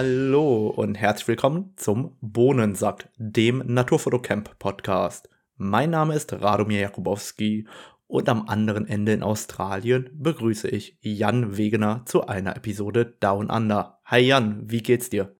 Hallo 0.00 0.68
und 0.68 0.94
herzlich 0.94 1.26
willkommen 1.26 1.72
zum 1.74 2.16
Bohnensack, 2.20 3.08
dem 3.16 3.64
Naturfotocamp 3.66 4.56
Podcast. 4.60 5.28
Mein 5.56 5.90
Name 5.90 6.14
ist 6.14 6.32
Radomir 6.32 6.78
Jakubowski 6.78 7.66
und 8.06 8.28
am 8.28 8.46
anderen 8.46 8.86
Ende 8.86 9.12
in 9.12 9.24
Australien 9.24 10.08
begrüße 10.12 10.68
ich 10.68 10.96
Jan 11.00 11.56
Wegener 11.56 12.04
zu 12.06 12.24
einer 12.28 12.54
Episode 12.54 13.16
Down 13.18 13.50
Under. 13.50 13.98
Hi 14.04 14.20
Jan, 14.20 14.70
wie 14.70 14.84
geht's 14.84 15.10
dir? 15.10 15.34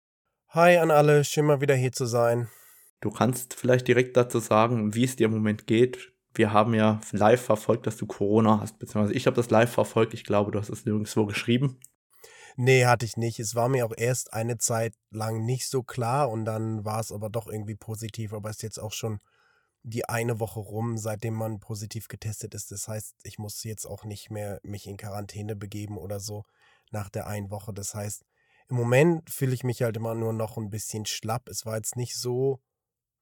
Hi 0.48 0.78
an 0.78 0.90
alle, 0.90 1.22
schön 1.22 1.46
mal 1.46 1.60
wieder 1.60 1.76
hier 1.76 1.92
zu 1.92 2.06
sein. 2.06 2.48
Du 3.00 3.12
kannst 3.12 3.54
vielleicht 3.54 3.86
direkt 3.86 4.16
dazu 4.16 4.40
sagen, 4.40 4.92
wie 4.92 5.04
es 5.04 5.14
dir 5.14 5.26
im 5.26 5.34
Moment 5.34 5.68
geht. 5.68 6.12
Wir 6.34 6.52
haben 6.52 6.74
ja 6.74 7.00
live 7.12 7.42
verfolgt, 7.42 7.86
dass 7.86 7.96
du 7.96 8.06
Corona 8.06 8.58
hast, 8.60 8.80
beziehungsweise 8.80 9.14
ich 9.14 9.28
habe 9.28 9.36
das 9.36 9.50
live 9.50 9.70
verfolgt. 9.70 10.14
Ich 10.14 10.24
glaube, 10.24 10.50
du 10.50 10.58
hast 10.58 10.68
es 10.68 10.84
nirgendwo 10.84 11.26
geschrieben. 11.26 11.78
Nee, 12.60 12.86
hatte 12.86 13.06
ich 13.06 13.16
nicht. 13.16 13.38
Es 13.38 13.54
war 13.54 13.68
mir 13.68 13.86
auch 13.86 13.94
erst 13.96 14.32
eine 14.32 14.58
Zeit 14.58 14.92
lang 15.10 15.44
nicht 15.44 15.68
so 15.68 15.84
klar 15.84 16.28
und 16.28 16.44
dann 16.44 16.84
war 16.84 16.98
es 16.98 17.12
aber 17.12 17.30
doch 17.30 17.46
irgendwie 17.46 17.76
positiv, 17.76 18.32
aber 18.32 18.50
ist 18.50 18.64
jetzt 18.64 18.80
auch 18.80 18.92
schon 18.92 19.20
die 19.84 20.08
eine 20.08 20.40
Woche 20.40 20.58
rum, 20.58 20.98
seitdem 20.98 21.34
man 21.34 21.60
positiv 21.60 22.08
getestet 22.08 22.56
ist. 22.56 22.72
Das 22.72 22.88
heißt, 22.88 23.14
ich 23.22 23.38
muss 23.38 23.62
jetzt 23.62 23.86
auch 23.86 24.02
nicht 24.02 24.30
mehr 24.30 24.58
mich 24.64 24.88
in 24.88 24.96
Quarantäne 24.96 25.54
begeben 25.54 25.98
oder 25.98 26.18
so 26.18 26.46
nach 26.90 27.08
der 27.10 27.28
einen 27.28 27.52
Woche. 27.52 27.72
Das 27.72 27.94
heißt, 27.94 28.24
im 28.68 28.76
Moment 28.76 29.30
fühle 29.30 29.54
ich 29.54 29.62
mich 29.62 29.82
halt 29.82 29.96
immer 29.96 30.16
nur 30.16 30.32
noch 30.32 30.56
ein 30.56 30.68
bisschen 30.68 31.06
schlapp. 31.06 31.48
Es 31.48 31.64
war 31.64 31.76
jetzt 31.76 31.94
nicht 31.94 32.16
so 32.16 32.60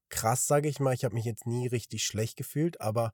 krass, 0.09 0.47
sage 0.47 0.67
ich 0.67 0.79
mal. 0.79 0.95
Ich 0.95 1.05
habe 1.05 1.13
mich 1.13 1.25
jetzt 1.25 1.45
nie 1.45 1.67
richtig 1.67 2.05
schlecht 2.05 2.37
gefühlt, 2.37 2.81
aber 2.81 3.13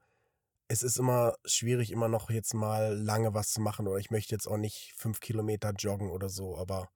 es 0.67 0.83
ist 0.83 0.97
immer 0.97 1.36
schwierig, 1.45 1.92
immer 1.92 2.08
noch 2.08 2.30
jetzt 2.30 2.53
mal 2.53 2.97
lange 2.97 3.33
was 3.33 3.52
zu 3.52 3.61
machen 3.61 3.88
oder 3.88 4.00
ich 4.00 4.11
möchte 4.11 4.33
jetzt 4.33 4.47
auch 4.47 4.58
nicht 4.58 4.94
fünf 4.95 5.19
Kilometer 5.19 5.72
joggen 5.72 6.09
oder 6.09 6.30
so, 6.30 6.58
aber 6.58 6.89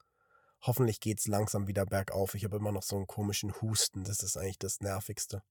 hoffentlich 0.62 1.00
geht 1.00 1.20
es 1.20 1.28
langsam 1.28 1.68
wieder 1.68 1.86
bergauf. 1.86 2.34
Ich 2.36 2.44
habe 2.44 2.58
immer 2.58 2.72
noch 2.72 2.84
so 2.84 2.96
einen 2.96 3.08
komischen 3.08 3.54
Husten, 3.62 4.04
das 4.04 4.24
ist 4.24 4.38
eigentlich 4.38 4.60
das 4.60 4.82
Nervigste. 4.82 5.44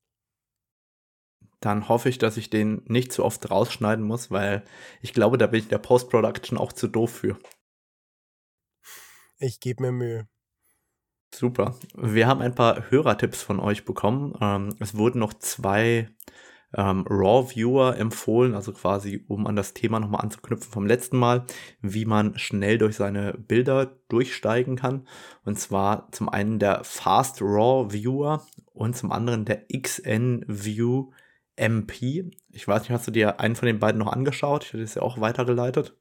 Dann 1.60 1.88
hoffe 1.88 2.08
ich, 2.08 2.18
dass 2.18 2.36
ich 2.36 2.50
den 2.50 2.82
nicht 2.86 3.12
zu 3.12 3.24
oft 3.24 3.50
rausschneiden 3.50 4.04
muss, 4.04 4.30
weil 4.30 4.64
ich 5.00 5.12
glaube, 5.12 5.38
da 5.38 5.46
bin 5.46 5.60
ich 5.60 5.68
der 5.68 5.78
Post-Production 5.78 6.58
auch 6.58 6.72
zu 6.72 6.88
doof 6.88 7.10
für. 7.10 7.38
Ich 9.38 9.60
gebe 9.60 9.82
mir 9.82 9.92
Mühe. 9.92 10.28
Super. 11.34 11.78
Wir 11.94 12.26
haben 12.26 12.40
ein 12.40 12.54
paar 12.54 12.90
Hörertipps 12.90 13.42
von 13.42 13.60
euch 13.60 13.84
bekommen. 13.84 14.34
Ähm, 14.40 14.74
es 14.80 14.96
wurden 14.96 15.18
noch 15.18 15.34
zwei 15.34 16.08
ähm, 16.76 17.04
Raw-Viewer 17.08 17.96
empfohlen, 17.96 18.54
also 18.54 18.72
quasi, 18.72 19.24
um 19.28 19.46
an 19.46 19.56
das 19.56 19.72
Thema 19.74 19.98
nochmal 19.98 20.22
anzuknüpfen 20.22 20.70
vom 20.70 20.86
letzten 20.86 21.16
Mal, 21.16 21.44
wie 21.80 22.04
man 22.04 22.38
schnell 22.38 22.78
durch 22.78 22.96
seine 22.96 23.32
Bilder 23.32 23.96
durchsteigen 24.08 24.76
kann. 24.76 25.08
Und 25.44 25.58
zwar 25.58 26.08
zum 26.12 26.28
einen 26.28 26.58
der 26.58 26.84
Fast 26.84 27.40
Raw 27.40 27.92
Viewer 27.92 28.46
und 28.72 28.96
zum 28.96 29.10
anderen 29.10 29.46
der 29.46 29.64
XN 29.72 30.44
View 30.46 31.10
MP. 31.56 32.30
Ich 32.50 32.68
weiß 32.68 32.82
nicht, 32.82 32.90
hast 32.90 33.06
du 33.06 33.10
dir 33.10 33.40
einen 33.40 33.56
von 33.56 33.66
den 33.66 33.78
beiden 33.78 33.98
noch 33.98 34.12
angeschaut? 34.12 34.64
Ich 34.64 34.72
hatte 34.74 34.82
es 34.82 34.94
ja 34.94 35.02
auch 35.02 35.20
weitergeleitet 35.20 35.96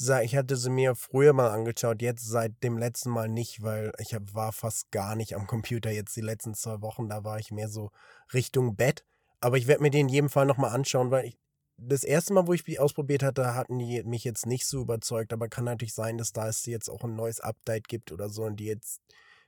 ich 0.00 0.36
hatte 0.36 0.56
sie 0.56 0.70
mir 0.70 0.94
früher 0.94 1.32
mal 1.32 1.50
angeschaut, 1.50 2.00
jetzt 2.00 2.26
seit 2.26 2.62
dem 2.62 2.78
letzten 2.78 3.10
Mal 3.10 3.28
nicht, 3.28 3.62
weil 3.62 3.92
ich 3.98 4.16
war 4.32 4.52
fast 4.52 4.90
gar 4.90 5.14
nicht 5.14 5.34
am 5.34 5.46
Computer 5.46 5.90
jetzt 5.90 6.16
die 6.16 6.22
letzten 6.22 6.54
zwei 6.54 6.80
Wochen. 6.80 7.08
Da 7.08 7.24
war 7.24 7.38
ich 7.38 7.50
mehr 7.50 7.68
so 7.68 7.90
Richtung 8.32 8.76
Bett. 8.76 9.04
Aber 9.40 9.58
ich 9.58 9.66
werde 9.66 9.82
mir 9.82 9.90
den 9.90 10.06
in 10.06 10.12
jedem 10.12 10.30
Fall 10.30 10.46
nochmal 10.46 10.70
anschauen, 10.70 11.10
weil 11.10 11.26
ich, 11.26 11.38
das 11.76 12.04
erste 12.04 12.32
Mal, 12.34 12.46
wo 12.46 12.52
ich 12.52 12.64
die 12.64 12.78
ausprobiert 12.78 13.22
hatte, 13.22 13.54
hatten 13.54 13.78
die 13.78 14.02
mich 14.04 14.24
jetzt 14.24 14.46
nicht 14.46 14.66
so 14.66 14.82
überzeugt. 14.82 15.32
Aber 15.32 15.48
kann 15.48 15.64
natürlich 15.64 15.94
sein, 15.94 16.18
dass 16.18 16.32
da 16.32 16.48
es 16.48 16.66
jetzt 16.66 16.88
auch 16.88 17.04
ein 17.04 17.16
neues 17.16 17.40
Update 17.40 17.88
gibt 17.88 18.12
oder 18.12 18.28
so 18.28 18.44
und 18.44 18.56
die 18.56 18.66
jetzt 18.66 19.00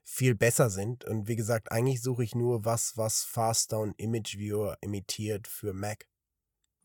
viel 0.04 0.34
besser 0.34 0.70
sind. 0.70 1.04
Und 1.04 1.28
wie 1.28 1.36
gesagt, 1.36 1.72
eigentlich 1.72 2.02
suche 2.02 2.24
ich 2.24 2.34
nur 2.34 2.64
was, 2.64 2.96
was 2.96 3.22
Faster 3.22 3.78
und 3.80 3.98
Image 3.98 4.36
Viewer 4.36 4.76
imitiert 4.80 5.46
für 5.46 5.72
Mac. 5.72 6.06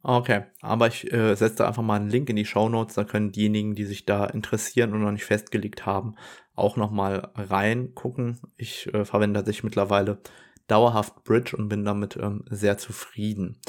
Okay, 0.10 0.46
aber 0.62 0.88
ich 0.88 1.12
äh, 1.12 1.36
setze 1.36 1.68
einfach 1.68 1.84
mal 1.84 1.98
einen 1.98 2.10
Link 2.10 2.30
in 2.30 2.38
die 2.38 2.46
Show 2.46 2.70
Notes, 2.70 2.96
da 2.96 3.04
können 3.04 3.34
diejenigen, 3.34 3.76
die 3.76 3.84
sich 3.84 4.06
da 4.06 4.26
interessieren 4.26 4.94
und 4.94 5.02
noch 5.02 5.12
nicht 5.12 5.26
festgelegt 5.26 5.86
haben, 5.86 6.16
auch 6.56 6.78
nochmal 6.78 7.30
reingucken. 7.36 8.40
Ich 8.56 8.88
äh, 8.94 9.04
verwende 9.04 9.38
tatsächlich 9.38 9.66
mittlerweile 9.66 10.22
dauerhaft 10.68 11.26
Bridge 11.26 11.58
und 11.58 11.68
bin 11.68 11.84
damit 11.84 12.16
ähm, 12.16 12.46
sehr 12.50 12.78
zufrieden. 12.78 13.60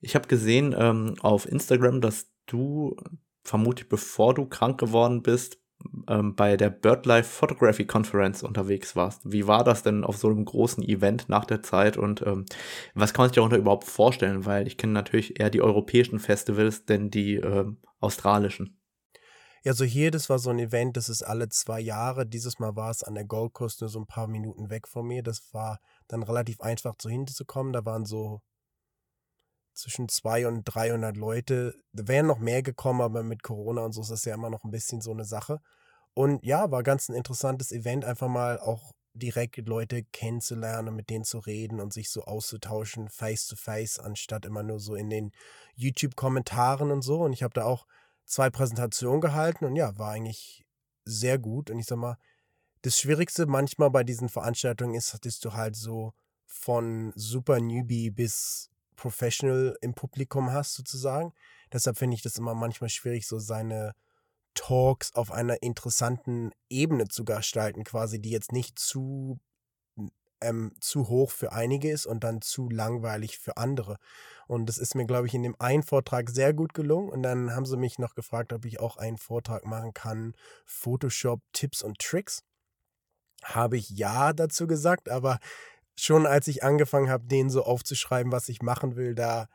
Ich 0.00 0.16
habe 0.16 0.26
gesehen 0.26 0.74
ähm, 0.76 1.14
auf 1.20 1.46
Instagram, 1.46 2.00
dass 2.00 2.32
du 2.46 2.96
vermutlich 3.44 3.88
bevor 3.88 4.34
du 4.34 4.46
krank 4.46 4.80
geworden 4.80 5.22
bist, 5.22 5.59
ähm, 6.08 6.34
bei 6.34 6.56
der 6.56 6.70
BirdLife 6.70 7.28
Photography 7.28 7.86
Conference 7.86 8.42
unterwegs 8.42 8.96
warst. 8.96 9.20
Wie 9.24 9.46
war 9.46 9.64
das 9.64 9.82
denn 9.82 10.04
auf 10.04 10.16
so 10.16 10.28
einem 10.28 10.44
großen 10.44 10.82
Event 10.82 11.28
nach 11.28 11.44
der 11.44 11.62
Zeit 11.62 11.96
und 11.96 12.22
ähm, 12.22 12.44
was 12.94 13.12
kann 13.12 13.24
man 13.24 13.28
sich 13.30 13.36
darunter 13.36 13.56
überhaupt 13.56 13.84
vorstellen? 13.84 14.44
Weil 14.46 14.66
ich 14.66 14.76
kenne 14.76 14.92
natürlich 14.92 15.40
eher 15.40 15.50
die 15.50 15.62
europäischen 15.62 16.18
Festivals, 16.18 16.84
denn 16.84 17.10
die 17.10 17.36
ähm, 17.36 17.78
australischen. 18.00 18.76
Ja, 19.62 19.74
so 19.74 19.84
hier, 19.84 20.10
das 20.10 20.30
war 20.30 20.38
so 20.38 20.48
ein 20.48 20.58
Event, 20.58 20.96
das 20.96 21.10
ist 21.10 21.22
alle 21.22 21.50
zwei 21.50 21.80
Jahre. 21.80 22.24
Dieses 22.24 22.58
Mal 22.58 22.76
war 22.76 22.90
es 22.90 23.02
an 23.02 23.14
der 23.14 23.26
Gold 23.26 23.52
Coast 23.52 23.82
nur 23.82 23.90
so 23.90 24.00
ein 24.00 24.06
paar 24.06 24.26
Minuten 24.26 24.70
weg 24.70 24.88
von 24.88 25.06
mir. 25.06 25.22
Das 25.22 25.52
war 25.52 25.80
dann 26.08 26.22
relativ 26.22 26.60
einfach 26.62 26.96
zu 26.96 27.10
hinzukommen. 27.10 27.74
Da 27.74 27.84
waren 27.84 28.06
so 28.06 28.40
zwischen 29.80 30.08
200 30.08 30.58
und 30.58 30.64
300 30.64 31.16
Leute. 31.16 31.74
Da 31.92 32.06
wären 32.08 32.26
noch 32.26 32.38
mehr 32.38 32.62
gekommen, 32.62 33.00
aber 33.00 33.22
mit 33.22 33.42
Corona 33.42 33.82
und 33.82 33.92
so 33.92 34.02
ist 34.02 34.10
das 34.10 34.24
ja 34.24 34.34
immer 34.34 34.50
noch 34.50 34.64
ein 34.64 34.70
bisschen 34.70 35.00
so 35.00 35.10
eine 35.10 35.24
Sache. 35.24 35.60
Und 36.14 36.44
ja, 36.44 36.70
war 36.70 36.82
ganz 36.82 37.08
ein 37.08 37.14
interessantes 37.14 37.72
Event, 37.72 38.04
einfach 38.04 38.28
mal 38.28 38.58
auch 38.58 38.92
direkt 39.12 39.56
Leute 39.66 40.04
kennenzulernen, 40.04 40.94
mit 40.94 41.10
denen 41.10 41.24
zu 41.24 41.38
reden 41.38 41.80
und 41.80 41.92
sich 41.92 42.10
so 42.10 42.22
auszutauschen, 42.22 43.08
face 43.08 43.46
to 43.46 43.56
face, 43.56 43.98
anstatt 43.98 44.46
immer 44.46 44.62
nur 44.62 44.78
so 44.78 44.94
in 44.94 45.10
den 45.10 45.32
YouTube-Kommentaren 45.74 46.90
und 46.90 47.02
so. 47.02 47.20
Und 47.20 47.32
ich 47.32 47.42
habe 47.42 47.54
da 47.54 47.64
auch 47.64 47.86
zwei 48.24 48.50
Präsentationen 48.50 49.20
gehalten 49.20 49.64
und 49.64 49.76
ja, 49.76 49.96
war 49.98 50.12
eigentlich 50.12 50.64
sehr 51.04 51.38
gut. 51.38 51.70
Und 51.70 51.78
ich 51.78 51.86
sag 51.86 51.98
mal, 51.98 52.16
das 52.82 52.98
Schwierigste 52.98 53.46
manchmal 53.46 53.90
bei 53.90 54.04
diesen 54.04 54.28
Veranstaltungen 54.28 54.94
ist, 54.94 55.24
dass 55.24 55.40
du 55.40 55.52
halt 55.52 55.76
so 55.76 56.12
von 56.46 57.12
super 57.14 57.60
Newbie 57.60 58.10
bis 58.10 58.70
Professional 59.00 59.78
im 59.80 59.94
Publikum 59.94 60.52
hast, 60.52 60.74
sozusagen. 60.74 61.32
Deshalb 61.72 61.96
finde 61.96 62.16
ich 62.16 62.22
das 62.22 62.36
immer 62.36 62.54
manchmal 62.54 62.90
schwierig, 62.90 63.26
so 63.26 63.38
seine 63.38 63.94
Talks 64.52 65.14
auf 65.14 65.32
einer 65.32 65.62
interessanten 65.62 66.50
Ebene 66.68 67.08
zu 67.08 67.24
gestalten, 67.24 67.82
quasi, 67.84 68.20
die 68.20 68.28
jetzt 68.28 68.52
nicht 68.52 68.78
zu, 68.78 69.40
ähm, 70.42 70.74
zu 70.80 71.08
hoch 71.08 71.30
für 71.30 71.52
einige 71.52 71.90
ist 71.90 72.04
und 72.04 72.24
dann 72.24 72.42
zu 72.42 72.68
langweilig 72.68 73.38
für 73.38 73.56
andere. 73.56 73.96
Und 74.46 74.66
das 74.66 74.76
ist 74.76 74.94
mir, 74.94 75.06
glaube 75.06 75.28
ich, 75.28 75.34
in 75.34 75.44
dem 75.44 75.56
einen 75.58 75.82
Vortrag 75.82 76.28
sehr 76.28 76.52
gut 76.52 76.74
gelungen. 76.74 77.08
Und 77.08 77.22
dann 77.22 77.54
haben 77.54 77.64
sie 77.64 77.78
mich 77.78 77.98
noch 77.98 78.14
gefragt, 78.14 78.52
ob 78.52 78.66
ich 78.66 78.80
auch 78.80 78.98
einen 78.98 79.16
Vortrag 79.16 79.64
machen 79.64 79.94
kann, 79.94 80.34
Photoshop 80.66 81.40
Tipps 81.54 81.82
und 81.82 81.98
Tricks. 82.00 82.42
Habe 83.44 83.78
ich 83.78 83.88
ja 83.88 84.34
dazu 84.34 84.66
gesagt, 84.66 85.08
aber 85.08 85.38
schon 86.04 86.26
als 86.26 86.48
ich 86.48 86.62
angefangen 86.62 87.10
habe, 87.10 87.26
den 87.26 87.50
so 87.50 87.64
aufzuschreiben, 87.64 88.32
was 88.32 88.48
ich 88.48 88.62
machen 88.62 88.96
will, 88.96 89.14
da 89.14 89.48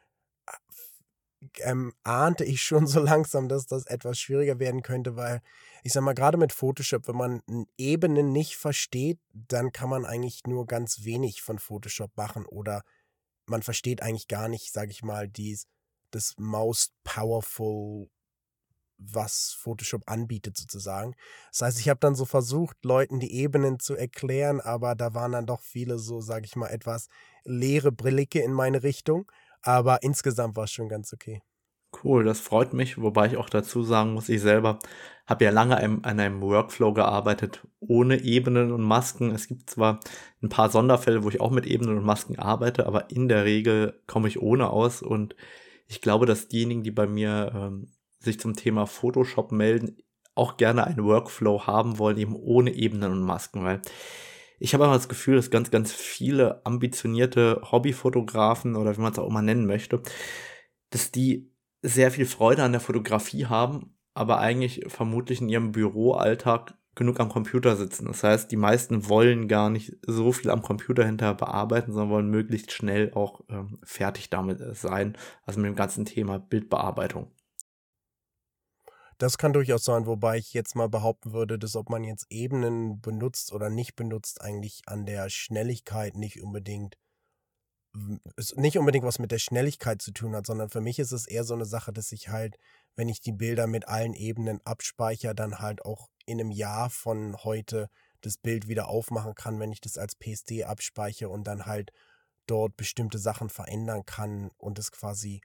ähm, 1.59 1.93
ahnte 2.03 2.43
ich 2.43 2.61
schon 2.61 2.87
so 2.87 2.99
langsam, 2.99 3.47
dass 3.47 3.67
das 3.67 3.85
etwas 3.85 4.19
schwieriger 4.19 4.59
werden 4.59 4.81
könnte, 4.81 5.15
weil 5.15 5.41
ich 5.83 5.93
sag 5.93 6.03
mal, 6.03 6.13
gerade 6.13 6.37
mit 6.37 6.53
Photoshop, 6.53 7.07
wenn 7.07 7.15
man 7.15 7.41
Ebenen 7.77 8.31
nicht 8.31 8.57
versteht, 8.57 9.19
dann 9.33 9.71
kann 9.71 9.89
man 9.89 10.05
eigentlich 10.05 10.43
nur 10.45 10.65
ganz 10.65 11.03
wenig 11.03 11.41
von 11.41 11.59
Photoshop 11.59 12.15
machen 12.17 12.45
oder 12.45 12.83
man 13.45 13.61
versteht 13.61 14.01
eigentlich 14.01 14.27
gar 14.27 14.47
nicht, 14.47 14.73
sag 14.73 14.89
ich 14.89 15.03
mal, 15.03 15.27
dies, 15.27 15.67
das 16.09 16.33
most 16.37 16.93
powerful 17.03 18.09
was 18.97 19.55
Photoshop 19.59 20.03
anbietet 20.07 20.57
sozusagen. 20.57 21.15
Das 21.51 21.61
heißt, 21.61 21.79
ich 21.79 21.89
habe 21.89 21.99
dann 21.99 22.15
so 22.15 22.25
versucht, 22.25 22.77
Leuten 22.83 23.19
die 23.19 23.33
Ebenen 23.33 23.79
zu 23.79 23.95
erklären, 23.95 24.61
aber 24.61 24.95
da 24.95 25.13
waren 25.13 25.33
dann 25.33 25.45
doch 25.45 25.61
viele 25.61 25.99
so, 25.99 26.21
sage 26.21 26.45
ich 26.45 26.55
mal, 26.55 26.67
etwas 26.67 27.07
leere 27.43 27.91
Brillige 27.91 28.41
in 28.41 28.53
meine 28.53 28.83
Richtung. 28.83 29.31
Aber 29.61 30.03
insgesamt 30.03 30.55
war 30.55 30.65
es 30.65 30.71
schon 30.71 30.89
ganz 30.89 31.11
okay. 31.13 31.41
Cool, 32.03 32.25
das 32.25 32.39
freut 32.39 32.73
mich, 32.73 33.01
wobei 33.01 33.27
ich 33.27 33.37
auch 33.37 33.49
dazu 33.49 33.83
sagen 33.83 34.13
muss, 34.13 34.27
ich 34.29 34.41
selber 34.41 34.79
habe 35.25 35.45
ja 35.45 35.51
lange 35.51 35.81
an 35.81 36.03
einem 36.03 36.41
Workflow 36.41 36.93
gearbeitet 36.93 37.65
ohne 37.79 38.21
Ebenen 38.21 38.71
und 38.71 38.83
Masken. 38.83 39.31
Es 39.31 39.47
gibt 39.47 39.69
zwar 39.69 39.99
ein 40.41 40.49
paar 40.49 40.69
Sonderfälle, 40.69 41.23
wo 41.23 41.29
ich 41.29 41.41
auch 41.41 41.51
mit 41.51 41.65
Ebenen 41.65 41.97
und 41.97 42.03
Masken 42.03 42.37
arbeite, 42.37 42.85
aber 42.85 43.09
in 43.09 43.29
der 43.29 43.45
Regel 43.45 44.01
komme 44.07 44.27
ich 44.27 44.41
ohne 44.41 44.69
aus 44.69 45.01
und 45.01 45.35
ich 45.87 46.01
glaube, 46.01 46.25
dass 46.25 46.47
diejenigen, 46.47 46.83
die 46.83 46.91
bei 46.91 47.07
mir 47.07 47.51
ähm, 47.55 47.87
sich 48.25 48.39
zum 48.39 48.55
Thema 48.55 48.85
Photoshop 48.85 49.51
melden, 49.51 49.97
auch 50.35 50.57
gerne 50.57 50.85
einen 50.85 51.03
Workflow 51.05 51.65
haben 51.65 51.97
wollen, 51.97 52.17
eben 52.17 52.35
ohne 52.35 52.73
Ebenen 52.73 53.11
und 53.13 53.21
Masken, 53.21 53.63
weil 53.63 53.81
ich 54.59 54.73
habe 54.73 54.85
aber 54.85 54.93
das 54.93 55.09
Gefühl, 55.09 55.35
dass 55.35 55.49
ganz, 55.49 55.71
ganz 55.71 55.91
viele 55.91 56.65
ambitionierte 56.65 57.61
Hobbyfotografen 57.71 58.75
oder 58.75 58.95
wie 58.95 59.01
man 59.01 59.11
es 59.11 59.19
auch 59.19 59.27
immer 59.27 59.41
nennen 59.41 59.65
möchte, 59.65 60.01
dass 60.89 61.11
die 61.11 61.51
sehr 61.81 62.11
viel 62.11 62.25
Freude 62.25 62.63
an 62.63 62.71
der 62.71 62.81
Fotografie 62.81 63.45
haben, 63.45 63.95
aber 64.13 64.39
eigentlich 64.39 64.83
vermutlich 64.87 65.41
in 65.41 65.49
ihrem 65.49 65.71
Büroalltag 65.71 66.75
genug 66.95 67.19
am 67.19 67.29
Computer 67.29 67.75
sitzen. 67.75 68.05
Das 68.07 68.23
heißt, 68.23 68.49
die 68.51 68.55
meisten 68.55 69.09
wollen 69.09 69.47
gar 69.47 69.69
nicht 69.69 69.97
so 70.07 70.31
viel 70.31 70.49
am 70.49 70.61
Computer 70.61 71.05
hinterher 71.05 71.35
bearbeiten, 71.35 71.91
sondern 71.91 72.09
wollen 72.09 72.29
möglichst 72.29 72.71
schnell 72.71 73.11
auch 73.13 73.41
ähm, 73.49 73.77
fertig 73.83 74.29
damit 74.29 74.61
äh, 74.61 74.73
sein, 74.73 75.17
also 75.45 75.59
mit 75.59 75.67
dem 75.67 75.75
ganzen 75.75 76.05
Thema 76.05 76.39
Bildbearbeitung. 76.39 77.34
Das 79.17 79.37
kann 79.37 79.53
durchaus 79.53 79.85
sein, 79.85 80.05
wobei 80.05 80.37
ich 80.37 80.53
jetzt 80.53 80.75
mal 80.75 80.89
behaupten 80.89 81.31
würde, 81.31 81.57
dass 81.57 81.75
ob 81.75 81.89
man 81.89 82.03
jetzt 82.03 82.25
Ebenen 82.29 82.99
benutzt 82.99 83.53
oder 83.53 83.69
nicht 83.69 83.95
benutzt, 83.95 84.41
eigentlich 84.41 84.81
an 84.87 85.05
der 85.05 85.29
Schnelligkeit 85.29 86.15
nicht 86.15 86.41
unbedingt 86.41 86.97
nicht 88.55 88.77
unbedingt 88.77 89.05
was 89.05 89.19
mit 89.19 89.31
der 89.31 89.39
Schnelligkeit 89.39 90.01
zu 90.01 90.11
tun 90.11 90.35
hat, 90.35 90.45
sondern 90.45 90.69
für 90.69 90.81
mich 90.81 90.99
ist 90.99 91.11
es 91.11 91.27
eher 91.27 91.43
so 91.43 91.53
eine 91.53 91.65
Sache, 91.65 91.93
dass 91.93 92.11
ich 92.11 92.29
halt, 92.29 92.57
wenn 92.95 93.09
ich 93.09 93.21
die 93.21 93.31
Bilder 93.31 93.67
mit 93.67 93.87
allen 93.87 94.13
Ebenen 94.13 94.59
abspeichere, 94.65 95.33
dann 95.33 95.59
halt 95.59 95.85
auch 95.85 96.09
in 96.25 96.39
einem 96.39 96.51
Jahr 96.51 96.89
von 96.89 97.37
heute 97.43 97.89
das 98.21 98.37
Bild 98.37 98.67
wieder 98.67 98.89
aufmachen 98.89 99.35
kann, 99.35 99.59
wenn 99.59 99.71
ich 99.71 99.81
das 99.81 99.97
als 99.97 100.15
PSD 100.15 100.65
abspeichere 100.65 101.29
und 101.29 101.45
dann 101.45 101.65
halt 101.65 101.91
dort 102.47 102.75
bestimmte 102.77 103.17
Sachen 103.17 103.49
verändern 103.49 104.05
kann 104.05 104.51
und 104.57 104.77
es 104.77 104.91
quasi 104.91 105.41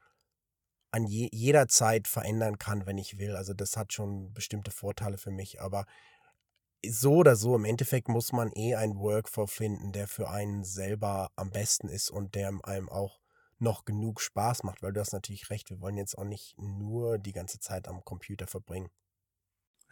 an 0.93 1.07
je, 1.07 1.29
jeder 1.33 1.69
Zeit 1.69 2.09
verändern 2.09 2.59
kann, 2.59 2.87
wenn 2.87 2.99
ich 2.99 3.19
will. 3.19 3.37
Also 3.37 3.55
das 3.55 3.77
hat 3.77 3.93
schon 3.93 4.33
bestimmte 4.33 4.71
Vorteile 4.71 5.19
für 5.19 5.31
mich. 5.31 5.61
Aber 5.61 5.87
so 6.85 7.17
oder 7.17 7.37
so, 7.37 7.55
im 7.55 7.65
Endeffekt 7.65 8.09
muss 8.09 8.33
man 8.33 8.53
eh 8.55 8.75
einen 8.75 8.97
Workflow 8.97 9.47
finden, 9.47 9.93
der 9.93 10.09
für 10.09 10.31
einen 10.31 10.65
selber 10.65 11.31
am 11.37 11.51
besten 11.51 11.89
ist 11.89 12.11
und 12.11 12.35
der 12.35 12.53
einem 12.65 12.89
auch 12.89 13.21
noch 13.59 13.85
genug 13.85 14.21
Spaß 14.21 14.63
macht, 14.63 14.83
weil 14.83 14.93
du 14.93 15.01
hast 15.01 15.13
natürlich 15.13 15.51
recht, 15.51 15.69
wir 15.71 15.81
wollen 15.81 15.99
jetzt 15.99 16.17
auch 16.17 16.25
nicht 16.25 16.55
nur 16.59 17.19
die 17.19 17.33
ganze 17.33 17.61
Zeit 17.61 17.89
am 17.89 18.03
Computer 18.05 18.47
verbringen. 18.47 18.89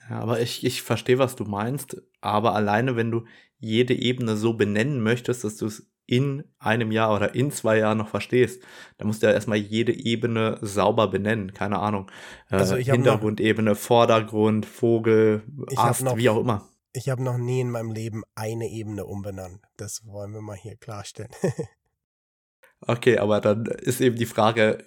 Ja, 0.08 0.20
aber 0.20 0.40
ich, 0.40 0.64
ich 0.64 0.82
verstehe, 0.82 1.18
was 1.18 1.36
du 1.36 1.44
meinst, 1.44 2.00
aber 2.20 2.54
alleine, 2.54 2.96
wenn 2.96 3.10
du 3.10 3.26
jede 3.58 3.94
Ebene 3.94 4.36
so 4.36 4.54
benennen 4.54 5.02
möchtest, 5.02 5.44
dass 5.44 5.56
du 5.56 5.66
es 5.66 5.90
in 6.08 6.42
einem 6.58 6.90
Jahr 6.90 7.14
oder 7.14 7.34
in 7.34 7.50
zwei 7.50 7.78
Jahren 7.78 7.98
noch 7.98 8.08
verstehst, 8.08 8.62
dann 8.96 9.06
musst 9.06 9.22
du 9.22 9.26
ja 9.26 9.34
erstmal 9.34 9.58
jede 9.58 9.92
Ebene 9.92 10.56
sauber 10.62 11.08
benennen. 11.08 11.52
Keine 11.52 11.78
Ahnung. 11.78 12.10
Äh, 12.50 12.56
also 12.56 12.76
Hintergrundebene, 12.76 13.74
Vordergrund, 13.74 14.64
Vogel, 14.64 15.42
Ast, 15.76 16.02
noch, 16.02 16.16
wie 16.16 16.30
auch 16.30 16.40
immer. 16.40 16.66
Ich 16.94 17.10
habe 17.10 17.22
noch 17.22 17.36
nie 17.36 17.60
in 17.60 17.70
meinem 17.70 17.92
Leben 17.92 18.22
eine 18.34 18.68
Ebene 18.68 19.04
umbenannt. 19.04 19.60
Das 19.76 20.06
wollen 20.06 20.32
wir 20.32 20.40
mal 20.40 20.56
hier 20.56 20.76
klarstellen. 20.76 21.30
okay, 22.80 23.18
aber 23.18 23.42
dann 23.42 23.66
ist 23.66 24.00
eben 24.00 24.16
die 24.16 24.24
Frage, 24.24 24.82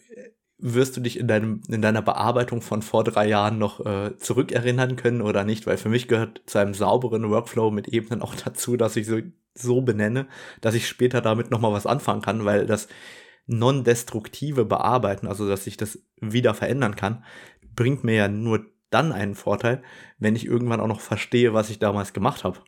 wirst 0.61 0.95
du 0.95 1.01
dich 1.01 1.17
in, 1.17 1.27
deinem, 1.27 1.61
in 1.67 1.81
deiner 1.81 2.01
Bearbeitung 2.01 2.61
von 2.61 2.81
vor 2.81 3.03
drei 3.03 3.27
Jahren 3.27 3.57
noch 3.57 3.85
äh, 3.85 4.17
zurückerinnern 4.17 4.95
können 4.95 5.21
oder 5.21 5.43
nicht? 5.43 5.67
Weil 5.67 5.77
für 5.77 5.89
mich 5.89 6.07
gehört 6.07 6.41
zu 6.45 6.59
einem 6.59 6.73
sauberen 6.73 7.29
Workflow 7.29 7.71
mit 7.71 7.87
Ebenen 7.87 8.21
auch 8.21 8.35
dazu, 8.35 8.77
dass 8.77 8.95
ich 8.95 9.07
so, 9.07 9.19
so 9.55 9.81
benenne, 9.81 10.27
dass 10.61 10.75
ich 10.75 10.87
später 10.87 11.21
damit 11.21 11.51
nochmal 11.51 11.73
was 11.73 11.85
anfangen 11.85 12.21
kann, 12.21 12.45
weil 12.45 12.65
das 12.65 12.87
non-destruktive 13.47 14.63
Bearbeiten, 14.65 15.27
also 15.27 15.47
dass 15.47 15.67
ich 15.67 15.77
das 15.77 15.99
wieder 16.19 16.53
verändern 16.53 16.95
kann, 16.95 17.25
bringt 17.75 18.03
mir 18.03 18.15
ja 18.15 18.27
nur 18.27 18.65
dann 18.91 19.11
einen 19.11 19.35
Vorteil, 19.35 19.81
wenn 20.19 20.35
ich 20.35 20.45
irgendwann 20.45 20.79
auch 20.79 20.87
noch 20.87 21.01
verstehe, 21.01 21.53
was 21.53 21.69
ich 21.69 21.79
damals 21.79 22.13
gemacht 22.13 22.43
habe. 22.43 22.59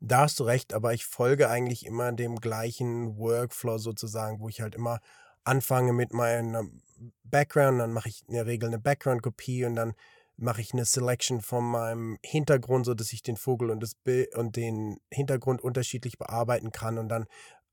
Da 0.00 0.20
hast 0.20 0.40
du 0.40 0.44
recht, 0.44 0.74
aber 0.74 0.92
ich 0.92 1.06
folge 1.06 1.48
eigentlich 1.48 1.86
immer 1.86 2.12
dem 2.12 2.36
gleichen 2.36 3.16
Workflow 3.16 3.78
sozusagen, 3.78 4.40
wo 4.40 4.48
ich 4.48 4.60
halt 4.60 4.74
immer 4.74 5.00
anfange 5.44 5.92
mit 5.92 6.12
meinem 6.12 6.82
Background, 7.24 7.80
dann 7.80 7.92
mache 7.92 8.08
ich 8.08 8.22
in 8.26 8.34
der 8.34 8.46
Regel 8.46 8.68
eine 8.68 8.78
Background-Kopie 8.78 9.64
und 9.64 9.76
dann 9.76 9.94
mache 10.36 10.60
ich 10.60 10.72
eine 10.72 10.84
Selection 10.84 11.40
von 11.40 11.64
meinem 11.64 12.18
Hintergrund, 12.24 12.86
so 12.86 12.94
dass 12.94 13.12
ich 13.12 13.22
den 13.22 13.36
Vogel 13.36 13.70
und 13.70 13.80
das 13.80 13.94
Bild 13.94 14.34
und 14.34 14.56
den 14.56 14.98
Hintergrund 15.12 15.60
unterschiedlich 15.60 16.18
bearbeiten 16.18 16.72
kann 16.72 16.98
und 16.98 17.08
dann 17.08 17.26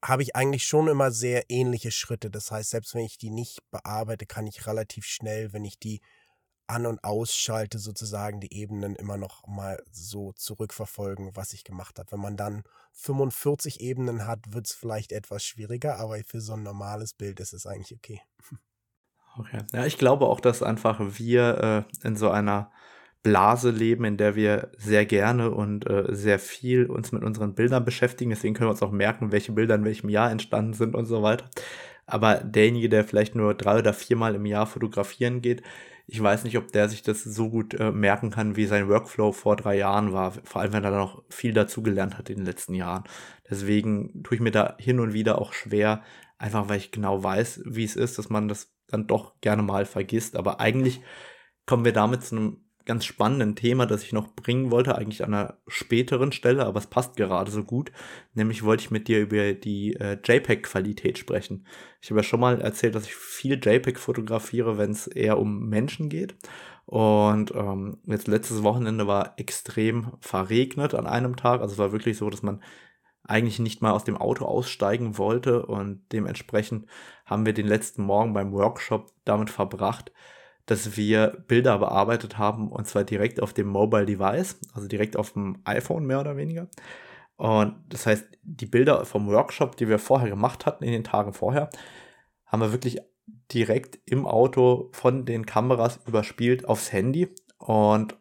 habe 0.03 0.23
ich 0.23 0.35
eigentlich 0.35 0.65
schon 0.65 0.87
immer 0.87 1.11
sehr 1.11 1.49
ähnliche 1.49 1.91
Schritte. 1.91 2.31
Das 2.31 2.49
heißt, 2.49 2.71
selbst 2.71 2.95
wenn 2.95 3.05
ich 3.05 3.19
die 3.19 3.29
nicht 3.29 3.59
bearbeite, 3.69 4.25
kann 4.25 4.47
ich 4.47 4.65
relativ 4.65 5.05
schnell, 5.05 5.53
wenn 5.53 5.63
ich 5.63 5.77
die 5.77 6.01
an- 6.67 6.85
und 6.85 7.03
ausschalte, 7.03 7.79
sozusagen 7.79 8.39
die 8.39 8.53
Ebenen 8.53 8.95
immer 8.95 9.17
noch 9.17 9.45
mal 9.47 9.81
so 9.91 10.31
zurückverfolgen, 10.33 11.35
was 11.35 11.53
ich 11.53 11.63
gemacht 11.63 11.99
habe. 11.99 12.11
Wenn 12.11 12.19
man 12.19 12.37
dann 12.37 12.63
45 12.93 13.81
Ebenen 13.81 14.27
hat, 14.27 14.53
wird 14.53 14.67
es 14.67 14.73
vielleicht 14.73 15.11
etwas 15.11 15.43
schwieriger, 15.43 15.99
aber 15.99 16.17
für 16.25 16.41
so 16.41 16.53
ein 16.53 16.63
normales 16.63 17.13
Bild 17.13 17.39
ist 17.39 17.53
es 17.53 17.65
eigentlich 17.65 17.95
okay. 17.95 18.21
Okay. 19.37 19.59
Ja, 19.71 19.85
ich 19.85 19.97
glaube 19.97 20.25
auch, 20.25 20.41
dass 20.41 20.61
einfach 20.61 20.99
wir 20.99 21.87
äh, 22.03 22.05
in 22.05 22.17
so 22.17 22.29
einer 22.29 22.69
Blase 23.23 23.69
leben, 23.69 24.03
in 24.03 24.17
der 24.17 24.35
wir 24.35 24.71
sehr 24.77 25.05
gerne 25.05 25.51
und 25.51 25.89
äh, 25.89 26.07
sehr 26.09 26.39
viel 26.39 26.87
uns 26.87 27.11
mit 27.11 27.23
unseren 27.23 27.53
Bildern 27.55 27.85
beschäftigen. 27.85 28.31
Deswegen 28.31 28.55
können 28.55 28.67
wir 28.67 28.71
uns 28.71 28.81
auch 28.81 28.91
merken, 28.91 29.31
welche 29.31 29.51
Bilder 29.51 29.75
in 29.75 29.85
welchem 29.85 30.09
Jahr 30.09 30.31
entstanden 30.31 30.73
sind 30.73 30.95
und 30.95 31.05
so 31.05 31.21
weiter. 31.23 31.49
Aber 32.05 32.35
derjenige, 32.35 32.89
der 32.89 33.05
vielleicht 33.05 33.35
nur 33.35 33.53
drei 33.53 33.79
oder 33.79 33.93
viermal 33.93 34.35
im 34.35 34.45
Jahr 34.45 34.65
fotografieren 34.65 35.41
geht, 35.41 35.61
ich 36.13 36.21
weiß 36.21 36.43
nicht, 36.43 36.57
ob 36.57 36.73
der 36.73 36.89
sich 36.89 37.03
das 37.03 37.23
so 37.23 37.49
gut 37.49 37.73
äh, 37.73 37.89
merken 37.89 38.31
kann, 38.31 38.57
wie 38.57 38.65
sein 38.65 38.89
Workflow 38.89 39.31
vor 39.31 39.55
drei 39.55 39.77
Jahren 39.77 40.11
war. 40.11 40.31
Vor 40.43 40.59
allem, 40.59 40.73
wenn 40.73 40.83
er 40.83 40.91
noch 40.91 41.23
viel 41.29 41.53
dazugelernt 41.53 42.17
hat 42.17 42.29
in 42.29 42.35
den 42.35 42.45
letzten 42.45 42.73
Jahren. 42.73 43.05
Deswegen 43.49 44.21
tue 44.21 44.35
ich 44.35 44.41
mir 44.41 44.51
da 44.51 44.75
hin 44.77 44.99
und 44.99 45.13
wieder 45.13 45.39
auch 45.39 45.53
schwer, 45.53 46.03
einfach 46.37 46.67
weil 46.67 46.79
ich 46.79 46.91
genau 46.91 47.23
weiß, 47.23 47.61
wie 47.65 47.85
es 47.85 47.95
ist, 47.95 48.17
dass 48.17 48.29
man 48.29 48.49
das 48.49 48.73
dann 48.87 49.07
doch 49.07 49.39
gerne 49.39 49.63
mal 49.63 49.85
vergisst. 49.85 50.35
Aber 50.35 50.59
eigentlich 50.59 50.99
kommen 51.65 51.85
wir 51.85 51.93
damit 51.93 52.25
zu 52.25 52.35
einem 52.35 52.57
ganz 52.85 53.05
spannenden 53.05 53.55
Thema, 53.55 53.85
das 53.85 54.03
ich 54.03 54.13
noch 54.13 54.33
bringen 54.35 54.71
wollte, 54.71 54.95
eigentlich 54.97 55.23
an 55.23 55.33
einer 55.33 55.57
späteren 55.67 56.31
Stelle, 56.31 56.65
aber 56.65 56.79
es 56.79 56.87
passt 56.87 57.15
gerade 57.15 57.51
so 57.51 57.63
gut. 57.63 57.91
Nämlich 58.33 58.63
wollte 58.63 58.83
ich 58.83 58.91
mit 58.91 59.07
dir 59.07 59.19
über 59.21 59.53
die 59.53 59.95
äh, 59.95 60.17
JPEG-Qualität 60.23 61.17
sprechen. 61.17 61.65
Ich 62.01 62.09
habe 62.09 62.19
ja 62.19 62.23
schon 62.23 62.39
mal 62.39 62.61
erzählt, 62.61 62.95
dass 62.95 63.05
ich 63.05 63.15
viel 63.15 63.59
JPEG 63.63 63.99
fotografiere, 63.99 64.77
wenn 64.77 64.91
es 64.91 65.07
eher 65.07 65.39
um 65.39 65.69
Menschen 65.69 66.09
geht. 66.09 66.35
Und 66.85 67.53
ähm, 67.55 67.99
jetzt 68.05 68.27
letztes 68.27 68.63
Wochenende 68.63 69.07
war 69.07 69.33
extrem 69.37 70.13
verregnet 70.19 70.93
an 70.93 71.07
einem 71.07 71.35
Tag. 71.35 71.61
Also 71.61 71.73
es 71.73 71.79
war 71.79 71.91
wirklich 71.91 72.17
so, 72.17 72.29
dass 72.29 72.43
man 72.43 72.61
eigentlich 73.23 73.59
nicht 73.59 73.81
mal 73.81 73.91
aus 73.91 74.03
dem 74.03 74.17
Auto 74.17 74.45
aussteigen 74.45 75.17
wollte 75.17 75.65
und 75.65 76.01
dementsprechend 76.11 76.87
haben 77.25 77.45
wir 77.45 77.53
den 77.53 77.67
letzten 77.67 78.03
Morgen 78.03 78.33
beim 78.33 78.51
Workshop 78.51 79.11
damit 79.25 79.49
verbracht, 79.49 80.11
dass 80.65 80.95
wir 80.97 81.43
Bilder 81.47 81.77
bearbeitet 81.77 82.37
haben 82.37 82.69
und 82.69 82.87
zwar 82.87 83.03
direkt 83.03 83.41
auf 83.41 83.53
dem 83.53 83.67
Mobile 83.67 84.05
Device, 84.05 84.59
also 84.73 84.87
direkt 84.87 85.17
auf 85.17 85.33
dem 85.33 85.59
iPhone 85.65 86.05
mehr 86.05 86.19
oder 86.19 86.37
weniger. 86.37 86.67
Und 87.37 87.75
das 87.89 88.05
heißt, 88.05 88.25
die 88.43 88.67
Bilder 88.67 89.03
vom 89.05 89.27
Workshop, 89.27 89.75
die 89.75 89.87
wir 89.87 89.97
vorher 89.97 90.29
gemacht 90.29 90.65
hatten, 90.65 90.83
in 90.83 90.91
den 90.91 91.03
Tagen 91.03 91.33
vorher, 91.33 91.69
haben 92.45 92.61
wir 92.61 92.71
wirklich 92.71 92.99
direkt 93.51 93.99
im 94.05 94.27
Auto 94.27 94.89
von 94.93 95.25
den 95.25 95.45
Kameras 95.45 95.99
überspielt 96.05 96.65
aufs 96.65 96.91
Handy. 96.91 97.33
Und 97.57 98.15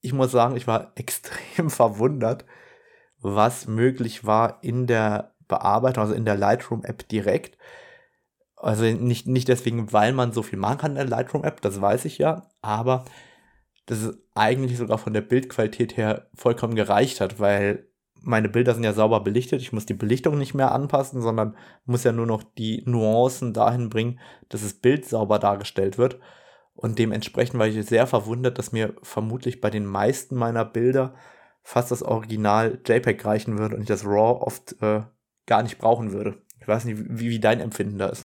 ich 0.00 0.12
muss 0.12 0.30
sagen, 0.30 0.56
ich 0.56 0.66
war 0.66 0.92
extrem 0.96 1.70
verwundert, 1.70 2.44
was 3.18 3.66
möglich 3.66 4.24
war 4.24 4.62
in 4.62 4.86
der 4.86 5.34
Bearbeitung, 5.48 6.02
also 6.02 6.14
in 6.14 6.24
der 6.24 6.36
Lightroom-App 6.36 7.08
direkt. 7.08 7.58
Also 8.56 8.84
nicht, 8.84 9.26
nicht 9.26 9.48
deswegen, 9.48 9.92
weil 9.92 10.12
man 10.12 10.32
so 10.32 10.42
viel 10.42 10.58
machen 10.58 10.78
kann 10.78 10.92
in 10.92 10.96
der 10.96 11.04
Lightroom-App, 11.06 11.60
das 11.60 11.80
weiß 11.80 12.06
ich 12.06 12.18
ja, 12.18 12.48
aber 12.62 13.04
dass 13.84 14.02
es 14.02 14.18
eigentlich 14.34 14.78
sogar 14.78 14.98
von 14.98 15.12
der 15.12 15.20
Bildqualität 15.20 15.96
her 15.96 16.28
vollkommen 16.34 16.74
gereicht 16.74 17.20
hat, 17.20 17.38
weil 17.38 17.86
meine 18.22 18.48
Bilder 18.48 18.74
sind 18.74 18.82
ja 18.82 18.92
sauber 18.92 19.20
belichtet. 19.20 19.62
Ich 19.62 19.72
muss 19.72 19.86
die 19.86 19.94
Belichtung 19.94 20.36
nicht 20.36 20.54
mehr 20.54 20.72
anpassen, 20.72 21.22
sondern 21.22 21.56
muss 21.84 22.02
ja 22.02 22.12
nur 22.12 22.26
noch 22.26 22.42
die 22.42 22.82
Nuancen 22.84 23.52
dahin 23.52 23.88
bringen, 23.88 24.18
dass 24.48 24.62
das 24.62 24.74
Bild 24.74 25.06
sauber 25.06 25.38
dargestellt 25.38 25.96
wird. 25.96 26.18
Und 26.74 26.98
dementsprechend 26.98 27.58
war 27.58 27.68
ich 27.68 27.86
sehr 27.86 28.06
verwundert, 28.06 28.58
dass 28.58 28.72
mir 28.72 28.94
vermutlich 29.02 29.60
bei 29.60 29.70
den 29.70 29.86
meisten 29.86 30.34
meiner 30.34 30.64
Bilder 30.64 31.14
fast 31.62 31.90
das 31.90 32.02
Original 32.02 32.80
JPEG 32.84 33.24
reichen 33.24 33.58
würde 33.58 33.76
und 33.76 33.82
ich 33.82 33.88
das 33.88 34.04
RAW 34.04 34.40
oft 34.42 34.80
äh, 34.82 35.02
gar 35.46 35.62
nicht 35.62 35.78
brauchen 35.78 36.12
würde. 36.12 36.42
Ich 36.60 36.68
weiß 36.68 36.84
nicht, 36.84 36.98
wie, 36.98 37.30
wie 37.30 37.40
dein 37.40 37.60
Empfinden 37.60 37.98
da 37.98 38.08
ist. 38.08 38.25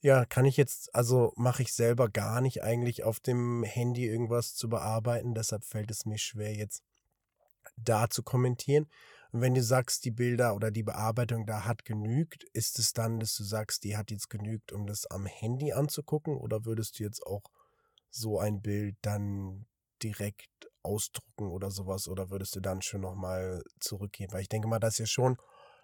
Ja, 0.00 0.24
kann 0.24 0.44
ich 0.44 0.56
jetzt, 0.56 0.94
also 0.94 1.32
mache 1.36 1.62
ich 1.62 1.72
selber 1.72 2.08
gar 2.08 2.40
nicht 2.40 2.62
eigentlich 2.62 3.02
auf 3.02 3.18
dem 3.18 3.64
Handy 3.64 4.06
irgendwas 4.06 4.54
zu 4.54 4.68
bearbeiten, 4.68 5.34
deshalb 5.34 5.64
fällt 5.64 5.90
es 5.90 6.06
mir 6.06 6.18
schwer 6.18 6.54
jetzt 6.54 6.84
da 7.76 8.08
zu 8.10 8.22
kommentieren. 8.22 8.86
Und 9.32 9.40
wenn 9.42 9.54
du 9.54 9.62
sagst, 9.62 10.04
die 10.04 10.10
Bilder 10.10 10.54
oder 10.54 10.70
die 10.70 10.82
Bearbeitung 10.82 11.46
da 11.46 11.64
hat 11.64 11.84
genügt, 11.84 12.44
ist 12.52 12.78
es 12.78 12.92
dann, 12.92 13.20
dass 13.20 13.36
du 13.36 13.44
sagst, 13.44 13.84
die 13.84 13.96
hat 13.96 14.10
jetzt 14.10 14.30
genügt, 14.30 14.72
um 14.72 14.86
das 14.86 15.06
am 15.06 15.26
Handy 15.26 15.72
anzugucken 15.72 16.36
oder 16.36 16.64
würdest 16.64 16.98
du 16.98 17.04
jetzt 17.04 17.26
auch 17.26 17.42
so 18.10 18.38
ein 18.38 18.62
Bild 18.62 18.96
dann 19.02 19.66
direkt 20.02 20.48
ausdrucken 20.82 21.48
oder 21.50 21.70
sowas 21.70 22.08
oder 22.08 22.30
würdest 22.30 22.56
du 22.56 22.60
dann 22.60 22.82
schon 22.82 23.02
nochmal 23.02 23.62
zurückgehen? 23.80 24.32
Weil 24.32 24.42
ich 24.42 24.48
denke 24.48 24.68
mal, 24.68 24.78
das 24.78 24.94
ist 24.94 24.98
ja 25.00 25.06
schon 25.06 25.36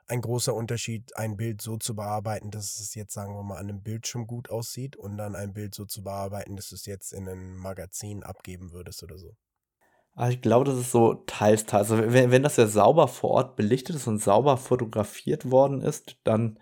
ein 0.06 0.20
großer 0.20 0.54
Unterschied, 0.54 1.16
ein 1.16 1.36
Bild 1.36 1.62
so 1.62 1.76
zu 1.76 1.94
bearbeiten, 1.96 2.50
dass 2.50 2.78
es 2.78 2.94
jetzt, 2.94 3.14
sagen 3.14 3.34
wir 3.34 3.42
mal, 3.42 3.56
an 3.56 3.68
einem 3.68 3.82
Bildschirm 3.82 4.26
gut 4.26 4.50
aussieht 4.50 4.96
und 4.96 5.16
dann 5.16 5.34
ein 5.34 5.54
Bild 5.54 5.74
so 5.74 5.84
zu 5.84 6.02
bearbeiten, 6.02 6.56
dass 6.56 6.68
du 6.68 6.74
es 6.74 6.86
jetzt 6.86 7.12
in 7.12 7.28
ein 7.28 7.56
Magazin 7.56 8.22
abgeben 8.22 8.72
würdest 8.72 9.02
oder 9.02 9.18
so? 9.18 9.36
Also 10.14 10.32
ich 10.32 10.42
glaube, 10.42 10.64
das 10.64 10.78
ist 10.78 10.92
so 10.92 11.14
teils, 11.26 11.66
teils. 11.66 11.90
Also 11.90 12.12
wenn, 12.12 12.30
wenn 12.30 12.42
das 12.42 12.56
ja 12.56 12.66
sauber 12.66 13.08
vor 13.08 13.30
Ort 13.30 13.56
belichtet 13.56 13.96
ist 13.96 14.06
und 14.06 14.18
sauber 14.18 14.56
fotografiert 14.56 15.50
worden 15.50 15.80
ist, 15.80 16.18
dann 16.24 16.58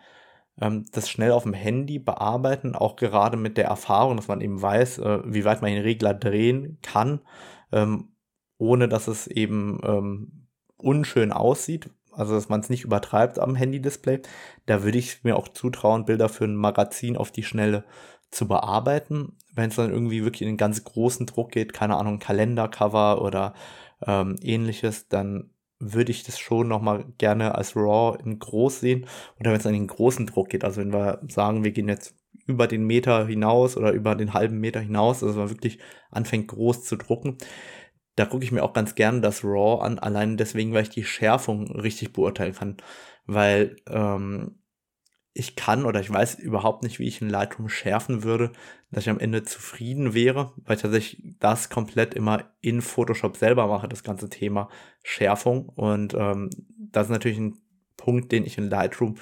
ähm, 0.60 0.86
das 0.92 1.10
schnell 1.10 1.32
auf 1.32 1.42
dem 1.42 1.52
Handy 1.52 1.98
bearbeiten, 1.98 2.74
auch 2.74 2.96
gerade 2.96 3.36
mit 3.36 3.56
der 3.58 3.66
Erfahrung, 3.66 4.16
dass 4.16 4.28
man 4.28 4.40
eben 4.40 4.60
weiß, 4.60 4.98
äh, 4.98 5.20
wie 5.24 5.44
weit 5.44 5.62
man 5.62 5.72
den 5.72 5.82
Regler 5.82 6.14
drehen 6.14 6.78
kann, 6.82 7.20
ähm, 7.72 8.14
ohne 8.56 8.88
dass 8.88 9.08
es 9.08 9.26
eben 9.26 9.80
ähm, 9.84 10.48
unschön 10.76 11.32
aussieht, 11.32 11.90
also 12.12 12.34
dass 12.34 12.48
man 12.48 12.60
es 12.60 12.70
nicht 12.70 12.84
übertreibt 12.84 13.38
am 13.38 13.54
Handy-Display. 13.54 14.20
Da 14.66 14.82
würde 14.82 14.98
ich 14.98 15.24
mir 15.24 15.36
auch 15.36 15.48
zutrauen, 15.48 16.04
Bilder 16.04 16.28
für 16.28 16.44
ein 16.44 16.56
Magazin 16.56 17.16
auf 17.16 17.30
die 17.30 17.42
Schnelle 17.42 17.84
zu 18.30 18.48
bearbeiten. 18.48 19.36
Wenn 19.54 19.70
es 19.70 19.76
dann 19.76 19.90
irgendwie 19.90 20.24
wirklich 20.24 20.42
in 20.42 20.48
den 20.48 20.56
ganz 20.56 20.84
großen 20.84 21.26
Druck 21.26 21.52
geht, 21.52 21.72
keine 21.72 21.96
Ahnung, 21.96 22.18
Kalendercover 22.18 23.22
oder 23.22 23.54
ähm, 24.06 24.36
ähnliches, 24.42 25.08
dann 25.08 25.50
würde 25.78 26.12
ich 26.12 26.22
das 26.22 26.38
schon 26.38 26.68
nochmal 26.68 27.04
gerne 27.18 27.56
als 27.56 27.76
RAW 27.76 28.18
in 28.22 28.38
groß 28.38 28.80
sehen. 28.80 29.06
Oder 29.38 29.50
wenn 29.50 29.60
es 29.60 29.66
an 29.66 29.72
den 29.72 29.88
großen 29.88 30.26
Druck 30.26 30.50
geht, 30.50 30.64
also 30.64 30.80
wenn 30.80 30.92
wir 30.92 31.20
sagen, 31.28 31.64
wir 31.64 31.72
gehen 31.72 31.88
jetzt 31.88 32.14
über 32.46 32.66
den 32.66 32.86
Meter 32.86 33.26
hinaus 33.26 33.76
oder 33.76 33.92
über 33.92 34.14
den 34.14 34.32
halben 34.34 34.58
Meter 34.58 34.80
hinaus, 34.80 35.22
also 35.22 35.38
man 35.38 35.50
wirklich 35.50 35.78
anfängt 36.10 36.48
groß 36.48 36.84
zu 36.84 36.96
drucken, 36.96 37.36
da 38.22 38.26
gucke 38.26 38.44
ich 38.44 38.52
mir 38.52 38.62
auch 38.62 38.72
ganz 38.72 38.94
gerne 38.94 39.20
das 39.20 39.42
RAW 39.42 39.82
an, 39.82 39.98
allein 39.98 40.36
deswegen, 40.36 40.72
weil 40.72 40.84
ich 40.84 40.90
die 40.90 41.02
Schärfung 41.02 41.68
richtig 41.72 42.12
beurteilen 42.12 42.54
kann. 42.54 42.76
Weil 43.26 43.74
ähm, 43.88 44.60
ich 45.34 45.56
kann 45.56 45.84
oder 45.84 45.98
ich 45.98 46.08
weiß 46.08 46.36
überhaupt 46.36 46.84
nicht, 46.84 47.00
wie 47.00 47.08
ich 47.08 47.20
in 47.20 47.28
Lightroom 47.28 47.68
schärfen 47.68 48.22
würde, 48.22 48.52
dass 48.92 49.02
ich 49.02 49.10
am 49.10 49.18
Ende 49.18 49.42
zufrieden 49.42 50.14
wäre, 50.14 50.52
weil 50.64 50.76
ich 50.76 50.82
tatsächlich 50.82 51.34
das 51.40 51.68
komplett 51.68 52.14
immer 52.14 52.44
in 52.60 52.80
Photoshop 52.80 53.36
selber 53.36 53.66
mache, 53.66 53.88
das 53.88 54.04
ganze 54.04 54.28
Thema 54.28 54.68
Schärfung. 55.02 55.68
Und 55.70 56.14
ähm, 56.14 56.50
das 56.78 57.06
ist 57.06 57.12
natürlich 57.12 57.38
ein 57.38 57.58
Punkt, 57.96 58.30
den 58.30 58.46
ich 58.46 58.56
in 58.56 58.70
Lightroom 58.70 59.16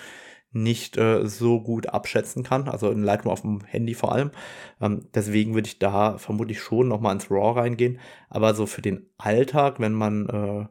nicht 0.52 0.96
äh, 0.96 1.26
so 1.26 1.60
gut 1.60 1.88
abschätzen 1.88 2.42
kann, 2.42 2.68
also 2.68 2.90
in 2.90 3.02
Lightroom 3.02 3.32
auf 3.32 3.42
dem 3.42 3.60
Handy 3.64 3.94
vor 3.94 4.12
allem. 4.12 4.30
Ähm, 4.80 5.06
deswegen 5.14 5.54
würde 5.54 5.68
ich 5.68 5.78
da 5.78 6.18
vermutlich 6.18 6.60
schon 6.60 6.88
nochmal 6.88 7.14
ins 7.14 7.30
RAW 7.30 7.60
reingehen. 7.60 8.00
Aber 8.28 8.54
so 8.54 8.66
für 8.66 8.82
den 8.82 9.06
Alltag, 9.16 9.78
wenn 9.78 9.92
man, 9.92 10.28
äh, 10.28 10.66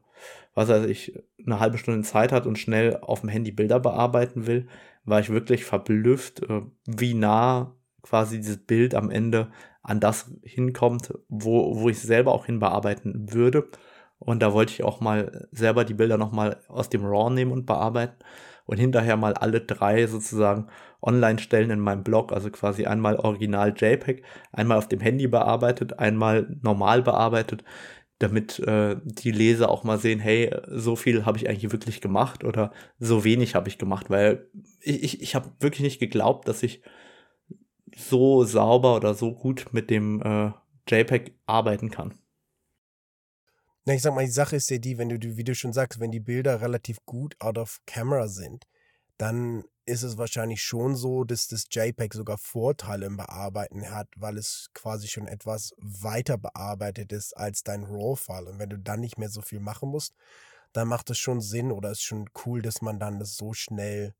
was 0.53 0.67
weiß 0.69 0.86
ich, 0.88 1.17
eine 1.45 1.59
halbe 1.59 1.77
Stunde 1.77 2.01
Zeit 2.01 2.31
hat 2.31 2.45
und 2.45 2.59
schnell 2.59 2.98
auf 2.98 3.21
dem 3.21 3.29
Handy 3.29 3.51
Bilder 3.51 3.79
bearbeiten 3.79 4.48
will, 4.48 4.67
war 5.05 5.21
ich 5.21 5.29
wirklich 5.29 5.63
verblüfft, 5.63 6.43
äh, 6.43 6.62
wie 6.86 7.13
nah 7.13 7.75
quasi 8.01 8.38
dieses 8.38 8.57
Bild 8.57 8.95
am 8.95 9.09
Ende 9.09 9.51
an 9.81 10.01
das 10.01 10.31
hinkommt, 10.43 11.13
wo, 11.29 11.79
wo 11.79 11.89
ich 11.89 12.00
selber 12.00 12.33
auch 12.33 12.45
hinbearbeiten 12.45 13.31
würde. 13.33 13.69
Und 14.17 14.41
da 14.41 14.51
wollte 14.51 14.74
ich 14.74 14.83
auch 14.83 15.00
mal 15.00 15.48
selber 15.51 15.86
die 15.86 15.93
Bilder 15.93 16.17
nochmal 16.17 16.59
aus 16.67 16.89
dem 16.89 17.05
RAW 17.05 17.29
nehmen 17.29 17.53
und 17.53 17.65
bearbeiten 17.65 18.17
und 18.69 18.77
hinterher 18.77 19.17
mal 19.17 19.33
alle 19.33 19.61
drei 19.61 20.05
sozusagen 20.05 20.67
online 21.01 21.39
stellen 21.39 21.71
in 21.71 21.79
meinem 21.79 22.03
Blog, 22.03 22.31
also 22.31 22.51
quasi 22.51 22.85
einmal 22.85 23.15
original 23.15 23.73
JPEG, 23.75 24.21
einmal 24.51 24.77
auf 24.77 24.88
dem 24.88 24.99
Handy 24.99 25.25
bearbeitet, 25.27 25.97
einmal 25.97 26.55
normal 26.61 27.01
bearbeitet, 27.01 27.63
damit 28.19 28.59
äh, 28.59 28.97
die 29.03 29.31
Leser 29.31 29.71
auch 29.71 29.83
mal 29.83 29.97
sehen, 29.97 30.19
hey, 30.19 30.55
so 30.67 30.95
viel 30.95 31.25
habe 31.25 31.39
ich 31.39 31.49
eigentlich 31.49 31.71
wirklich 31.71 31.99
gemacht 31.99 32.43
oder 32.43 32.71
so 32.99 33.23
wenig 33.23 33.55
habe 33.55 33.69
ich 33.69 33.79
gemacht, 33.79 34.11
weil 34.11 34.47
ich, 34.81 35.01
ich, 35.03 35.21
ich 35.23 35.33
habe 35.33 35.49
wirklich 35.59 35.81
nicht 35.81 35.99
geglaubt, 35.99 36.47
dass 36.47 36.61
ich 36.61 36.83
so 37.95 38.43
sauber 38.43 38.95
oder 38.95 39.15
so 39.15 39.33
gut 39.33 39.65
mit 39.71 39.89
dem 39.89 40.21
äh, 40.21 40.51
JPEG 40.88 41.33
arbeiten 41.47 41.89
kann. 41.89 42.13
Na, 43.89 43.96
ich 43.96 44.03
sag 44.03 44.13
mal, 44.13 44.24
die 44.24 44.29
Sache 44.29 44.55
ist 44.55 44.69
ja 44.69 44.77
die, 44.77 45.00
wenn 45.00 45.10
du, 45.10 45.17
wie 45.36 45.43
du 45.43 45.55
schon 45.55 45.74
sagst, 45.74 46.00
wenn 46.00 46.12
die 46.12 46.19
Bilder 46.19 46.62
relativ 46.62 47.03
gut 47.08 47.36
out 47.39 47.58
of 47.58 47.81
camera 47.88 48.27
sind, 48.27 48.67
dann 49.17 49.63
ist 49.86 50.03
es 50.03 50.15
wahrscheinlich 50.15 50.62
schon 50.62 50.96
so, 50.96 51.24
dass 51.24 51.48
das 51.48 51.63
JPEG 51.72 52.13
sogar 52.13 52.38
Vorteile 52.38 53.08
im 53.08 53.17
Bearbeiten 53.17 53.89
hat, 53.89 54.08
weil 54.15 54.38
es 54.38 54.69
quasi 54.75 55.08
schon 55.08 55.25
etwas 55.25 55.74
weiter 55.79 56.38
bearbeitet 56.38 57.12
ist 57.12 57.36
als 57.36 57.63
dein 57.63 57.84
RAW-File. 57.84 58.46
Und 58.46 58.60
wenn 58.60 58.69
du 58.69 58.77
dann 58.77 59.00
nicht 59.00 59.17
mehr 59.17 59.29
so 59.29 59.41
viel 59.41 59.60
machen 59.60 59.89
musst, 59.89 60.13
dann 60.72 60.88
macht 60.88 61.10
es 61.10 61.17
schon 61.17 61.41
Sinn 61.41 61.72
oder 61.72 61.89
ist 61.89 62.03
schon 62.03 62.29
cool, 62.46 62.62
dass 62.62 62.84
man 62.84 63.00
dann 63.00 63.17
das 63.17 63.38
so 63.38 63.53
schnell 63.53 64.13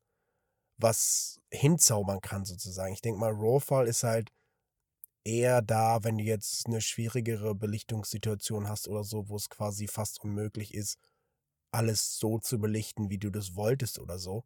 was 0.78 1.40
hinzaubern 1.52 2.20
kann, 2.20 2.44
sozusagen. 2.44 2.92
Ich 2.92 3.02
denke 3.02 3.20
mal, 3.20 3.30
RAW-File 3.30 3.86
ist 3.86 4.02
halt 4.02 4.32
eher 5.24 5.62
da, 5.62 6.02
wenn 6.02 6.18
du 6.18 6.24
jetzt 6.24 6.66
eine 6.66 6.80
schwierigere 6.80 7.54
Belichtungssituation 7.54 8.68
hast 8.68 8.88
oder 8.88 9.04
so, 9.04 9.28
wo 9.28 9.36
es 9.36 9.48
quasi 9.48 9.86
fast 9.86 10.20
unmöglich 10.22 10.74
ist, 10.74 10.98
alles 11.72 12.18
so 12.18 12.38
zu 12.38 12.58
belichten, 12.58 13.10
wie 13.10 13.18
du 13.18 13.30
das 13.30 13.54
wolltest 13.54 13.98
oder 13.98 14.18
so. 14.18 14.44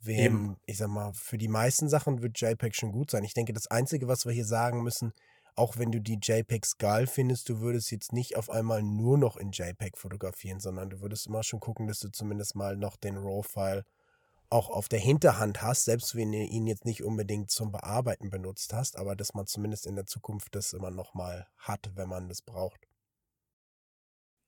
Wem, 0.00 0.56
ich 0.66 0.78
sag 0.78 0.88
mal, 0.88 1.12
für 1.12 1.38
die 1.38 1.48
meisten 1.48 1.88
Sachen 1.88 2.22
wird 2.22 2.40
JPEG 2.40 2.74
schon 2.76 2.92
gut 2.92 3.10
sein. 3.10 3.24
Ich 3.24 3.34
denke, 3.34 3.52
das 3.52 3.66
Einzige, 3.66 4.06
was 4.06 4.26
wir 4.26 4.32
hier 4.32 4.44
sagen 4.44 4.82
müssen, 4.82 5.12
auch 5.56 5.76
wenn 5.76 5.90
du 5.90 6.00
die 6.00 6.18
JPEGs 6.22 6.78
geil 6.78 7.08
findest, 7.08 7.48
du 7.48 7.58
würdest 7.60 7.90
jetzt 7.90 8.12
nicht 8.12 8.36
auf 8.36 8.48
einmal 8.48 8.80
nur 8.82 9.18
noch 9.18 9.36
in 9.36 9.50
JPEG 9.50 9.98
fotografieren, 9.98 10.60
sondern 10.60 10.88
du 10.88 11.00
würdest 11.00 11.26
immer 11.26 11.42
schon 11.42 11.58
gucken, 11.58 11.88
dass 11.88 11.98
du 11.98 12.10
zumindest 12.10 12.54
mal 12.54 12.76
noch 12.76 12.96
den 12.96 13.16
RAW-File 13.16 13.84
auch 14.50 14.70
auf 14.70 14.88
der 14.88 14.98
Hinterhand 14.98 15.62
hast, 15.62 15.84
selbst 15.84 16.16
wenn 16.16 16.32
du 16.32 16.38
ihn 16.38 16.66
jetzt 16.66 16.84
nicht 16.84 17.02
unbedingt 17.02 17.50
zum 17.50 17.70
Bearbeiten 17.72 18.30
benutzt 18.30 18.72
hast, 18.72 18.96
aber 18.96 19.14
dass 19.14 19.34
man 19.34 19.46
zumindest 19.46 19.86
in 19.86 19.94
der 19.94 20.06
Zukunft 20.06 20.54
das 20.54 20.72
immer 20.72 20.90
noch 20.90 21.14
mal 21.14 21.46
hat, 21.58 21.90
wenn 21.94 22.08
man 22.08 22.28
das 22.28 22.42
braucht. 22.42 22.80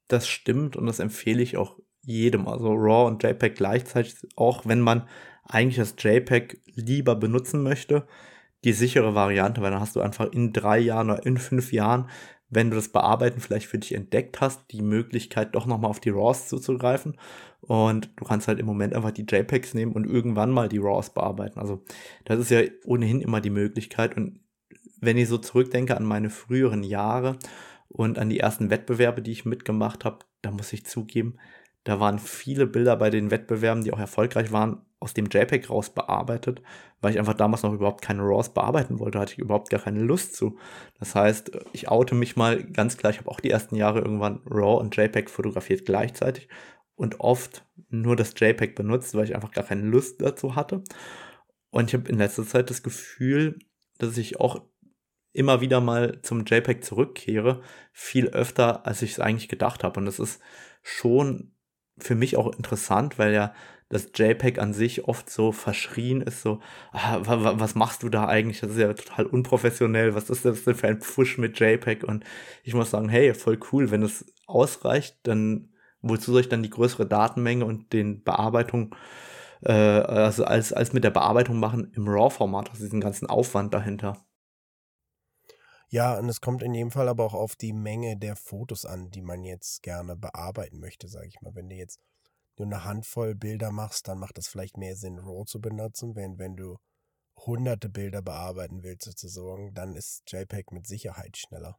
Das 0.09 0.27
stimmt 0.27 0.77
und 0.77 0.87
das 0.87 0.99
empfehle 0.99 1.43
ich 1.43 1.57
auch 1.57 1.79
jedem, 2.03 2.49
also 2.49 2.73
RAW 2.73 3.07
und 3.09 3.23
JPEG 3.23 3.55
gleichzeitig, 3.55 4.17
auch 4.37 4.67
wenn 4.67 4.81
man 4.81 5.07
eigentlich 5.45 5.77
das 5.77 5.95
JPEG 5.99 6.63
lieber 6.65 7.15
benutzen 7.15 7.63
möchte, 7.63 8.07
die 8.65 8.73
sichere 8.73 9.15
Variante, 9.15 9.61
weil 9.61 9.71
dann 9.71 9.81
hast 9.81 9.97
du 9.97 10.01
einfach 10.01 10.33
in 10.33 10.53
drei 10.53 10.79
Jahren 10.79 11.11
oder 11.11 11.27
in 11.27 11.37
fünf 11.37 11.73
Jahren 11.73 12.11
wenn 12.51 12.71
du 12.71 12.77
das 12.77 12.89
Bearbeiten 12.89 13.41
vielleicht 13.41 13.67
für 13.67 13.79
dich 13.79 13.95
entdeckt 13.95 14.41
hast, 14.41 14.61
die 14.73 14.83
Möglichkeit 14.83 15.55
doch 15.55 15.67
nochmal 15.67 15.91
auf 15.91 16.01
die 16.01 16.11
RAWs 16.11 16.49
zuzugreifen. 16.49 17.17
Und 17.61 18.11
du 18.17 18.25
kannst 18.25 18.49
halt 18.49 18.59
im 18.59 18.67
Moment 18.67 18.95
einfach 18.95 19.11
die 19.11 19.27
JPEGs 19.29 19.75
nehmen 19.75 19.93
und 19.93 20.07
irgendwann 20.07 20.51
mal 20.51 20.69
die 20.69 20.79
RAWs 20.79 21.11
bearbeiten. 21.11 21.61
Also 21.61 21.83
das 22.25 22.39
ist 22.39 22.51
ja 22.51 22.63
ohnehin 22.85 23.21
immer 23.21 23.41
die 23.41 23.51
Möglichkeit. 23.51 24.17
Und 24.17 24.41
wenn 25.01 25.17
ich 25.17 25.29
so 25.29 25.39
zurückdenke 25.39 25.97
an 25.97 26.05
meine 26.05 26.31
früheren 26.31 26.83
Jahre 26.83 27.39
und 27.89 28.19
an 28.19 28.31
die 28.31 28.41
ersten 28.41 28.71
Wettbewerbe, 28.71 29.23
die 29.23 29.33
ich 29.33 29.45
mitgemacht 29.45 30.05
habe, 30.05 30.21
da 30.43 30.51
muss 30.51 30.73
ich 30.73 30.87
zugeben, 30.87 31.37
da 31.85 32.01
waren 32.01 32.19
viele 32.19 32.67
Bilder 32.67 32.97
bei 32.97 33.11
den 33.11 33.31
Wettbewerben, 33.31 33.85
die 33.85 33.93
auch 33.93 33.99
erfolgreich 33.99 34.53
waren, 34.53 34.83
aus 35.01 35.15
dem 35.15 35.27
JPEG 35.27 35.71
raus 35.71 35.91
bearbeitet, 35.91 36.61
weil 37.01 37.13
ich 37.13 37.19
einfach 37.19 37.35
damals 37.35 37.63
noch 37.63 37.73
überhaupt 37.73 38.03
keine 38.03 38.23
RAWs 38.23 38.51
bearbeiten 38.51 38.99
wollte, 38.99 39.19
hatte 39.19 39.33
ich 39.33 39.39
überhaupt 39.39 39.71
gar 39.71 39.81
keine 39.81 40.01
Lust 40.01 40.37
zu. 40.37 40.59
Das 40.99 41.15
heißt, 41.15 41.53
ich 41.73 41.89
oute 41.89 42.15
mich 42.15 42.37
mal 42.37 42.63
ganz 42.63 42.99
klar, 42.99 43.11
ich 43.11 43.19
habe 43.19 43.31
auch 43.31 43.41
die 43.41 43.51
ersten 43.51 43.77
Jahre 43.77 44.01
irgendwann 44.01 44.41
RAW 44.45 44.79
und 44.79 44.95
JPEG 44.95 45.31
fotografiert 45.31 45.87
gleichzeitig 45.87 46.49
und 47.01 47.21
oft 47.21 47.65
nur 47.89 48.15
das 48.15 48.35
JPEG 48.37 48.75
benutzt, 48.75 49.15
weil 49.15 49.25
ich 49.25 49.35
einfach 49.35 49.53
gar 49.53 49.65
keine 49.65 49.89
Lust 49.89 50.21
dazu 50.21 50.55
hatte. 50.55 50.85
Und 51.71 51.89
ich 51.89 51.95
habe 51.95 52.11
in 52.11 52.19
letzter 52.19 52.47
Zeit 52.47 52.69
das 52.69 52.83
Gefühl, 52.83 53.59
dass 53.97 54.19
ich 54.19 54.39
auch 54.39 54.61
immer 55.33 55.63
wieder 55.63 55.81
mal 55.81 56.21
zum 56.21 56.45
JPEG 56.45 56.85
zurückkehre, 56.85 57.63
viel 57.91 58.29
öfter, 58.29 58.87
als 58.87 59.01
ich 59.01 59.13
es 59.13 59.19
eigentlich 59.19 59.49
gedacht 59.49 59.83
habe. 59.83 59.99
Und 59.99 60.05
das 60.05 60.19
ist 60.19 60.43
schon 60.83 61.55
für 61.97 62.15
mich 62.15 62.37
auch 62.37 62.55
interessant, 62.55 63.19
weil 63.19 63.33
ja 63.33 63.55
das 63.89 64.11
JPEG 64.15 64.59
an 64.59 64.75
sich 64.75 65.09
oft 65.09 65.31
so 65.31 65.53
verschrien 65.53 66.21
ist, 66.21 66.43
so, 66.43 66.61
ah, 66.93 67.21
was 67.25 67.75
machst 67.75 68.03
du 68.03 68.11
da 68.11 68.29
eigentlich? 68.29 68.61
Das 68.61 68.73
ist 68.73 68.79
ja 68.79 68.93
total 68.93 69.25
unprofessionell, 69.25 70.15
was 70.15 70.29
ist 70.29 70.45
das 70.45 70.65
denn 70.65 70.75
für 70.75 70.89
ein 70.89 71.01
Pfusch 71.01 71.39
mit 71.39 71.59
JPEG? 71.59 72.05
Und 72.05 72.25
ich 72.63 72.75
muss 72.75 72.91
sagen, 72.91 73.09
hey, 73.09 73.33
voll 73.33 73.59
cool, 73.73 73.91
wenn 73.91 74.03
es 74.03 74.27
ausreicht, 74.47 75.19
dann 75.23 75.70
wozu 76.03 76.33
soll 76.33 76.43
ich 76.43 76.49
dann 76.49 76.63
die 76.63 76.71
größere 76.71 77.07
Datenmenge 77.07 77.65
und 77.65 77.93
den 77.93 78.23
Bearbeitung, 78.23 78.95
äh, 79.63 79.73
also 79.73 80.45
als, 80.45 80.73
als 80.73 80.93
mit 80.93 81.05
der 81.05 81.11
Bearbeitung 81.11 81.59
machen 81.59 81.93
im 81.95 82.09
RAW-Format, 82.09 82.71
also 82.71 82.85
diesen 82.85 83.01
ganzen 83.01 83.29
Aufwand 83.29 83.75
dahinter. 83.75 84.25
Ja, 85.93 86.17
und 86.19 86.29
es 86.29 86.41
kommt 86.41 86.63
in 86.63 86.73
jedem 86.73 86.93
Fall 86.93 87.09
aber 87.09 87.25
auch 87.25 87.35
auf 87.35 87.57
die 87.57 87.73
Menge 87.73 88.17
der 88.17 88.37
Fotos 88.37 88.85
an, 88.85 89.11
die 89.11 89.23
man 89.23 89.43
jetzt 89.43 89.83
gerne 89.83 90.17
bearbeiten 90.17 90.79
möchte, 90.79 91.09
sage 91.09 91.27
ich 91.27 91.41
mal. 91.41 91.53
Wenn 91.55 91.69
du 91.69 91.75
jetzt 91.75 91.99
nur 92.57 92.67
eine 92.67 92.85
Handvoll 92.85 93.35
Bilder 93.35 93.73
machst, 93.73 94.07
dann 94.07 94.19
macht 94.19 94.39
es 94.39 94.47
vielleicht 94.47 94.77
mehr 94.77 94.95
Sinn, 94.95 95.19
RAW 95.19 95.45
zu 95.47 95.61
benutzen. 95.61 96.15
Wenn, 96.15 96.39
wenn 96.39 96.55
du 96.57 96.77
hunderte 97.45 97.89
Bilder 97.89 98.23
bearbeiten 98.23 98.85
willst, 98.85 99.05
sozusagen, 99.05 99.75
dann 99.75 99.97
ist 99.97 100.23
JPEG 100.31 100.71
mit 100.71 100.87
Sicherheit 100.87 101.37
schneller. 101.37 101.79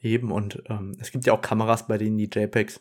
Eben, 0.00 0.32
und 0.32 0.62
ähm, 0.68 0.96
es 1.00 1.10
gibt 1.10 1.26
ja 1.26 1.32
auch 1.32 1.40
Kameras, 1.40 1.86
bei 1.86 1.98
denen 1.98 2.18
die 2.18 2.30
JPEGs 2.32 2.80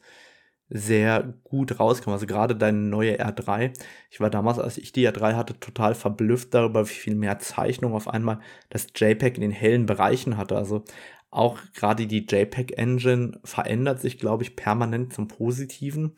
sehr 0.69 1.33
gut 1.43 1.79
rauskommen. 1.79 2.15
Also 2.15 2.25
gerade 2.25 2.55
deine 2.55 2.79
neue 2.79 3.19
R3. 3.19 3.71
Ich 4.09 4.19
war 4.19 4.29
damals, 4.29 4.57
als 4.59 4.77
ich 4.77 4.91
die 4.91 5.07
R3 5.07 5.35
hatte, 5.35 5.59
total 5.59 5.93
verblüfft 5.93 6.53
darüber, 6.53 6.87
wie 6.89 6.93
viel 6.93 7.15
mehr 7.15 7.39
Zeichnung 7.39 7.93
auf 7.93 8.07
einmal 8.07 8.39
das 8.69 8.87
JPEG 8.95 9.35
in 9.35 9.41
den 9.41 9.51
hellen 9.51 9.85
Bereichen 9.85 10.37
hatte. 10.37 10.57
Also 10.57 10.83
auch 11.29 11.59
gerade 11.73 12.07
die 12.07 12.25
JPEG-Engine 12.25 13.39
verändert 13.43 13.99
sich, 13.99 14.17
glaube 14.17 14.43
ich, 14.43 14.55
permanent 14.55 15.13
zum 15.13 15.27
Positiven. 15.27 16.13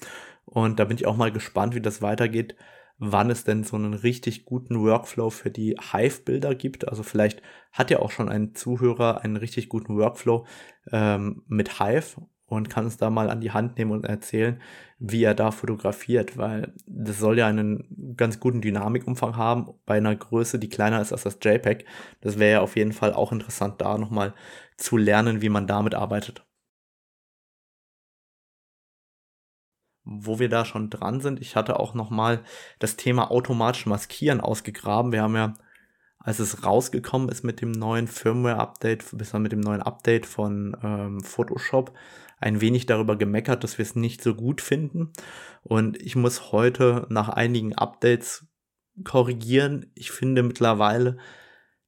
Und 0.45 0.79
da 0.79 0.85
bin 0.85 0.97
ich 0.97 1.07
auch 1.07 1.17
mal 1.17 1.31
gespannt, 1.31 1.75
wie 1.75 1.81
das 1.81 2.01
weitergeht, 2.01 2.55
wann 2.99 3.29
es 3.29 3.43
denn 3.43 3.63
so 3.63 3.75
einen 3.75 3.93
richtig 3.93 4.45
guten 4.45 4.79
Workflow 4.81 5.29
für 5.29 5.51
die 5.51 5.77
Hive-Bilder 5.91 6.55
gibt. 6.55 6.87
Also 6.87 7.03
vielleicht 7.03 7.41
hat 7.71 7.91
ja 7.91 7.99
auch 7.99 8.11
schon 8.11 8.29
ein 8.29 8.55
Zuhörer 8.55 9.21
einen 9.23 9.37
richtig 9.37 9.69
guten 9.69 9.97
Workflow 9.97 10.45
ähm, 10.91 11.43
mit 11.47 11.79
Hive 11.79 12.21
und 12.47 12.69
kann 12.69 12.87
es 12.87 12.97
da 12.97 13.09
mal 13.09 13.29
an 13.29 13.41
die 13.41 13.51
Hand 13.51 13.77
nehmen 13.77 13.91
und 13.91 14.05
erzählen, 14.05 14.61
wie 14.99 15.23
er 15.23 15.35
da 15.35 15.51
fotografiert, 15.51 16.37
weil 16.37 16.73
das 16.87 17.19
soll 17.19 17.37
ja 17.37 17.47
einen 17.47 18.15
ganz 18.17 18.39
guten 18.39 18.61
Dynamikumfang 18.61 19.35
haben 19.35 19.73
bei 19.85 19.97
einer 19.97 20.15
Größe, 20.15 20.57
die 20.57 20.69
kleiner 20.69 21.01
ist 21.01 21.11
als 21.11 21.23
das 21.23 21.37
JPEG. 21.41 21.85
Das 22.21 22.39
wäre 22.39 22.53
ja 22.53 22.61
auf 22.61 22.77
jeden 22.77 22.93
Fall 22.93 23.13
auch 23.13 23.31
interessant, 23.31 23.81
da 23.81 23.97
nochmal 23.97 24.33
zu 24.77 24.97
lernen, 24.97 25.41
wie 25.41 25.49
man 25.49 25.67
damit 25.67 25.93
arbeitet. 25.93 26.46
Wo 30.09 30.39
wir 30.39 30.47
da 30.47 30.63
schon 30.63 30.89
dran 30.89 31.19
sind, 31.19 31.41
ich 31.41 31.55
hatte 31.55 31.79
auch 31.79 31.93
nochmal 31.93 32.41
das 32.79 32.95
Thema 32.95 33.29
automatisch 33.29 33.85
maskieren 33.85 34.39
ausgegraben. 34.39 35.11
Wir 35.11 35.21
haben 35.21 35.35
ja 35.35 35.53
als 36.27 36.39
es 36.39 36.65
rausgekommen 36.65 37.29
ist 37.29 37.45
mit 37.45 37.61
dem 37.61 37.71
neuen 37.71 38.05
Firmware-Update, 38.07 39.17
bis 39.17 39.31
mit 39.31 39.53
dem 39.53 39.61
neuen 39.61 39.81
Update 39.81 40.25
von 40.25 40.75
ähm, 40.83 41.21
Photoshop, 41.21 41.93
ein 42.39 42.59
wenig 42.59 42.85
darüber 42.85 43.15
gemeckert, 43.15 43.63
dass 43.63 43.77
wir 43.77 43.83
es 43.83 43.95
nicht 43.95 44.21
so 44.21 44.35
gut 44.35 44.59
finden. 44.59 45.13
Und 45.63 46.01
ich 46.01 46.17
muss 46.17 46.51
heute 46.51 47.05
nach 47.07 47.29
einigen 47.29 47.75
Updates 47.75 48.45
korrigieren. 49.05 49.89
Ich 49.95 50.11
finde 50.11 50.43
mittlerweile 50.43 51.17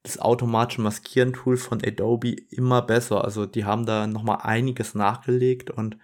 das 0.04 0.20
automatische 0.20 0.84
Maskieren-Tool 0.84 1.58
von 1.58 1.84
Adobe 1.84 2.36
immer 2.50 2.82
besser. 2.82 3.26
Also 3.26 3.46
die 3.46 3.66
haben 3.66 3.86
da 3.86 4.08
nochmal 4.08 4.40
einiges 4.44 4.96
nachgelegt 4.96 5.70
und 5.70 5.98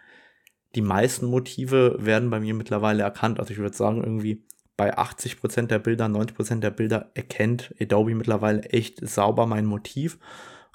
die 0.75 0.81
meisten 0.81 1.25
Motive 1.27 1.97
werden 1.99 2.29
bei 2.29 2.39
mir 2.39 2.53
mittlerweile 2.53 3.03
erkannt. 3.03 3.39
Also 3.39 3.51
ich 3.51 3.59
würde 3.59 3.75
sagen, 3.75 4.03
irgendwie 4.03 4.43
bei 4.77 4.97
80% 4.97 5.67
der 5.67 5.79
Bilder, 5.79 6.05
90% 6.05 6.59
der 6.59 6.71
Bilder 6.71 7.11
erkennt 7.13 7.73
Adobe 7.79 8.13
mittlerweile 8.13 8.63
echt 8.63 9.07
sauber 9.07 9.45
mein 9.45 9.65
Motiv. 9.65 10.19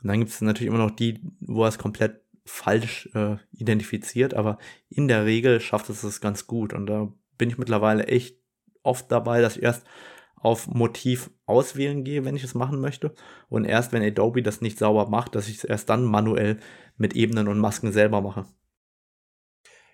Und 0.03 0.09
dann 0.09 0.19
gibt 0.19 0.31
es 0.31 0.41
natürlich 0.41 0.69
immer 0.69 0.85
noch 0.85 0.91
die, 0.91 1.21
wo 1.41 1.65
er 1.65 1.69
es 1.69 1.79
komplett 1.79 2.23
falsch 2.47 3.09
äh, 3.15 3.37
identifiziert, 3.53 4.35
aber 4.35 4.59
in 4.89 5.09
der 5.09 5.27
Regel 5.27 5.61
schafft 5.61 5.91
es 5.91 6.03
es 6.03 6.21
ganz 6.21 6.47
gut. 6.47 6.73
Und 6.73 6.87
da 6.87 7.13
bin 7.37 7.51
ich 7.51 7.59
mittlerweile 7.59 8.07
echt 8.07 8.37
oft 8.83 9.13
dabei, 9.13 9.43
dass 9.43 9.57
ich 9.57 9.63
erst 9.63 9.87
auf 10.37 10.67
Motiv 10.69 11.31
auswählen 11.45 12.03
gehe, 12.03 12.25
wenn 12.25 12.35
ich 12.35 12.45
es 12.45 12.55
machen 12.55 12.81
möchte. 12.81 13.15
Und 13.51 13.67
erst 13.67 13.93
wenn 13.93 14.03
Adobe 14.03 14.43
das 14.43 14.63
nicht 14.63 14.79
sauber 14.79 15.09
macht, 15.11 15.35
dass 15.35 15.49
ich 15.49 15.59
es 15.59 15.65
erst 15.65 15.91
dann 15.91 16.05
manuell 16.05 16.59
mit 16.97 17.15
Ebenen 17.15 17.47
und 17.47 17.59
Masken 17.59 17.93
selber 17.93 18.23
mache. 18.23 18.47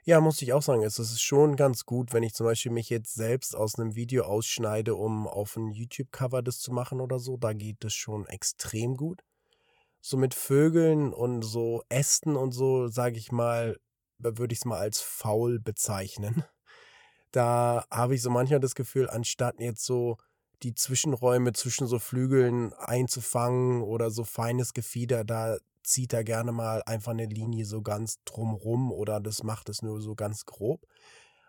Ja, 0.07 0.21
muss 0.21 0.41
ich 0.41 0.53
auch 0.53 0.63
sagen, 0.63 0.85
es 0.85 0.99
ist 0.99 1.21
schon 1.21 1.57
ganz 1.57 1.85
gut, 1.85 2.13
wenn 2.13 2.23
ich 2.23 2.33
zum 2.33 2.47
Beispiel 2.47 2.73
mich 2.73 2.89
jetzt 2.91 3.15
selbst 3.15 3.57
aus 3.57 3.79
einem 3.79 3.97
Video 3.97 4.25
ausschneide, 4.25 4.95
um 4.95 5.27
auf 5.27 5.57
ein 5.57 5.71
YouTube-Cover 5.73 6.43
das 6.43 6.61
zu 6.61 6.73
machen 6.73 7.01
oder 7.01 7.19
so. 7.19 7.37
Da 7.37 7.53
geht 7.53 7.85
es 7.85 7.93
schon 7.93 8.25
extrem 8.27 8.97
gut 8.97 9.23
so 10.07 10.17
mit 10.17 10.35
Vögeln 10.35 11.13
und 11.13 11.43
so 11.43 11.83
Ästen 11.89 12.37
und 12.37 12.53
so, 12.53 12.87
sage 12.87 13.19
ich 13.19 13.33
mal, 13.33 13.77
würde 14.19 14.53
ich 14.53 14.61
es 14.61 14.65
mal 14.65 14.79
als 14.79 15.01
faul 15.01 15.61
bezeichnen. 15.61 16.45
Da 17.33 17.85
habe 17.91 18.15
ich 18.15 18.23
so 18.23 18.31
manchmal 18.31 18.61
das 18.61 18.75
Gefühl, 18.75 19.11
anstatt 19.11 19.61
jetzt 19.61 19.85
so 19.85 20.17
die 20.63 20.75
Zwischenräume 20.75 21.53
zwischen 21.53 21.87
so 21.87 21.99
Flügeln 21.99 22.73
einzufangen 22.73 23.83
oder 23.83 24.11
so 24.11 24.25
feines 24.25 24.73
Gefieder, 24.73 25.23
da 25.23 25.59
zieht 25.87 26.13
er 26.13 26.25
gerne 26.25 26.53
mal 26.53 26.83
einfach 26.85 27.13
eine 27.13 27.27
Linie 27.27 27.65
so 27.65 27.81
ganz 27.83 28.19
drumrum 28.25 28.93
oder 28.93 29.21
das 29.21 29.43
macht 29.43 29.69
es 29.69 29.83
nur 29.83 30.01
so 30.01 30.15
ganz 30.15 30.45
grob. 30.45 30.85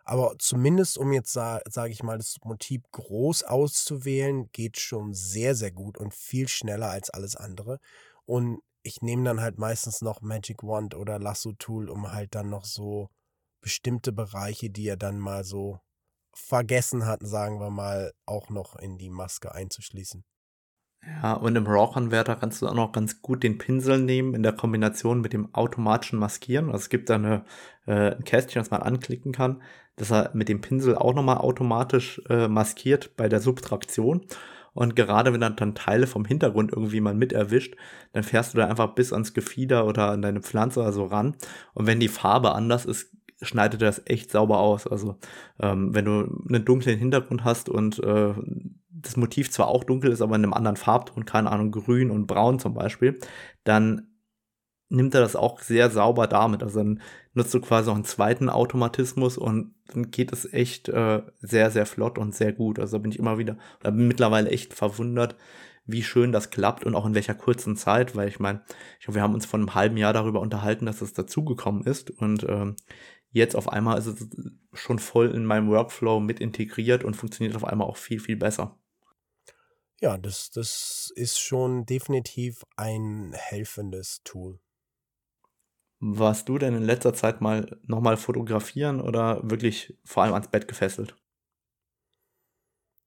Aber 0.05 0.35
zumindest, 0.39 0.97
um 0.97 1.11
jetzt, 1.11 1.33
sage 1.33 1.89
ich 1.89 2.01
mal, 2.01 2.17
das 2.17 2.37
Motiv 2.45 2.81
groß 2.91 3.43
auszuwählen, 3.43 4.49
geht 4.53 4.79
schon 4.79 5.13
sehr, 5.13 5.53
sehr 5.53 5.71
gut 5.71 5.97
und 5.97 6.13
viel 6.13 6.47
schneller 6.47 6.89
als 6.89 7.09
alles 7.09 7.35
andere. 7.35 7.79
Und 8.25 8.59
ich 8.83 9.01
nehme 9.01 9.25
dann 9.25 9.41
halt 9.41 9.57
meistens 9.57 10.01
noch 10.01 10.21
Magic 10.21 10.63
Wand 10.63 10.95
oder 10.95 11.19
Lasso 11.19 11.51
Tool, 11.59 11.89
um 11.89 12.13
halt 12.13 12.35
dann 12.35 12.49
noch 12.49 12.63
so 12.63 13.09
bestimmte 13.59 14.13
Bereiche, 14.13 14.69
die 14.69 14.87
er 14.87 14.95
dann 14.95 15.19
mal 15.19 15.43
so 15.43 15.79
vergessen 16.33 17.05
hat, 17.05 17.19
sagen 17.21 17.59
wir 17.59 17.71
mal, 17.71 18.13
auch 18.25 18.49
noch 18.49 18.77
in 18.77 18.97
die 18.97 19.09
Maske 19.09 19.53
einzuschließen. 19.53 20.23
Ja, 21.07 21.33
und 21.33 21.55
im 21.55 21.65
RAW-Converter 21.65 22.35
kannst 22.35 22.61
du 22.61 22.67
auch 22.67 22.73
noch 22.73 22.91
ganz 22.91 23.21
gut 23.21 23.43
den 23.43 23.57
Pinsel 23.57 23.99
nehmen 23.99 24.33
in 24.33 24.43
der 24.43 24.53
Kombination 24.53 25.21
mit 25.21 25.33
dem 25.33 25.53
automatischen 25.53 26.19
Maskieren. 26.19 26.67
Also 26.67 26.77
es 26.77 26.89
gibt 26.89 27.09
da 27.09 27.15
eine, 27.15 27.43
äh, 27.85 28.15
ein 28.15 28.23
Kästchen, 28.23 28.59
das 28.61 28.71
man 28.71 28.81
anklicken 28.81 29.31
kann, 29.31 29.61
dass 29.95 30.11
er 30.11 30.31
mit 30.33 30.49
dem 30.49 30.61
Pinsel 30.61 30.95
auch 30.95 31.13
nochmal 31.13 31.37
automatisch 31.37 32.21
äh, 32.29 32.47
maskiert 32.47 33.15
bei 33.15 33.29
der 33.29 33.39
Subtraktion. 33.39 34.25
Und 34.73 34.95
gerade 34.95 35.33
wenn 35.33 35.41
dann 35.41 35.73
Teile 35.73 36.05
vom 36.05 36.23
Hintergrund 36.23 36.71
irgendwie 36.71 37.01
mal 37.01 37.15
mit 37.15 37.33
erwischt, 37.33 37.75
dann 38.13 38.21
fährst 38.21 38.53
du 38.53 38.59
da 38.59 38.67
einfach 38.67 38.93
bis 38.93 39.11
ans 39.11 39.33
Gefieder 39.33 39.87
oder 39.87 40.11
an 40.11 40.21
deine 40.21 40.41
Pflanze 40.41 40.83
also 40.83 41.05
ran. 41.05 41.35
Und 41.73 41.87
wenn 41.87 41.99
die 41.99 42.09
Farbe 42.09 42.53
anders 42.53 42.85
ist, 42.85 43.11
schneidet 43.41 43.81
das 43.81 44.03
echt 44.05 44.29
sauber 44.29 44.59
aus. 44.59 44.85
Also 44.85 45.17
ähm, 45.59 45.95
wenn 45.95 46.05
du 46.05 46.43
einen 46.47 46.65
dunklen 46.65 46.99
Hintergrund 46.99 47.43
hast 47.43 47.69
und 47.69 47.97
äh, 48.03 48.33
das 49.01 49.17
Motiv 49.17 49.51
zwar 49.51 49.67
auch 49.67 49.83
dunkel 49.83 50.11
ist, 50.11 50.21
aber 50.21 50.35
in 50.35 50.43
einem 50.43 50.53
anderen 50.53 50.77
Farbton, 50.77 51.25
keine 51.25 51.51
Ahnung, 51.51 51.71
grün 51.71 52.11
und 52.11 52.27
braun 52.27 52.59
zum 52.59 52.73
Beispiel, 52.73 53.19
dann 53.63 54.07
nimmt 54.89 55.13
er 55.13 55.21
das 55.21 55.35
auch 55.35 55.61
sehr 55.61 55.89
sauber 55.89 56.27
damit. 56.27 56.63
Also 56.63 56.79
dann 56.79 57.01
nutzt 57.33 57.53
du 57.53 57.59
quasi 57.59 57.89
noch 57.89 57.95
einen 57.95 58.05
zweiten 58.05 58.49
Automatismus 58.49 59.37
und 59.37 59.75
dann 59.87 60.11
geht 60.11 60.31
es 60.31 60.51
echt 60.51 60.89
äh, 60.89 61.21
sehr, 61.39 61.71
sehr 61.71 61.85
flott 61.85 62.17
und 62.17 62.35
sehr 62.35 62.53
gut. 62.53 62.79
Also 62.79 62.97
da 62.97 63.01
bin 63.01 63.11
ich 63.11 63.19
immer 63.19 63.37
wieder, 63.37 63.57
oder 63.81 63.91
bin 63.91 64.07
mittlerweile 64.07 64.49
echt 64.49 64.73
verwundert, 64.73 65.35
wie 65.85 66.03
schön 66.03 66.31
das 66.31 66.49
klappt 66.49 66.85
und 66.85 66.95
auch 66.95 67.05
in 67.05 67.15
welcher 67.15 67.35
kurzen 67.35 67.75
Zeit, 67.77 68.15
weil 68.15 68.27
ich 68.27 68.39
meine, 68.39 68.61
ich 68.99 69.05
glaube, 69.05 69.15
wir 69.15 69.21
haben 69.23 69.33
uns 69.33 69.45
vor 69.45 69.59
einem 69.59 69.73
halben 69.73 69.97
Jahr 69.97 70.13
darüber 70.13 70.41
unterhalten, 70.41 70.85
dass 70.85 71.01
es 71.01 71.13
dazugekommen 71.13 71.83
ist 71.83 72.11
und 72.11 72.45
ähm, 72.47 72.75
jetzt 73.31 73.55
auf 73.55 73.71
einmal 73.71 73.97
ist 73.97 74.07
es 74.07 74.27
schon 74.73 74.99
voll 74.99 75.27
in 75.31 75.45
meinem 75.45 75.69
Workflow 75.69 76.19
mit 76.19 76.39
integriert 76.39 77.03
und 77.03 77.15
funktioniert 77.15 77.55
auf 77.55 77.65
einmal 77.65 77.87
auch 77.87 77.97
viel, 77.97 78.19
viel 78.19 78.35
besser. 78.35 78.77
Ja, 80.01 80.17
das, 80.17 80.51
das 80.51 81.11
ist 81.15 81.39
schon 81.39 81.85
definitiv 81.85 82.63
ein 82.75 83.33
helfendes 83.33 84.21
Tool. 84.23 84.59
Warst 85.99 86.47
du 86.49 86.59
denn 86.59 86.75
in 86.75 86.83
letzter 86.83 87.13
Zeit 87.13 87.41
mal 87.41 87.79
nochmal 87.83 88.17
fotografieren 88.17 89.01
oder 89.01 89.41
wirklich 89.49 89.97
vor 90.05 90.23
allem 90.23 90.33
ans 90.33 90.49
Bett 90.49 90.67
gefesselt? 90.67 91.15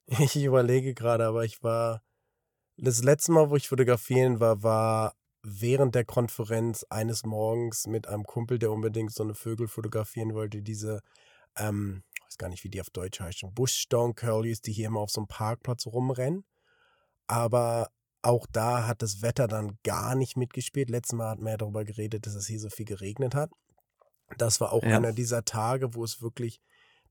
Ich 0.18 0.37
überlege 0.44 0.94
gerade, 0.94 1.24
aber 1.26 1.44
ich 1.44 1.62
war. 1.62 2.03
Das 2.76 3.03
letzte 3.03 3.33
Mal, 3.33 3.50
wo 3.50 3.57
ich 3.57 3.68
fotografieren 3.68 4.40
war, 4.40 4.62
war 4.62 5.14
während 5.42 5.94
der 5.94 6.05
Konferenz 6.05 6.85
eines 6.90 7.24
Morgens 7.24 7.87
mit 7.87 8.09
einem 8.09 8.24
Kumpel, 8.24 8.59
der 8.59 8.72
unbedingt 8.72 9.12
so 9.12 9.22
eine 9.22 9.35
Vögel 9.35 9.68
fotografieren 9.68 10.35
wollte, 10.35 10.62
diese, 10.62 11.03
ähm, 11.57 12.05
ich 12.16 12.26
weiß 12.26 12.38
gar 12.38 12.48
nicht, 12.48 12.64
wie 12.64 12.70
die 12.70 12.81
auf 12.81 12.90
Deutsch 12.90 13.20
heißen, 13.20 13.55
Bushstone 13.55 14.14
Curlies, 14.14 14.62
die 14.62 14.72
hier 14.72 14.88
immer 14.88 15.00
auf 15.00 15.11
so 15.11 15.20
einem 15.20 15.29
Parkplatz 15.29 15.87
rumrennen. 15.87 16.44
Aber 17.31 17.90
auch 18.23 18.45
da 18.51 18.88
hat 18.88 19.03
das 19.03 19.23
Wetter 19.23 19.47
dann 19.47 19.79
gar 19.85 20.16
nicht 20.16 20.37
mitgespielt. 20.37 20.90
Letztes 20.90 21.16
Mal 21.16 21.31
hatten 21.31 21.45
wir 21.45 21.53
ja 21.53 21.57
darüber 21.59 21.85
geredet, 21.85 22.27
dass 22.27 22.35
es 22.35 22.49
hier 22.49 22.59
so 22.59 22.71
viel 22.71 22.87
geregnet 22.87 23.37
hat. 23.37 23.51
Das 24.37 24.61
war 24.61 24.73
auch 24.73 24.83
ja. 24.83 24.97
einer 24.97 25.12
dieser 25.12 25.45
Tage, 25.45 25.95
wo 25.95 26.03
es 26.03 26.21
wirklich 26.21 26.61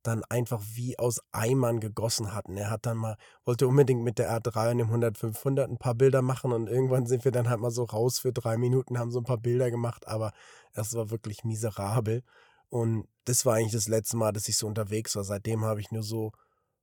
dann 0.03 0.25
einfach 0.25 0.61
wie 0.73 0.99
aus 0.99 1.21
Eimern 1.31 1.79
gegossen 1.79 2.33
hatten. 2.33 2.57
Er 2.57 2.69
hat 2.69 2.85
dann 2.85 2.97
mal, 2.97 3.15
wollte 3.45 3.65
unbedingt 3.65 4.03
mit 4.03 4.19
der 4.19 4.29
R3 4.29 4.71
und 4.71 4.77
dem 4.79 4.89
100-500 4.89 5.63
ein 5.63 5.77
paar 5.77 5.95
Bilder 5.95 6.21
machen 6.21 6.51
und 6.51 6.67
irgendwann 6.67 7.05
sind 7.05 7.23
wir 7.23 7.31
dann 7.31 7.49
halt 7.49 7.61
mal 7.61 7.71
so 7.71 7.85
raus 7.85 8.19
für 8.19 8.33
drei 8.33 8.57
Minuten, 8.57 8.99
haben 8.99 9.11
so 9.11 9.19
ein 9.19 9.25
paar 9.25 9.37
Bilder 9.37 9.71
gemacht, 9.71 10.05
aber 10.05 10.33
es 10.73 10.93
war 10.95 11.11
wirklich 11.11 11.45
miserabel. 11.45 12.23
Und 12.67 13.07
das 13.23 13.45
war 13.45 13.55
eigentlich 13.55 13.71
das 13.71 13.87
letzte 13.87 14.17
Mal, 14.17 14.33
dass 14.33 14.49
ich 14.49 14.57
so 14.57 14.67
unterwegs 14.67 15.15
war. 15.15 15.23
Seitdem 15.23 15.63
habe 15.63 15.79
ich 15.79 15.91
nur 15.91 16.03
so 16.03 16.33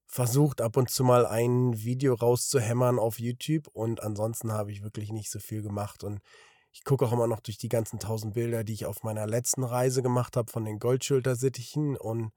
versucht, 0.07 0.61
ab 0.61 0.77
und 0.77 0.90
zu 0.90 1.05
mal 1.05 1.27
ein 1.27 1.83
Video 1.83 2.14
rauszuhämmern 2.14 2.99
auf 2.99 3.19
YouTube 3.19 3.69
und 3.69 4.03
ansonsten 4.03 4.53
habe 4.53 4.73
ich 4.73 4.83
wirklich 4.83 5.11
nicht 5.11 5.31
so 5.31 5.40
viel 5.40 5.62
gemacht 5.62 6.05
und 6.05 6.21
ich 6.73 6.85
gucke 6.85 7.07
auch 7.07 7.12
immer 7.12 7.27
noch 7.27 7.40
durch 7.40 7.59
die 7.59 7.69
ganzen 7.69 7.99
tausend 7.99 8.35
Bilder, 8.35 8.62
die 8.62 8.75
ich 8.75 8.87
auf 8.87 9.03
meiner 9.03 9.27
letzten 9.27 9.64
Reise 9.64 10.03
gemacht 10.03 10.37
habe 10.37 10.51
von 10.51 10.64
den 10.64 10.79
Goldschultersittichen 10.79 11.97
und 11.97 12.33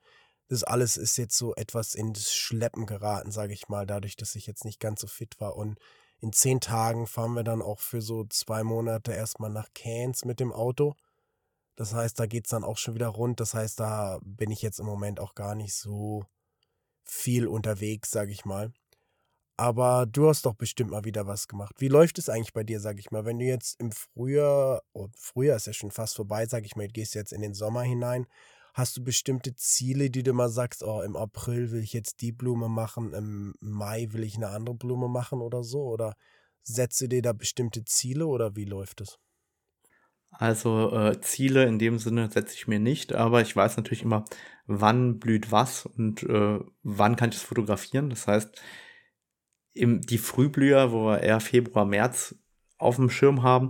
das 0.48 0.64
alles 0.64 0.98
ist 0.98 1.18
jetzt 1.18 1.38
so 1.38 1.54
etwas 1.56 1.94
ins 1.94 2.34
Schleppen 2.34 2.86
geraten, 2.88 3.32
sage 3.32 3.54
ich 3.54 3.70
mal, 3.70 3.86
dadurch, 3.86 4.16
dass 4.16 4.36
ich 4.36 4.48
jetzt 4.48 4.66
nicht 4.66 4.80
ganz 4.80 5.02
so 5.02 5.08
fit 5.08 5.40
war 5.40 5.56
und 5.56 5.78
in 6.22 6.34
zehn 6.34 6.60
Tagen 6.60 7.08
fahren 7.08 7.34
wir 7.34 7.44
dann 7.44 7.62
auch 7.62 7.80
für 7.80 8.02
so 8.02 8.26
zwei 8.26 8.64
Monate 8.64 9.14
erstmal 9.14 9.52
nach 9.52 9.70
Cairns 9.74 10.26
mit 10.26 10.40
dem 10.40 10.52
Auto. 10.52 10.96
Das 11.76 11.94
heißt, 11.94 12.20
da 12.20 12.26
geht 12.26 12.46
es 12.46 12.50
dann 12.50 12.66
auch 12.66 12.78
schon 12.78 12.96
wieder 12.96 13.08
rund. 13.08 13.40
Das 13.40 13.54
heißt, 13.54 13.80
da 13.80 14.20
bin 14.22 14.52
ich 14.52 14.62
jetzt 14.62 14.80
im 14.80 14.86
Moment 14.86 15.22
auch 15.22 15.34
gar 15.34 15.56
nicht 15.56 15.74
so 15.76 16.26
viel 17.10 17.48
unterwegs, 17.48 18.12
sage 18.12 18.32
ich 18.32 18.46
mal. 18.46 18.72
Aber 19.58 20.06
du 20.06 20.30
hast 20.30 20.46
doch 20.46 20.54
bestimmt 20.54 20.92
mal 20.92 21.04
wieder 21.04 21.28
was 21.28 21.50
gemacht. 21.50 21.76
Wie 21.80 21.90
läuft 21.90 22.18
es 22.18 22.30
eigentlich 22.30 22.54
bei 22.54 22.64
dir, 22.64 22.80
sag 22.80 22.98
ich 22.98 23.12
mal? 23.12 23.26
Wenn 23.26 23.40
du 23.40 23.46
jetzt 23.46 23.78
im 23.82 23.92
Frühjahr, 23.92 24.82
oh, 24.94 25.10
Frühjahr 25.18 25.58
ist 25.58 25.68
ja 25.68 25.74
schon 25.74 25.92
fast 25.92 26.16
vorbei, 26.16 26.46
sag 26.46 26.66
ich 26.66 26.78
mal, 26.78 26.88
gehst 26.88 27.14
jetzt 27.14 27.34
in 27.34 27.42
den 27.42 27.54
Sommer 27.54 27.82
hinein. 27.82 28.26
Hast 28.74 28.96
du 28.96 29.04
bestimmte 29.04 29.56
Ziele, 29.56 30.10
die 30.10 30.24
du 30.24 30.32
mal 30.32 30.48
sagst, 30.48 30.82
oh, 30.82 31.02
im 31.02 31.18
April 31.18 31.72
will 31.72 31.84
ich 31.84 31.92
jetzt 31.92 32.22
die 32.22 32.32
Blume 32.32 32.70
machen, 32.70 33.14
im 33.14 33.54
Mai 33.60 34.08
will 34.12 34.24
ich 34.24 34.38
eine 34.38 34.48
andere 34.48 34.76
Blume 34.76 35.10
machen 35.10 35.42
oder 35.42 35.62
so? 35.62 35.84
Oder 35.84 36.16
setzt 36.64 37.02
du 37.02 37.08
dir 37.10 37.22
da 37.22 37.34
bestimmte 37.34 37.84
Ziele 37.84 38.28
oder 38.28 38.56
wie 38.56 38.66
läuft 38.66 39.02
es? 39.02 39.20
Also 40.32 40.92
äh, 40.94 41.20
Ziele 41.22 41.66
in 41.66 41.80
dem 41.80 42.00
Sinne 42.00 42.30
setze 42.32 42.56
ich 42.56 42.68
mir 42.68 42.80
nicht, 42.80 43.14
aber 43.14 43.42
ich 43.42 43.56
weiß 43.56 43.78
natürlich 43.78 44.04
immer, 44.04 44.26
wann 44.68 45.20
blüht 45.20 45.52
was 45.52 45.86
und 45.86 46.24
äh, 46.24 46.60
wann 46.84 47.16
kann 47.16 47.30
ich 47.30 47.38
es 47.38 47.44
fotografieren. 47.44 48.10
Das 48.10 48.28
heißt, 48.28 48.62
im, 49.74 50.02
die 50.02 50.18
Frühblüher, 50.18 50.92
wo 50.92 51.08
wir 51.08 51.22
eher 51.22 51.40
Februar, 51.40 51.86
März 51.86 52.36
auf 52.78 52.96
dem 52.96 53.10
Schirm 53.10 53.44
haben, 53.44 53.70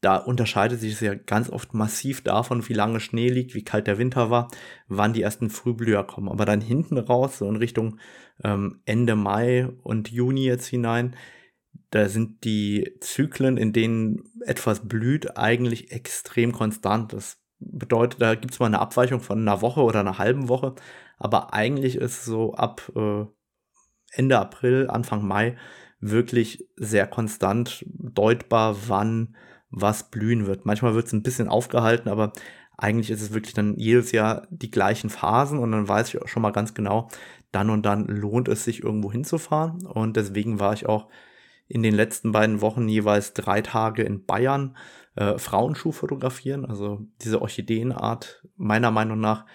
da 0.00 0.16
unterscheidet 0.18 0.80
sich 0.80 0.92
es 0.92 1.00
ja 1.00 1.14
ganz 1.14 1.50
oft 1.50 1.74
massiv 1.74 2.22
davon, 2.22 2.68
wie 2.68 2.74
lange 2.74 3.00
Schnee 3.00 3.28
liegt, 3.28 3.54
wie 3.54 3.64
kalt 3.64 3.86
der 3.86 3.98
Winter 3.98 4.30
war, 4.30 4.48
wann 4.88 5.12
die 5.12 5.22
ersten 5.22 5.50
Frühblüher 5.50 6.04
kommen. 6.04 6.28
Aber 6.28 6.44
dann 6.44 6.60
hinten 6.60 6.98
raus, 6.98 7.38
so 7.38 7.48
in 7.48 7.56
Richtung 7.56 7.98
ähm, 8.44 8.82
Ende 8.84 9.16
Mai 9.16 9.68
und 9.82 10.10
Juni 10.10 10.44
jetzt 10.44 10.66
hinein, 10.66 11.16
da 11.90 12.08
sind 12.08 12.44
die 12.44 12.96
Zyklen, 13.00 13.56
in 13.56 13.72
denen 13.72 14.24
etwas 14.40 14.88
blüht, 14.88 15.36
eigentlich 15.36 15.92
extrem 15.92 16.52
konstant. 16.52 17.12
Das 17.12 17.38
bedeutet, 17.58 18.20
da 18.20 18.34
gibt 18.34 18.54
es 18.54 18.60
mal 18.60 18.66
eine 18.66 18.80
Abweichung 18.80 19.20
von 19.20 19.40
einer 19.40 19.62
Woche 19.62 19.82
oder 19.82 20.00
einer 20.00 20.18
halben 20.18 20.48
Woche, 20.48 20.74
aber 21.18 21.54
eigentlich 21.54 21.96
ist 21.96 22.24
so 22.24 22.54
ab 22.54 22.92
äh, 22.94 23.24
Ende 24.12 24.38
April, 24.38 24.88
Anfang 24.88 25.26
Mai 25.26 25.56
wirklich 26.00 26.68
sehr 26.76 27.06
konstant 27.06 27.84
deutbar, 27.88 28.76
wann 28.88 29.36
was 29.70 30.10
blühen 30.10 30.46
wird. 30.46 30.66
Manchmal 30.66 30.94
wird 30.94 31.06
es 31.06 31.12
ein 31.12 31.22
bisschen 31.22 31.48
aufgehalten, 31.48 32.08
aber 32.08 32.32
eigentlich 32.76 33.10
ist 33.10 33.22
es 33.22 33.32
wirklich 33.32 33.54
dann 33.54 33.76
jedes 33.76 34.12
Jahr 34.12 34.46
die 34.50 34.70
gleichen 34.70 35.10
Phasen 35.10 35.58
und 35.58 35.72
dann 35.72 35.88
weiß 35.88 36.08
ich 36.08 36.22
auch 36.22 36.28
schon 36.28 36.42
mal 36.42 36.52
ganz 36.52 36.74
genau, 36.74 37.08
dann 37.52 37.70
und 37.70 37.86
dann 37.86 38.06
lohnt 38.06 38.48
es 38.48 38.64
sich 38.64 38.82
irgendwo 38.82 39.10
hinzufahren 39.10 39.86
und 39.86 40.16
deswegen 40.16 40.60
war 40.60 40.74
ich 40.74 40.86
auch 40.86 41.08
in 41.68 41.82
den 41.82 41.94
letzten 41.94 42.32
beiden 42.32 42.60
Wochen 42.60 42.88
jeweils 42.88 43.32
drei 43.32 43.60
Tage 43.60 44.02
in 44.02 44.24
Bayern 44.24 44.76
äh, 45.16 45.38
Frauenschuh 45.38 45.92
fotografieren, 45.92 46.64
also 46.64 47.00
diese 47.22 47.42
Orchideenart 47.42 48.46
meiner 48.56 48.90
Meinung 48.90 49.20
nach 49.20 49.46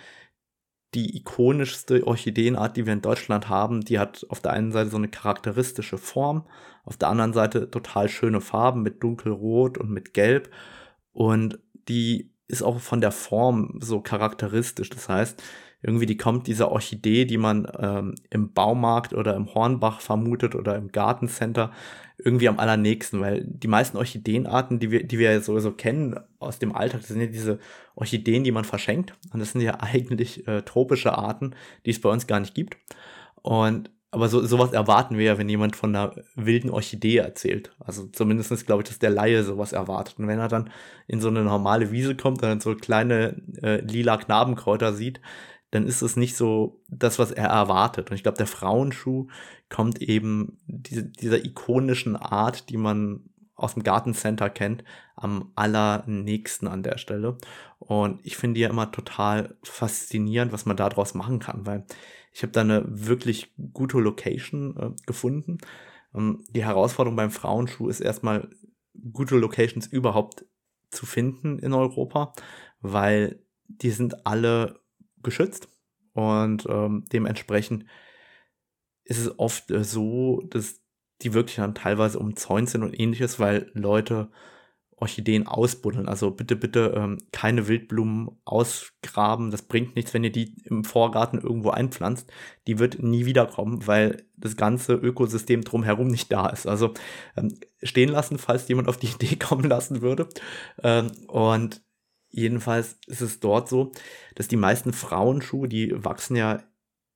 die 0.94 1.16
ikonischste 1.18 2.06
Orchideenart, 2.06 2.76
die 2.76 2.86
wir 2.86 2.94
in 2.94 3.02
Deutschland 3.02 3.48
haben. 3.48 3.82
Die 3.82 3.98
hat 3.98 4.26
auf 4.30 4.42
der 4.42 4.52
einen 4.52 4.72
Seite 4.72 4.90
so 4.90 4.98
eine 4.98 5.08
charakteristische 5.08 5.98
Form, 5.98 6.48
auf 6.84 6.98
der 6.98 7.08
anderen 7.08 7.34
Seite 7.34 7.70
total 7.70 8.10
schöne 8.10 8.42
Farben 8.42 8.82
mit 8.82 9.02
dunkelrot 9.02 9.78
und 9.78 9.90
mit 9.90 10.14
gelb. 10.14 10.50
Und 11.14 11.60
die 11.88 12.34
ist 12.48 12.62
auch 12.62 12.80
von 12.80 13.00
der 13.00 13.12
Form 13.12 13.80
so 13.82 14.02
charakteristisch. 14.02 14.90
Das 14.90 15.08
heißt, 15.08 15.42
irgendwie 15.82 16.06
die 16.06 16.18
kommt 16.18 16.48
dieser 16.48 16.72
Orchidee, 16.72 17.26
die 17.26 17.38
man 17.38 17.68
ähm, 17.80 18.16
im 18.30 18.54
Baumarkt 18.54 19.14
oder 19.14 19.36
im 19.36 19.54
Hornbach 19.54 20.00
vermutet 20.02 20.56
oder 20.56 20.76
im 20.76 20.92
Gartencenter 20.92 21.72
irgendwie 22.24 22.48
am 22.48 22.60
allernächsten, 22.60 23.20
weil 23.20 23.44
die 23.46 23.68
meisten 23.68 23.98
Orchideenarten, 23.98 24.80
die 24.80 24.92
wir, 24.92 25.04
die 25.06 25.18
wir 25.18 25.42
sowieso 25.42 25.72
kennen 25.72 26.20
aus 26.40 26.60
dem 26.60 26.76
Alltag, 26.76 27.02
das 27.02 27.10
sind 27.10 27.22
ja 27.22 27.28
diese 27.28 27.60
Orchideen, 27.96 28.44
die 28.44 28.52
man 28.52 28.64
verschenkt. 28.64 29.14
Und 29.34 29.40
das 29.40 29.54
sind 29.54 29.62
ja 29.62 29.78
eigentlich 29.80 30.48
äh, 30.48 30.62
tropische 30.62 31.18
Arten, 31.18 31.56
die 31.86 31.92
es 31.92 32.02
bei 32.02 32.10
uns 32.10 32.28
gar 32.28 32.40
nicht 32.40 32.54
gibt. 32.54 32.78
Und 33.42 33.90
aber 34.14 34.28
so, 34.28 34.46
sowas 34.46 34.74
erwarten 34.74 35.18
wir 35.18 35.24
ja, 35.24 35.38
wenn 35.38 35.48
jemand 35.48 35.78
von 35.78 35.96
einer 35.96 36.14
wilden 36.36 36.70
Orchidee 36.70 37.18
erzählt. 37.18 37.74
Also 37.80 38.08
zumindestens 38.08 38.66
glaube 38.66 38.84
ich, 38.84 38.90
dass 38.90 39.00
der 39.00 39.10
Laie 39.10 39.42
sowas 39.44 39.72
erwartet. 39.72 40.16
Und 40.20 40.28
wenn 40.28 40.38
er 40.38 40.50
dann 40.50 40.70
in 41.08 41.22
so 41.22 41.30
eine 41.30 41.44
normale 41.44 41.92
Wiese 41.92 42.16
kommt 42.16 42.42
und 42.42 42.50
dann 42.50 42.60
so 42.60 42.76
kleine 42.76 43.42
äh, 43.62 43.80
lila 43.80 44.18
Knabenkräuter 44.18 44.94
sieht, 44.94 45.22
dann 45.72 45.88
ist 45.88 46.02
es 46.02 46.16
nicht 46.16 46.36
so 46.36 46.82
das, 46.88 47.18
was 47.18 47.32
er 47.32 47.48
erwartet. 47.48 48.10
Und 48.10 48.16
ich 48.16 48.24
glaube, 48.24 48.38
der 48.38 48.48
Frauenschuh 48.48 49.28
kommt 49.70 50.02
eben 50.02 50.58
diese, 50.68 51.04
dieser 51.04 51.44
ikonischen 51.44 52.16
Art, 52.16 52.70
die 52.70 52.78
man 52.78 53.30
aus 53.56 53.76
dem 53.76 53.84
Gartencenter 53.84 54.50
kennt, 54.50 54.84
am 55.16 55.52
allernächsten 55.56 56.68
an 56.68 56.84
der 56.84 56.98
Stelle. 56.98 57.38
Und 57.80 58.20
ich 58.24 58.36
finde 58.36 58.60
ja 58.60 58.70
immer 58.70 58.92
total 58.92 59.56
faszinierend, 59.64 60.52
was 60.52 60.66
man 60.66 60.78
daraus 60.78 61.14
machen 61.14 61.40
kann, 61.40 61.66
weil 61.66 61.86
ich 62.34 62.44
habe 62.44 62.52
da 62.52 62.62
eine 62.62 62.84
wirklich 62.88 63.54
gute 63.74 64.00
Location 64.00 64.78
äh, 64.78 64.90
gefunden. 65.06 65.60
Ähm, 66.14 66.44
die 66.50 66.66
Herausforderung 66.66 67.16
beim 67.16 67.32
Frauenschuh 67.32 67.88
ist 67.88 68.00
erstmal, 68.00 68.50
gute 69.14 69.38
Locations 69.38 69.88
überhaupt 69.88 70.46
zu 70.90 71.06
finden 71.06 71.60
in 71.60 71.74
Europa, 71.74 72.34
weil 72.82 73.40
die 73.68 73.92
sind 73.92 74.26
alle 74.26 74.81
geschützt 75.24 75.68
und 76.14 76.66
ähm, 76.70 77.06
dementsprechend 77.12 77.86
ist 79.04 79.20
es 79.20 79.40
oft 79.40 79.72
äh, 79.72 79.84
so, 79.84 80.42
dass 80.50 80.82
die 81.22 81.34
wirklich 81.34 81.58
dann 81.58 81.76
teilweise 81.76 82.20
umzäunt 82.20 82.70
sind 82.70 82.84
und 82.84 83.00
ähnliches, 83.00 83.40
weil 83.40 83.70
Leute 83.74 84.30
Orchideen 85.02 85.48
ausbuddeln. 85.48 86.08
Also 86.08 86.30
bitte, 86.30 86.56
bitte 86.56 86.94
ähm, 86.96 87.18
keine 87.32 87.68
Wildblumen 87.68 88.30
ausgraben. 88.46 89.50
Das 89.50 89.64
bringt 89.64 89.96
nichts, 89.96 90.14
wenn 90.14 90.24
ihr 90.24 90.32
die 90.32 90.56
im 90.66 90.84
Vorgarten 90.84 91.42
irgendwo 91.42 91.72
einpflanzt. 91.72 92.32
Die 92.68 92.78
wird 92.78 93.02
nie 93.02 93.26
wiederkommen, 93.26 93.88
weil 93.88 94.24
das 94.38 94.56
ganze 94.58 94.94
Ökosystem 94.94 95.64
drumherum 95.64 96.08
nicht 96.08 96.32
da 96.32 96.48
ist. 96.48 96.68
Also 96.68 96.94
ähm, 97.36 97.58
stehen 97.82 98.10
lassen, 98.10 98.38
falls 98.38 98.68
jemand 98.68 98.88
auf 98.88 98.98
die 98.98 99.08
Idee 99.08 99.36
kommen 99.40 99.68
lassen 99.68 100.02
würde. 100.02 100.30
Ähm, 100.84 101.12
und 101.28 101.82
Jedenfalls 102.32 102.98
ist 103.08 103.22
es 103.22 103.40
dort 103.40 103.70
so, 103.70 103.92
dass 104.36 104.48
die 104.48 104.58
meisten 104.58 104.94
Frauenschuhe, 104.94 105.68
die 105.68 105.92
wachsen 106.04 106.36
ja 106.36 106.64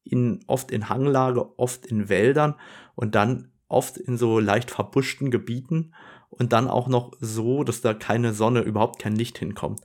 in, 0.04 0.44
oft 0.48 0.72
in 0.72 0.90
Hanglage, 0.90 1.58
oft 1.58 1.86
in 1.86 2.10
Wäldern 2.10 2.56
und 2.96 3.16
dann 3.16 3.52
oft 3.68 3.98
in 3.98 4.18
so 4.18 4.40
leicht 4.40 4.72
verbuschten 4.72 5.32
Gebieten 5.32 5.94
und 6.30 6.54
dann 6.54 6.68
auch 6.68 6.88
noch 6.88 7.14
so, 7.20 7.64
dass 7.64 7.82
da 7.82 7.94
keine 7.94 8.34
Sonne, 8.34 8.62
überhaupt 8.62 9.02
kein 9.02 9.16
Licht 9.16 9.38
hinkommt. 9.38 9.82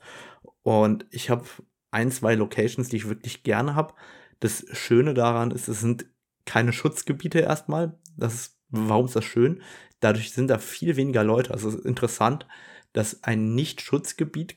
Und 0.62 1.06
ich 1.10 1.30
habe 1.30 1.44
ein, 1.90 2.10
zwei 2.10 2.34
Locations, 2.34 2.88
die 2.88 2.96
ich 2.96 3.08
wirklich 3.08 3.42
gerne 3.42 3.74
habe. 3.74 3.94
Das 4.40 4.64
Schöne 4.72 5.14
daran 5.14 5.50
ist, 5.50 5.68
es 5.68 5.80
sind 5.80 6.06
keine 6.44 6.72
Schutzgebiete 6.72 7.40
erstmal. 7.40 7.98
Das 8.16 8.34
ist, 8.34 8.60
warum 8.68 9.06
ist 9.06 9.16
das 9.16 9.24
schön? 9.24 9.62
Dadurch 10.00 10.32
sind 10.32 10.48
da 10.48 10.58
viel 10.58 10.96
weniger 10.96 11.24
Leute. 11.24 11.52
Also 11.52 11.68
es 11.68 11.76
ist 11.76 11.86
interessant, 11.86 12.46
dass 12.92 13.22
ein 13.22 13.54
Nicht-Schutzgebiet 13.54 14.56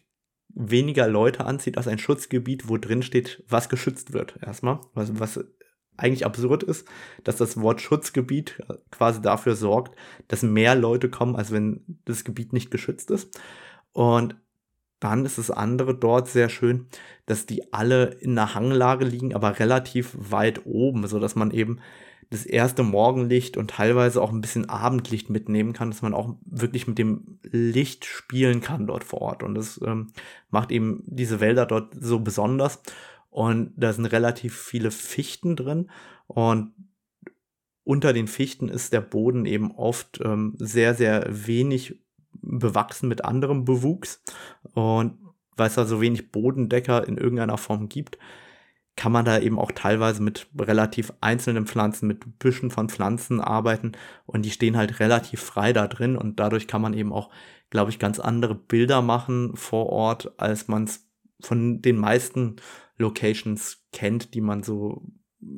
weniger 0.54 1.08
Leute 1.08 1.46
anzieht 1.46 1.78
als 1.78 1.88
ein 1.88 2.00
Schutzgebiet, 2.00 2.70
wo 2.70 2.78
drin 2.78 3.04
steht, 3.04 3.44
was 3.48 3.70
geschützt 3.70 4.14
wird. 4.14 4.36
Erstmal, 4.42 4.80
was, 4.94 5.20
was 5.20 5.44
eigentlich 5.98 6.26
absurd 6.26 6.64
ist, 6.64 6.88
dass 7.24 7.38
das 7.38 7.60
Wort 7.60 7.82
Schutzgebiet 7.82 8.62
quasi 8.92 9.22
dafür 9.22 9.56
sorgt, 9.56 9.96
dass 10.28 10.44
mehr 10.44 10.76
Leute 10.76 11.10
kommen, 11.10 11.36
als 11.36 11.52
wenn 11.52 12.00
das 12.06 12.24
Gebiet 12.24 12.54
nicht 12.54 12.72
geschützt 12.72 13.12
ist. 13.12 13.40
Und 13.92 14.36
dann 15.00 15.26
ist 15.26 15.38
das 15.38 15.52
andere 15.52 15.96
dort 15.96 16.30
sehr 16.30 16.50
schön, 16.50 16.88
dass 17.26 17.46
die 17.46 17.74
alle 17.74 18.06
in 18.06 18.38
einer 18.38 18.56
Hanglage 18.56 19.06
liegen, 19.06 19.36
aber 19.36 19.60
relativ 19.60 20.16
weit 20.18 20.66
oben, 20.66 21.06
so 21.08 21.20
dass 21.20 21.36
man 21.36 21.52
eben 21.52 21.80
das 22.30 22.46
erste 22.46 22.84
Morgenlicht 22.84 23.58
und 23.58 23.72
teilweise 23.72 24.22
auch 24.22 24.32
ein 24.32 24.42
bisschen 24.42 24.70
Abendlicht 24.70 25.30
mitnehmen 25.30 25.74
kann, 25.74 25.92
dass 25.92 26.02
man 26.02 26.14
auch 26.14 26.36
wirklich 26.46 26.88
mit 26.88 26.98
dem 26.98 27.40
Licht 27.44 28.06
spielen 28.06 28.62
kann 28.62 28.88
dort 28.88 29.04
vor 29.04 29.22
Ort. 29.22 29.44
Und 29.44 29.56
das 29.56 29.80
ähm, 29.86 30.12
macht 30.50 30.72
eben 30.72 31.04
diese 31.06 31.40
Wälder 31.40 31.66
dort 31.66 31.94
so 32.00 32.20
besonders. 32.20 32.82
Und 33.30 33.74
da 33.76 33.94
sind 33.94 34.06
relativ 34.06 34.56
viele 34.56 34.92
Fichten 34.92 35.56
drin. 35.56 35.90
Und 36.28 36.74
unter 37.84 38.14
den 38.14 38.28
Fichten 38.28 38.70
ist 38.70 38.94
der 38.94 39.02
Boden 39.02 39.46
eben 39.46 39.72
oft 39.72 40.20
ähm, 40.24 40.54
sehr, 40.58 40.94
sehr 40.94 41.26
wenig 41.30 42.00
bewachsen 42.34 43.10
mit 43.10 43.26
anderem 43.26 43.66
Bewuchs. 43.66 44.22
Und 44.74 45.18
weil 45.56 45.68
es 45.68 45.76
da 45.76 45.86
so 45.86 46.02
wenig 46.02 46.32
Bodendecker 46.32 47.08
in 47.08 47.18
irgendeiner 47.18 47.58
Form 47.58 47.90
gibt, 47.90 48.18
kann 48.96 49.12
man 49.12 49.26
da 49.26 49.40
eben 49.40 49.58
auch 49.58 49.72
teilweise 49.72 50.22
mit 50.22 50.48
relativ 50.58 51.14
einzelnen 51.20 51.66
Pflanzen, 51.66 52.08
mit 52.08 52.40
Büschen 52.40 52.70
von 52.70 52.90
Pflanzen 52.90 53.42
arbeiten 53.42 53.94
und 54.26 54.44
die 54.46 54.52
stehen 54.52 54.78
halt 54.78 55.00
relativ 55.00 55.42
frei 55.42 55.74
da 55.74 55.88
drin 55.88 56.16
und 56.16 56.40
dadurch 56.40 56.68
kann 56.68 56.82
man 56.82 56.94
eben 56.94 57.12
auch, 57.12 57.30
glaube 57.70 57.90
ich, 57.92 58.00
ganz 58.00 58.20
andere 58.20 58.56
Bilder 58.56 59.02
machen 59.02 59.56
vor 59.56 59.88
Ort, 59.88 60.40
als 60.40 60.68
man 60.68 60.84
es 60.84 61.10
von 61.42 61.82
den 61.82 61.98
meisten 61.98 62.58
Locations 62.98 63.84
kennt, 63.92 64.34
die 64.34 64.42
man 64.42 64.64
so 64.64 65.04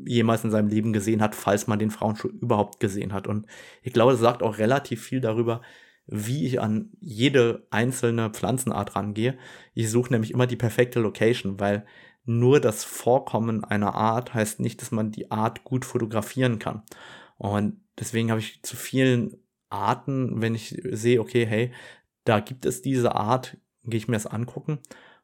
jemals 0.06 0.44
in 0.44 0.52
seinem 0.52 0.70
Leben 0.70 0.94
gesehen 0.94 1.22
hat, 1.22 1.36
falls 1.36 1.68
man 1.68 1.78
den 1.78 1.92
Frauenschuh 1.92 2.30
überhaupt 2.30 2.80
gesehen 2.80 3.14
hat. 3.14 3.28
Und 3.28 3.46
ich 3.84 3.94
glaube, 3.94 4.14
das 4.14 4.22
sagt 4.22 4.42
auch 4.42 4.58
relativ 4.58 5.04
viel 5.04 5.22
darüber, 5.22 5.62
wie 6.08 6.46
ich 6.46 6.62
an 6.62 6.92
jede 7.00 7.68
einzelne 7.72 8.30
Pflanzenart 8.30 8.96
rangehe. 8.96 9.38
Ich 9.74 9.90
suche 9.90 10.12
nämlich 10.12 10.32
immer 10.32 10.48
die 10.48 10.56
perfekte 10.56 11.00
Location, 11.00 11.60
weil 11.60 11.86
nur 12.26 12.60
das 12.60 12.84
Vorkommen 12.84 13.64
einer 13.64 13.96
Art 13.96 14.34
heißt 14.34 14.60
nicht, 14.60 14.82
dass 14.82 14.92
man 14.92 15.12
die 15.12 15.32
Art 15.32 15.64
gut 15.64 15.86
fotografieren 15.86 16.60
kann. 16.60 16.84
Und 17.38 17.82
deswegen 18.00 18.32
habe 18.32 18.40
ich 18.40 18.62
zu 18.64 18.76
vielen 18.76 19.38
Arten, 19.70 20.42
wenn 20.42 20.56
ich 20.56 20.80
sehe, 20.92 21.22
okay, 21.22 21.46
hey, 21.46 21.72
da 22.24 22.40
gibt 22.40 22.66
es 22.66 22.82
diese 22.82 23.16
Art, 23.16 23.58
gehe 23.84 23.98
ich 23.98 24.08
mir 24.08 24.16
das 24.16 24.28
angucken. 24.28 24.80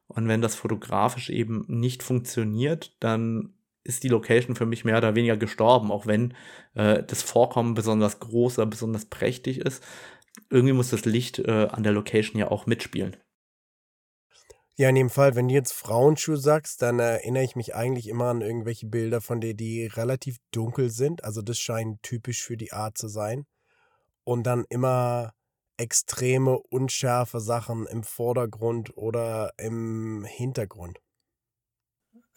Und 0.06 0.28
wenn 0.28 0.42
das 0.42 0.54
fotografisch 0.54 1.30
eben 1.30 1.64
nicht 1.68 2.02
funktioniert, 2.02 2.96
dann 3.00 3.54
ist 3.84 4.04
die 4.04 4.08
Location 4.08 4.54
für 4.54 4.66
mich 4.66 4.84
mehr 4.84 4.98
oder 4.98 5.14
weniger 5.14 5.36
gestorben, 5.36 5.90
auch 5.90 6.06
wenn 6.06 6.34
äh, 6.74 7.02
das 7.02 7.22
Vorkommen 7.22 7.74
besonders 7.74 8.20
groß 8.20 8.58
oder 8.58 8.66
besonders 8.66 9.06
prächtig 9.06 9.58
ist. 9.58 9.82
Irgendwie 10.50 10.74
muss 10.74 10.90
das 10.90 11.04
Licht 11.04 11.40
äh, 11.40 11.68
an 11.70 11.82
der 11.82 11.92
Location 11.92 12.38
ja 12.38 12.50
auch 12.50 12.66
mitspielen. 12.66 13.16
Ja, 14.78 14.88
in 14.88 14.94
dem 14.94 15.10
Fall, 15.10 15.34
wenn 15.34 15.48
du 15.48 15.54
jetzt 15.54 15.72
Frauenschuh 15.72 16.36
sagst, 16.36 16.80
dann 16.80 16.98
erinnere 16.98 17.44
ich 17.44 17.56
mich 17.56 17.74
eigentlich 17.74 18.08
immer 18.08 18.26
an 18.26 18.40
irgendwelche 18.40 18.86
Bilder 18.86 19.20
von 19.20 19.40
dir, 19.40 19.54
die 19.54 19.84
relativ 19.86 20.38
dunkel 20.50 20.90
sind. 20.90 21.24
Also 21.24 21.42
das 21.42 21.58
scheint 21.58 22.02
typisch 22.02 22.42
für 22.42 22.56
die 22.56 22.72
Art 22.72 22.96
zu 22.96 23.08
sein. 23.08 23.44
Und 24.24 24.44
dann 24.44 24.64
immer 24.70 25.34
extreme, 25.78 26.58
unschärfe 26.70 27.40
Sachen 27.40 27.86
im 27.86 28.02
Vordergrund 28.04 28.96
oder 28.96 29.52
im 29.58 30.24
Hintergrund. 30.24 30.98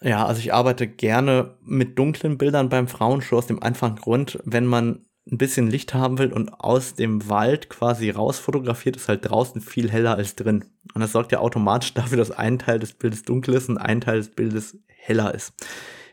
Ja, 0.02 0.26
also 0.26 0.40
ich 0.40 0.52
arbeite 0.52 0.86
gerne 0.86 1.56
mit 1.62 1.98
dunklen 1.98 2.38
Bildern 2.38 2.68
beim 2.68 2.86
Frauenshow 2.88 3.38
aus 3.38 3.46
dem 3.46 3.62
einfachen 3.62 3.96
Grund, 3.96 4.38
wenn 4.44 4.66
man 4.66 5.06
ein 5.30 5.38
bisschen 5.38 5.68
Licht 5.68 5.92
haben 5.92 6.18
will 6.18 6.32
und 6.32 6.50
aus 6.60 6.94
dem 6.94 7.28
Wald 7.28 7.68
quasi 7.68 8.10
raus 8.10 8.38
fotografiert, 8.38 8.96
ist 8.96 9.08
halt 9.08 9.28
draußen 9.28 9.60
viel 9.60 9.90
heller 9.90 10.14
als 10.14 10.36
drin. 10.36 10.64
Und 10.94 11.00
das 11.00 11.12
sorgt 11.12 11.32
ja 11.32 11.40
automatisch 11.40 11.94
dafür, 11.94 12.18
dass 12.18 12.30
ein 12.30 12.58
Teil 12.58 12.78
des 12.78 12.92
Bildes 12.92 13.22
dunkel 13.22 13.54
ist 13.54 13.68
und 13.68 13.78
ein 13.78 14.00
Teil 14.00 14.18
des 14.18 14.28
Bildes 14.28 14.78
heller 14.86 15.34
ist. 15.34 15.52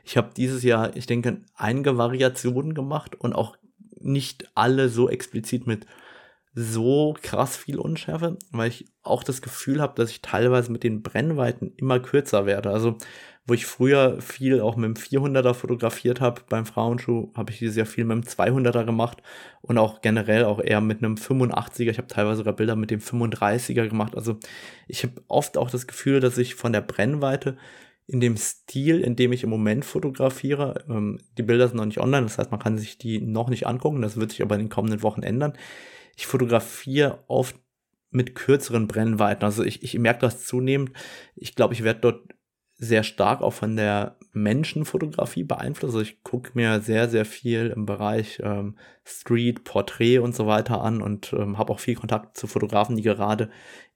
Ich 0.04 0.17
habe 0.17 0.32
dieses 0.36 0.63
Jahr, 0.63 0.95
ich 0.95 1.06
denke, 1.06 1.41
einige 1.56 1.97
Variationen 1.97 2.73
gemacht 2.73 3.15
und 3.15 3.34
auch 3.34 3.56
nicht 3.99 4.52
alle 4.56 4.89
so 4.89 5.10
explizit 5.10 5.65
mit 5.65 5.86
so 6.56 7.15
krass 7.21 7.58
viel 7.58 7.80
Unschärfe, 7.80 8.38
weil 8.52 8.69
ich 8.69 8.86
auch 9.02 9.23
das 9.23 9.41
Gefühl 9.41 9.82
habe, 9.82 9.93
dass 9.95 10.12
ich 10.12 10.21
teilweise 10.21 10.71
mit 10.71 10.84
den 10.84 11.02
Brennweiten 11.02 11.73
immer 11.78 11.99
kürzer 11.99 12.45
werde. 12.45 12.69
Also 12.69 12.97
wo 13.45 13.53
ich 13.53 13.65
früher 13.65 14.21
viel 14.21 14.62
auch 14.62 14.77
mit 14.77 14.86
dem 14.86 14.93
400er 14.95 15.53
fotografiert 15.53 16.21
habe 16.21 16.41
beim 16.47 16.65
Frauenschuh, 16.65 17.32
habe 17.36 17.51
ich 17.51 17.60
dieses 17.60 17.75
Jahr 17.75 17.86
viel 17.86 18.06
mit 18.06 18.17
dem 18.17 18.23
200er 18.23 18.86
gemacht 18.86 19.21
und 19.62 19.77
auch 19.77 20.01
generell 20.01 20.45
auch 20.45 20.62
eher 20.62 20.79
mit 20.79 21.03
einem 21.03 21.15
85er. 21.15 21.89
Ich 21.89 21.97
habe 21.97 22.08
teilweise 22.08 22.38
sogar 22.38 22.53
Bilder 22.53 22.75
mit 22.75 22.89
dem 22.89 23.01
35er 23.01 23.88
gemacht. 23.89 24.15
Also 24.15 24.38
ich 24.88 25.03
habe 25.03 25.21
oft 25.27 25.58
auch 25.58 25.69
das 25.69 25.88
Gefühl, 25.88 26.21
dass 26.21 26.38
ich 26.38 26.56
von 26.56 26.71
der 26.71 26.82
Brennweite 26.82 27.58
in 28.08 28.19
dem 28.19 28.38
Stil, 28.38 29.01
in 29.01 29.15
dem 29.15 29.34
ich 29.34 29.43
im 29.43 29.49
Moment 29.49 29.86
fotografiere, 29.86 30.86
ähm, 30.89 31.19
die 31.38 31.43
Bilder 31.43 31.67
sind 31.67 31.77
noch 31.77 31.86
nicht 31.86 31.99
online, 31.99 32.23
das 32.23 32.38
heißt, 32.38 32.51
man 32.51 32.60
kann 32.60 32.77
sich 32.77 32.97
die 32.97 33.21
noch 33.21 33.49
nicht 33.49 33.65
angucken, 33.65 34.01
das 34.01 34.17
wird 34.17 34.32
sich 34.32 34.41
aber 34.41 34.56
in 34.56 34.62
den 34.62 34.69
kommenden 34.69 35.03
Wochen 35.03 35.23
ändern. 35.23 35.53
Ich 36.15 36.27
fotografiere 36.27 37.23
oft 37.27 37.56
mit 38.12 38.36
kürzeren 38.36 38.88
Brennweiten. 38.88 39.43
Also 39.43 39.63
ich, 39.63 39.84
ich 39.84 39.97
merke 39.97 40.21
das 40.21 40.45
zunehmend. 40.45 40.91
Ich 41.36 41.56
glaube, 41.56 41.73
ich 41.73 41.84
werde 41.84 42.01
dort 42.01 42.34
sehr 42.83 43.03
stark 43.03 43.41
auch 43.41 43.53
von 43.53 43.75
der 43.75 44.17
Menschenfotografie 44.33 45.43
beeinflusst. 45.43 45.95
Also 45.95 46.01
ich 46.01 46.23
gucke 46.23 46.51
mir 46.53 46.81
sehr, 46.81 47.09
sehr 47.09 47.25
viel 47.25 47.71
im 47.75 47.85
Bereich 47.85 48.39
ähm, 48.43 48.77
Street, 49.05 49.63
Porträt 49.63 50.19
und 50.19 50.35
so 50.35 50.47
weiter 50.47 50.81
an 50.81 51.01
und 51.01 51.33
ähm, 51.33 51.57
habe 51.57 51.71
auch 51.71 51.79
viel 51.79 51.95
Kontakt 51.95 52.37
zu 52.37 52.47
Fotografen, 52.47 52.95
die 52.95 53.03
gerade 53.03 53.49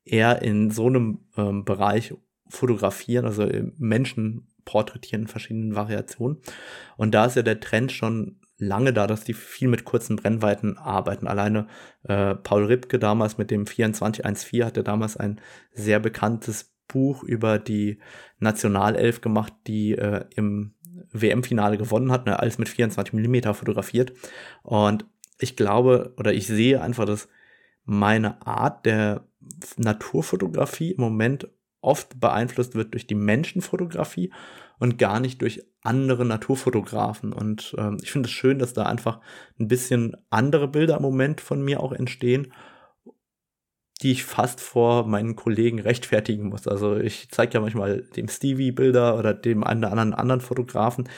eher 0.04 0.41
in 0.41 0.71
so 0.71 0.88
einem 0.88 1.19
ähm, 1.38 1.65
Bereich 1.65 2.13
fotografieren, 2.50 3.26
also 3.26 3.47
Menschen 3.78 4.47
porträtieren 4.63 5.23
in 5.23 5.28
verschiedenen 5.28 5.76
Variationen. 5.76 6.38
Und 6.95 7.13
da 7.13 7.26
ist 7.26 7.36
ja 7.36 7.41
der 7.41 7.60
Trend 7.60 7.91
schon 7.91 8.39
lange 8.58 8.93
da, 8.93 9.08
dass 9.08 9.23
die 9.23 9.34
viel 9.34 9.67
mit 9.67 9.86
kurzen 9.86 10.15
Brennweiten 10.15 10.78
arbeiten. 10.78 11.28
Alleine 11.28 11.67
äh, 12.04 12.36
Paul 12.36 12.65
Ripke 12.65 13.00
damals 13.00 13.38
mit 13.38 13.52
dem 13.52 13.65
2414 13.65 14.65
hatte 14.65 14.84
damals 14.84 15.17
ein 15.17 15.39
sehr 15.73 16.00
bekanntes 16.00 16.73
Buch 16.98 17.24
über 17.24 17.60
die 17.60 18.00
Nationalelf 18.40 19.22
gemacht, 19.22 19.54
die 19.68 19.92
äh, 19.94 20.26
im 20.36 20.74
WM-Finale 21.14 21.78
gewonnen 21.78 22.12
hat, 22.12 22.26
ne, 22.26 22.40
alles 22.40 22.58
mit 22.58 22.70
24 22.70 23.14
Millimeter 23.14 23.54
fotografiert. 23.54 24.14
Und 24.64 25.06
ich 25.40 25.56
glaube 25.56 26.16
oder 26.18 26.34
ich 26.34 26.48
sehe 26.48 26.82
einfach, 26.82 27.06
dass 27.06 27.30
meine 27.86 28.46
Art 28.46 28.86
der 28.88 29.28
Naturfotografie 29.78 30.92
im 30.92 31.02
Moment 31.02 31.48
oft 31.82 32.20
beeinflusst 32.20 32.74
wird 32.74 32.94
durch 32.94 33.06
die 33.06 33.16
Menschenfotografie 33.16 34.34
und 34.80 34.98
gar 34.98 35.20
nicht 35.20 35.42
durch 35.42 35.64
andere 35.84 36.26
Naturfotografen. 36.26 37.32
Und 37.32 37.76
ähm, 37.78 37.98
ich 38.02 38.12
finde 38.12 38.28
es 38.28 38.34
schön, 38.34 38.58
dass 38.58 38.74
da 38.74 38.84
einfach 38.88 39.20
ein 39.60 39.68
bisschen 39.68 40.18
andere 40.32 40.68
Bilder 40.68 40.98
im 40.98 41.04
Moment 41.04 41.42
von 41.42 41.64
mir 41.64 41.80
auch 41.80 41.94
entstehen 41.94 42.52
die 44.02 44.12
ich 44.12 44.24
fast 44.24 44.62
vor 44.62 45.08
meinen 45.08 45.36
Kollegen 45.36 45.80
rechtfertigen 45.80 46.50
muss. 46.50 46.68
Also 46.68 46.98
ich 46.98 47.30
zeige 47.30 47.56
ja 47.56 47.62
manchmal 47.62 48.04
dem 48.16 48.28
Stevie 48.28 48.72
Bilder 48.72 49.18
oder 49.18 49.34
dem 49.34 49.64
einen 49.64 49.84
anderen 49.84 50.14
anderen 50.14 50.42
Fotografen. 50.42 51.10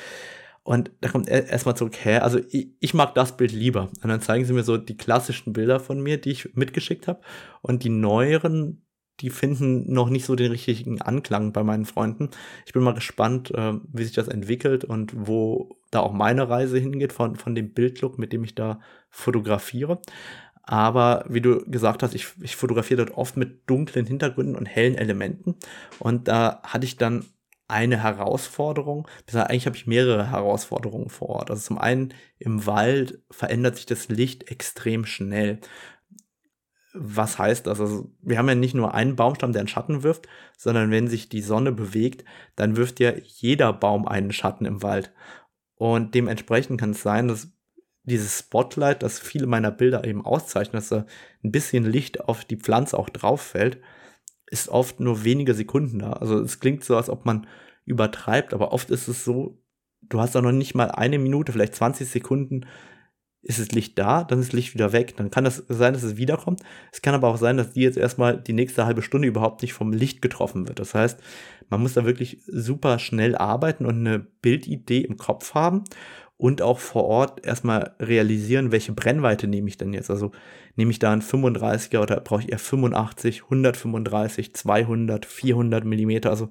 Und 0.63 0.91
da 1.01 1.09
kommt 1.09 1.27
erstmal 1.27 1.75
zurück, 1.75 1.95
hä, 2.03 2.17
also 2.17 2.39
ich, 2.49 2.69
ich, 2.79 2.93
mag 2.93 3.15
das 3.15 3.35
Bild 3.37 3.51
lieber. 3.51 3.89
Und 4.03 4.09
dann 4.09 4.21
zeigen 4.21 4.45
sie 4.45 4.53
mir 4.53 4.63
so 4.63 4.77
die 4.77 4.97
klassischen 4.97 5.51
Bilder 5.51 5.79
von 5.79 5.99
mir, 6.01 6.19
die 6.19 6.31
ich 6.31 6.55
mitgeschickt 6.55 7.07
habe. 7.07 7.21
Und 7.61 7.83
die 7.83 7.89
neueren, 7.89 8.85
die 9.21 9.29
finden 9.29 9.91
noch 9.91 10.09
nicht 10.09 10.25
so 10.25 10.35
den 10.35 10.51
richtigen 10.51 11.01
Anklang 11.01 11.53
bei 11.53 11.63
meinen 11.63 11.85
Freunden. 11.85 12.29
Ich 12.65 12.73
bin 12.73 12.83
mal 12.83 12.93
gespannt, 12.93 13.51
äh, 13.51 13.73
wie 13.91 14.03
sich 14.03 14.13
das 14.13 14.27
entwickelt 14.27 14.85
und 14.85 15.11
wo 15.15 15.79
da 15.91 16.01
auch 16.01 16.13
meine 16.13 16.49
Reise 16.49 16.77
hingeht 16.77 17.13
von, 17.13 17.35
von 17.35 17.55
dem 17.55 17.73
Bildlook, 17.73 18.19
mit 18.19 18.31
dem 18.31 18.43
ich 18.43 18.53
da 18.53 18.79
fotografiere. 19.09 20.01
Aber 20.71 21.25
wie 21.27 21.41
du 21.41 21.65
gesagt 21.65 22.03
hast, 22.03 22.13
ich, 22.13 22.27
ich 22.41 22.55
fotografiere 22.55 23.03
dort 23.03 23.17
oft 23.17 23.35
mit 23.37 23.67
dunklen 23.67 24.05
Hintergründen 24.05 24.55
und 24.55 24.67
hellen 24.67 24.99
Elementen. 24.99 25.55
Und 25.97 26.27
da 26.27 26.61
hatte 26.61 26.85
ich 26.85 26.95
dann 26.95 27.25
eine 27.67 28.03
Herausforderung, 28.03 29.07
eigentlich 29.33 29.65
habe 29.65 29.75
ich 29.75 29.87
mehrere 29.87 30.29
Herausforderungen 30.29 31.09
vor 31.09 31.29
Ort. 31.29 31.49
Also 31.49 31.63
zum 31.63 31.79
einen 31.79 32.13
im 32.37 32.67
Wald 32.67 33.19
verändert 33.31 33.77
sich 33.77 33.87
das 33.87 34.09
Licht 34.09 34.51
extrem 34.51 35.07
schnell. 35.07 35.59
Was 36.93 37.39
heißt 37.39 37.65
das? 37.65 37.79
Also 37.79 38.11
wir 38.21 38.37
haben 38.37 38.47
ja 38.47 38.53
nicht 38.53 38.75
nur 38.75 38.93
einen 38.93 39.15
Baumstamm, 39.15 39.53
der 39.53 39.61
einen 39.61 39.67
Schatten 39.67 40.03
wirft, 40.03 40.27
sondern 40.55 40.91
wenn 40.91 41.07
sich 41.07 41.29
die 41.29 41.41
Sonne 41.41 41.71
bewegt, 41.71 42.25
dann 42.55 42.75
wirft 42.75 42.99
ja 42.99 43.13
jeder 43.17 43.73
Baum 43.73 44.07
einen 44.07 44.33
Schatten 44.33 44.65
im 44.65 44.83
Wald. 44.83 45.11
Und 45.73 46.13
dementsprechend 46.13 46.79
kann 46.79 46.91
es 46.91 47.01
sein, 47.01 47.27
dass 47.27 47.47
dieses 48.09 48.39
Spotlight, 48.39 49.03
das 49.03 49.19
viele 49.19 49.47
meiner 49.47 49.71
Bilder 49.71 50.03
eben 50.05 50.25
auszeichnet, 50.25 50.75
dass 50.75 50.89
da 50.89 51.05
ein 51.43 51.51
bisschen 51.51 51.85
Licht 51.85 52.21
auf 52.21 52.43
die 52.43 52.57
Pflanze 52.57 52.97
auch 52.97 53.09
drauf 53.09 53.41
fällt, 53.41 53.79
ist 54.47 54.69
oft 54.69 54.99
nur 54.99 55.23
wenige 55.23 55.53
Sekunden 55.53 55.99
da. 55.99 56.13
Also 56.13 56.39
es 56.39 56.59
klingt 56.59 56.83
so, 56.83 56.97
als 56.97 57.09
ob 57.09 57.25
man 57.25 57.47
übertreibt, 57.85 58.53
aber 58.53 58.73
oft 58.73 58.89
ist 58.89 59.07
es 59.07 59.23
so, 59.23 59.61
du 60.01 60.19
hast 60.19 60.35
da 60.35 60.41
noch 60.41 60.51
nicht 60.51 60.75
mal 60.75 60.91
eine 60.91 61.19
Minute, 61.19 61.51
vielleicht 61.51 61.75
20 61.75 62.09
Sekunden, 62.09 62.65
ist 63.41 63.59
das 63.59 63.71
Licht 63.71 63.97
da, 63.97 64.23
dann 64.23 64.39
ist 64.39 64.49
das 64.49 64.53
Licht 64.53 64.73
wieder 64.73 64.91
weg. 64.91 65.15
Dann 65.15 65.31
kann 65.31 65.45
das 65.45 65.63
sein, 65.69 65.93
dass 65.93 66.03
es 66.03 66.17
wiederkommt. 66.17 66.61
Es 66.91 67.01
kann 67.01 67.15
aber 67.15 67.29
auch 67.29 67.37
sein, 67.37 67.55
dass 67.55 67.71
die 67.71 67.81
jetzt 67.81 67.97
erstmal 67.97 68.37
die 68.37 68.53
nächste 68.53 68.85
halbe 68.85 69.01
Stunde 69.01 69.27
überhaupt 69.27 69.61
nicht 69.61 69.73
vom 69.73 69.93
Licht 69.93 70.21
getroffen 70.21 70.67
wird. 70.67 70.79
Das 70.79 70.93
heißt, 70.93 71.21
man 71.69 71.81
muss 71.81 71.93
da 71.93 72.03
wirklich 72.05 72.41
super 72.47 72.99
schnell 72.99 73.35
arbeiten 73.35 73.85
und 73.85 73.99
eine 73.99 74.19
Bildidee 74.19 75.01
im 75.01 75.17
Kopf 75.17 75.53
haben 75.53 75.85
und 76.39 76.61
auch 76.61 76.79
vor 76.79 77.03
Ort 77.03 77.45
erstmal 77.45 77.95
realisieren, 77.99 78.71
welche 78.71 78.93
Brennweite 78.93 79.45
nehme 79.45 79.67
ich 79.67 79.77
denn 79.77 79.91
jetzt. 79.91 80.09
Also 80.09 80.31
nehme 80.77 80.89
ich 80.89 80.97
da 80.97 81.11
einen 81.11 81.21
35er 81.21 81.99
oder 81.99 82.21
brauche 82.21 82.43
ich 82.43 82.51
eher 82.51 82.59
85, 82.59 83.43
135, 83.43 84.55
200, 84.55 85.25
400 85.25 85.83
Millimeter. 85.83 86.29
Also 86.29 86.49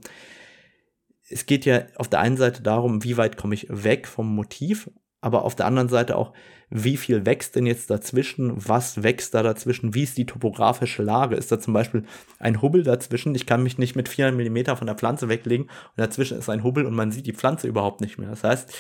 es 1.30 1.46
geht 1.46 1.64
ja 1.64 1.86
auf 1.96 2.08
der 2.08 2.20
einen 2.20 2.36
Seite 2.36 2.62
darum, 2.62 3.02
wie 3.02 3.16
weit 3.16 3.38
komme 3.38 3.54
ich 3.54 3.66
weg 3.70 4.06
vom 4.06 4.34
Motiv, 4.34 4.90
aber 5.22 5.44
auf 5.46 5.56
der 5.56 5.64
anderen 5.64 5.88
Seite 5.88 6.16
auch, 6.16 6.34
wie 6.68 6.98
viel 6.98 7.24
wächst 7.24 7.56
denn 7.56 7.64
jetzt 7.64 7.88
dazwischen, 7.88 8.52
was 8.56 9.02
wächst 9.02 9.32
da 9.32 9.42
dazwischen, 9.42 9.94
wie 9.94 10.02
ist 10.02 10.18
die 10.18 10.26
topografische 10.26 11.02
Lage, 11.02 11.34
ist 11.34 11.50
da 11.50 11.58
zum 11.58 11.72
Beispiel 11.72 12.04
ein 12.38 12.60
Hubbel 12.60 12.82
dazwischen, 12.82 13.34
ich 13.34 13.46
kann 13.46 13.62
mich 13.62 13.78
nicht 13.78 13.96
mit 13.96 14.10
400 14.10 14.36
Millimeter 14.36 14.76
von 14.76 14.86
der 14.86 14.96
Pflanze 14.96 15.30
weglegen 15.30 15.64
und 15.64 15.96
dazwischen 15.96 16.36
ist 16.36 16.50
ein 16.50 16.62
Hubbel 16.62 16.84
und 16.84 16.94
man 16.94 17.10
sieht 17.10 17.26
die 17.26 17.32
Pflanze 17.32 17.68
überhaupt 17.68 18.02
nicht 18.02 18.18
mehr. 18.18 18.28
Das 18.28 18.44
heißt, 18.44 18.74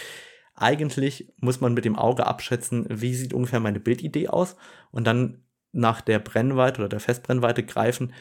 eigentlich 0.60 1.32
muss 1.36 1.60
man 1.60 1.74
mit 1.74 1.84
dem 1.84 1.96
Auge 1.96 2.26
abschätzen, 2.26 2.86
wie 2.88 3.14
sieht 3.14 3.32
ungefähr 3.32 3.60
meine 3.60 3.80
Bildidee 3.80 4.28
aus 4.28 4.56
und 4.90 5.06
dann 5.06 5.44
nach 5.72 6.00
der 6.00 6.18
Brennweite 6.18 6.80
oder 6.80 6.88
der 6.88 7.00
Festbrennweite 7.00 7.62
greifen, 7.62 8.12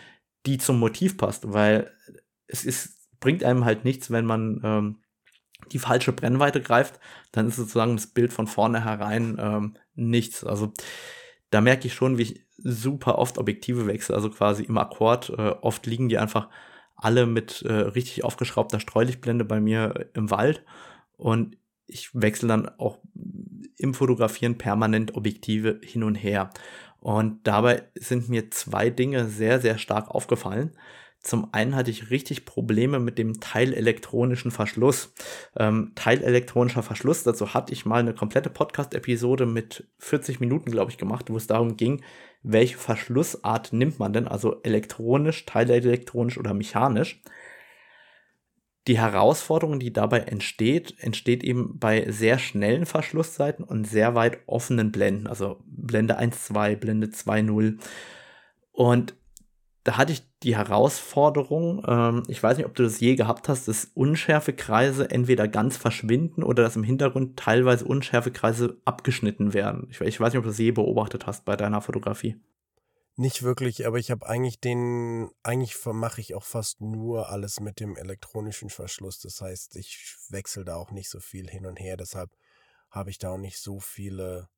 die 0.46 0.58
zum 0.58 0.80
Motiv 0.80 1.18
passt, 1.18 1.52
weil 1.52 1.92
es 2.48 2.66
ist, 2.66 3.10
bringt 3.20 3.44
einem 3.44 3.66
halt 3.66 3.84
nichts, 3.84 4.12
wenn 4.12 4.26
man 4.26 4.62
ähm, 4.64 4.98
die 5.72 5.80
falsche 5.80 6.14
Brennweite 6.14 6.62
greift, 6.62 7.00
dann 7.32 7.48
ist 7.48 7.56
sozusagen 7.56 7.96
das 7.96 8.08
Bild 8.08 8.32
von 8.32 8.48
vornherein 8.48 9.38
ähm, 9.40 9.78
nichts. 9.96 10.44
Also 10.44 10.72
da 11.50 11.62
merke 11.62 11.88
ich 11.88 11.94
schon, 11.94 12.18
wie 12.18 12.24
ich 12.24 12.46
super 12.58 13.18
oft 13.18 13.38
Objektive 13.38 13.88
wechsle, 13.88 14.16
also 14.16 14.30
quasi 14.30 14.64
im 14.64 14.78
Akkord. 14.78 15.30
Äh, 15.30 15.56
oft 15.62 15.86
liegen 15.86 16.10
die 16.10 16.18
einfach 16.18 16.50
alle 16.96 17.26
mit 17.26 17.62
äh, 17.64 17.74
richtig 17.74 18.24
aufgeschraubter 18.24 18.80
Streulichtblende 18.80 19.46
bei 19.46 19.60
mir 19.60 20.10
im 20.14 20.32
Wald 20.32 20.64
und 21.16 21.58
ich 21.88 22.10
wechsle 22.14 22.48
dann 22.48 22.70
auch 22.78 23.00
im 23.78 23.94
Fotografieren 23.94 24.58
permanent 24.58 25.16
Objektive 25.16 25.80
hin 25.84 26.04
und 26.04 26.16
her. 26.16 26.50
Und 27.00 27.40
dabei 27.48 27.84
sind 27.96 28.30
mir 28.30 28.52
zwei 28.52 28.90
Dinge 28.90 29.28
sehr, 29.28 29.60
sehr 29.60 29.78
stark 29.78 30.10
aufgefallen. 30.10 30.72
Zum 31.22 31.54
einen 31.54 31.76
hatte 31.76 31.92
ich 31.92 32.10
richtig 32.10 32.46
Probleme 32.46 33.00
mit 33.00 33.18
dem 33.18 33.40
teilelektronischen 33.40 34.52
Verschluss. 34.52 35.14
Ähm, 35.58 35.92
teilelektronischer 35.96 36.84
Verschluss, 36.84 37.24
dazu 37.24 37.54
hatte 37.54 37.74
ich 37.74 37.86
mal 37.86 38.00
eine 38.00 38.14
komplette 38.14 38.50
Podcast-Episode 38.50 39.46
mit 39.46 39.88
40 40.00 40.40
Minuten, 40.40 40.72
glaube 40.72 40.92
ich, 40.92 40.98
gemacht, 40.98 41.30
wo 41.30 41.38
es 41.38 41.48
darum 41.48 41.76
ging, 41.76 42.02
welche 42.44 42.78
Verschlussart 42.78 43.74
nimmt 43.74 44.00
man 44.00 44.14
denn, 44.14 44.28
also 44.28 44.62
elektronisch, 44.64 45.46
teilelektronisch 45.46 46.38
oder 46.38 46.54
mechanisch. 46.54 47.22
Die 48.88 48.98
Herausforderung, 48.98 49.80
die 49.80 49.92
dabei 49.92 50.20
entsteht, 50.20 50.96
entsteht 51.00 51.44
eben 51.44 51.78
bei 51.78 52.10
sehr 52.10 52.40
schnellen 52.40 52.86
Verschlusszeiten 52.86 53.66
und 53.66 53.86
sehr 53.86 54.16
weit 54.16 54.40
offenen 54.46 54.94
Blenden, 54.94 55.28
also 55.28 55.62
Blende 55.66 56.18
1.2, 56.18 56.78
Blende 56.78 57.08
2.0. 57.08 57.78
Und 58.72 59.14
da 59.84 59.98
hatte 59.98 60.14
ich 60.14 60.24
die 60.44 60.56
Herausforderung, 60.56 61.84
ähm, 61.88 62.24
ich 62.28 62.42
weiß 62.42 62.58
nicht, 62.58 62.66
ob 62.66 62.76
du 62.76 62.84
das 62.84 63.00
je 63.00 63.16
gehabt 63.16 63.50
hast, 63.50 63.68
dass 63.68 63.92
unschärfe 63.94 64.54
Kreise 64.54 65.10
entweder 65.10 65.48
ganz 65.48 65.76
verschwinden 65.78 66.44
oder 66.44 66.64
dass 66.64 66.76
im 66.76 66.84
Hintergrund 66.84 67.38
teilweise 67.38 67.86
unschärfe 67.86 68.32
Kreise 68.32 68.78
abgeschnitten 68.86 69.54
werden. 69.54 69.88
Ich, 69.90 70.00
ich 70.00 70.20
weiß 70.20 70.32
nicht, 70.32 70.38
ob 70.38 70.44
du 70.44 70.50
das 70.50 70.60
je 70.60 70.72
beobachtet 70.72 71.26
hast 71.26 71.44
bei 71.44 71.56
deiner 71.56 71.82
Fotografie. 71.82 72.36
Nicht 73.20 73.42
wirklich, 73.42 73.88
aber 73.88 73.98
ich 73.98 74.12
habe 74.12 74.28
eigentlich 74.28 74.60
den, 74.60 75.32
eigentlich 75.42 75.76
mache 75.86 76.22
ich 76.22 76.36
auch 76.36 76.44
fast 76.44 76.82
nur 76.82 77.30
alles 77.30 77.60
mit 77.60 77.80
dem 77.80 77.98
elektronischen 77.98 78.70
Verschluss. 78.70 79.20
Das 79.20 79.42
heißt, 79.42 79.76
ich 79.76 80.16
wechsle 80.30 80.64
da 80.64 80.76
auch 80.76 80.92
nicht 80.92 81.10
so 81.10 81.20
viel 81.20 81.50
hin 81.50 81.66
und 81.66 81.80
her. 81.80 81.98
Deshalb 81.98 82.30
habe 82.92 83.10
ich 83.10 83.18
da 83.18 83.32
auch 83.32 83.40
nicht 83.40 83.58
so 83.58 83.80
viele 83.80 84.50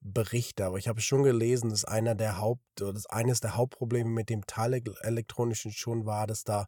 Berichte, 0.00 0.64
aber 0.64 0.78
ich 0.78 0.88
habe 0.88 1.02
schon 1.02 1.22
gelesen, 1.22 1.68
dass 1.68 1.84
einer 1.84 2.14
der 2.14 2.38
Haupt, 2.38 2.80
oder 2.80 2.94
dass 2.94 3.04
eines 3.04 3.40
der 3.40 3.56
Hauptprobleme 3.56 4.08
mit 4.08 4.30
dem 4.30 4.46
teilelektronischen 4.46 5.72
schon 5.72 6.06
war, 6.06 6.26
dass 6.26 6.44
da 6.44 6.66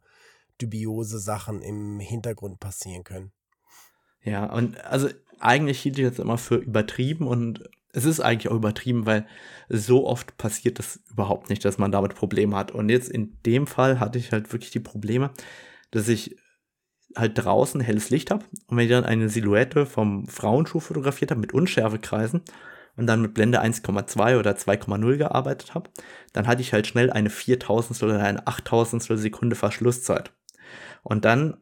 dubiose 0.59 1.17
Sachen 1.17 1.63
im 1.63 1.99
Hintergrund 1.99 2.59
passieren 2.59 3.03
können. 3.03 3.31
Ja, 4.21 4.45
und 4.45 4.79
also 4.81 5.09
eigentlich 5.39 5.81
hielt 5.81 5.97
ich 5.97 6.07
das 6.07 6.19
immer 6.19 6.37
für 6.37 6.57
übertrieben 6.57 7.27
und 7.27 7.67
es 7.93 8.05
ist 8.05 8.19
eigentlich 8.19 8.51
auch 8.51 8.55
übertrieben, 8.55 9.05
weil 9.05 9.27
so 9.69 10.07
oft 10.07 10.37
passiert 10.37 10.79
das 10.79 11.01
überhaupt 11.09 11.49
nicht, 11.49 11.63
dass 11.65 11.77
man 11.77 11.91
damit 11.91 12.15
Probleme 12.15 12.55
hat. 12.55 12.71
Und 12.71 12.89
jetzt 12.89 13.09
in 13.09 13.37
dem 13.45 13.67
Fall 13.67 13.99
hatte 13.99 14.19
ich 14.19 14.31
halt 14.31 14.51
wirklich 14.51 14.71
die 14.71 14.79
Probleme, 14.79 15.31
dass 15.91 16.07
ich 16.07 16.37
halt 17.15 17.37
draußen 17.37 17.81
helles 17.81 18.09
Licht 18.09 18.31
habe 18.31 18.45
und 18.67 18.77
wenn 18.77 18.85
ich 18.85 18.91
dann 18.91 19.03
eine 19.03 19.27
Silhouette 19.27 19.85
vom 19.85 20.27
Frauenschuh 20.27 20.79
fotografiert 20.79 21.31
habe 21.31 21.41
mit 21.41 21.53
Unschärfekreisen, 21.53 22.41
und 22.95 23.07
dann 23.07 23.21
mit 23.21 23.33
Blende 23.33 23.61
1,2 23.61 24.37
oder 24.37 24.51
2,0 24.51 25.17
gearbeitet 25.17 25.73
habe, 25.73 25.89
dann 26.33 26.47
hatte 26.47 26.61
ich 26.61 26.73
halt 26.73 26.87
schnell 26.87 27.09
eine 27.09 27.29
4000 27.29 28.03
oder 28.03 28.21
eine 28.21 28.45
8000 28.47 29.03
Sekunde 29.03 29.55
Verschlusszeit. 29.55 30.33
Und 31.03 31.25
dann 31.25 31.57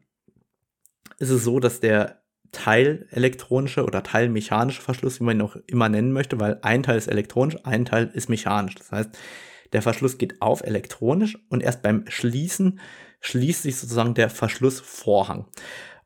ist 1.17 1.29
es 1.29 1.43
so, 1.43 1.59
dass 1.59 1.79
der 1.79 2.21
teilelektronische 2.51 3.83
oder 3.83 4.03
teilmechanische 4.03 4.81
Verschluss, 4.81 5.19
wie 5.19 5.25
man 5.25 5.37
ihn 5.37 5.41
auch 5.41 5.55
immer 5.67 5.89
nennen 5.89 6.11
möchte, 6.11 6.39
weil 6.39 6.59
ein 6.61 6.83
Teil 6.83 6.97
ist 6.97 7.07
elektronisch, 7.07 7.57
ein 7.63 7.85
Teil 7.85 8.09
ist 8.13 8.29
mechanisch. 8.29 8.75
Das 8.75 8.91
heißt, 8.91 9.17
der 9.73 9.81
Verschluss 9.81 10.17
geht 10.17 10.41
auf 10.41 10.63
elektronisch 10.63 11.37
und 11.49 11.61
erst 11.61 11.81
beim 11.81 12.05
Schließen 12.07 12.79
schließt 13.21 13.63
sich 13.63 13.77
sozusagen 13.77 14.13
der 14.13 14.29
Verschlussvorhang. 14.29 15.45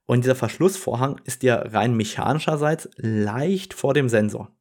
Und 0.05 0.25
dieser 0.25 0.35
Verschlussvorhang 0.35 1.21
ist 1.23 1.43
ja 1.43 1.55
rein 1.55 1.95
mechanischerseits 1.95 2.89
leicht 2.97 3.73
vor 3.73 3.93
dem 3.93 4.09
Sensor. 4.09 4.51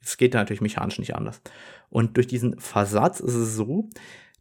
Es 0.00 0.16
geht 0.16 0.34
natürlich 0.34 0.60
mechanisch 0.60 0.98
nicht 0.98 1.14
anders. 1.14 1.40
Und 1.88 2.16
durch 2.16 2.26
diesen 2.26 2.58
Versatz 2.58 3.20
ist 3.20 3.34
es 3.34 3.54
so, 3.54 3.88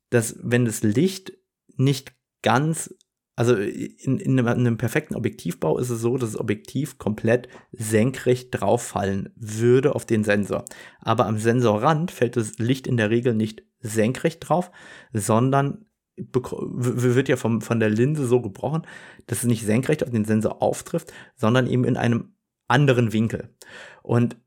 dass 0.10 0.36
wenn 0.42 0.66
das 0.66 0.84
Licht 0.84 1.34
nicht 1.78 2.14
ganz, 2.42 2.94
also 3.36 3.56
in, 3.56 4.20
in, 4.20 4.40
einem, 4.40 4.48
in 4.48 4.68
einem 4.68 4.78
perfekten 4.78 5.16
Objektivbau 5.16 5.78
ist 5.78 5.90
es 5.90 6.02
so, 6.02 6.18
dass 6.18 6.32
das 6.32 6.40
Objektiv 6.40 6.98
komplett 6.98 7.48
senkrecht 7.72 8.50
drauffallen 8.52 9.30
würde 9.36 9.96
auf 9.96 10.06
den 10.06 10.24
Sensor. 10.24 10.66
Aber 11.00 11.26
am 11.26 11.38
Sensorrand 11.38 12.12
fällt 12.12 12.36
das 12.36 12.60
Licht 12.60 12.88
in 12.88 12.98
der 12.98 13.10
Regel 13.10 13.34
nicht 13.34 13.64
senkrecht 13.80 14.48
drauf, 14.48 14.72
sondern 15.14 15.86
wird 16.18 17.30
ja 17.30 17.36
vom, 17.38 17.62
von 17.62 17.80
der 17.80 17.90
Linse 17.90 18.28
so 18.28 18.42
gebrochen, 18.42 18.84
dass 19.28 19.40
es 19.40 19.46
nicht 19.46 19.66
senkrecht 19.66 20.04
auf 20.04 20.12
den 20.12 20.26
Sensor 20.26 20.62
auftrifft, 20.62 21.14
sondern 21.36 21.68
eben 21.68 21.86
in 21.86 21.98
einem 21.98 22.36
anderen 22.68 23.14
Winkel. 23.14 23.50
Und 24.04 24.38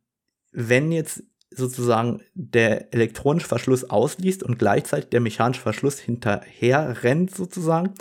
wenn 0.53 0.92
jetzt 0.92 1.25
sozusagen 1.51 2.20
der 2.35 2.92
elektronische 2.92 3.49
Verschluss 3.49 3.85
ausliest 3.85 4.42
und 4.42 4.59
gleichzeitig 4.59 5.11
der 5.11 5.20
mechanische 5.20 5.62
Verschluss 5.62 5.99
hinterher 5.99 7.03
rennt 7.03 7.35
sozusagen, 7.35 7.94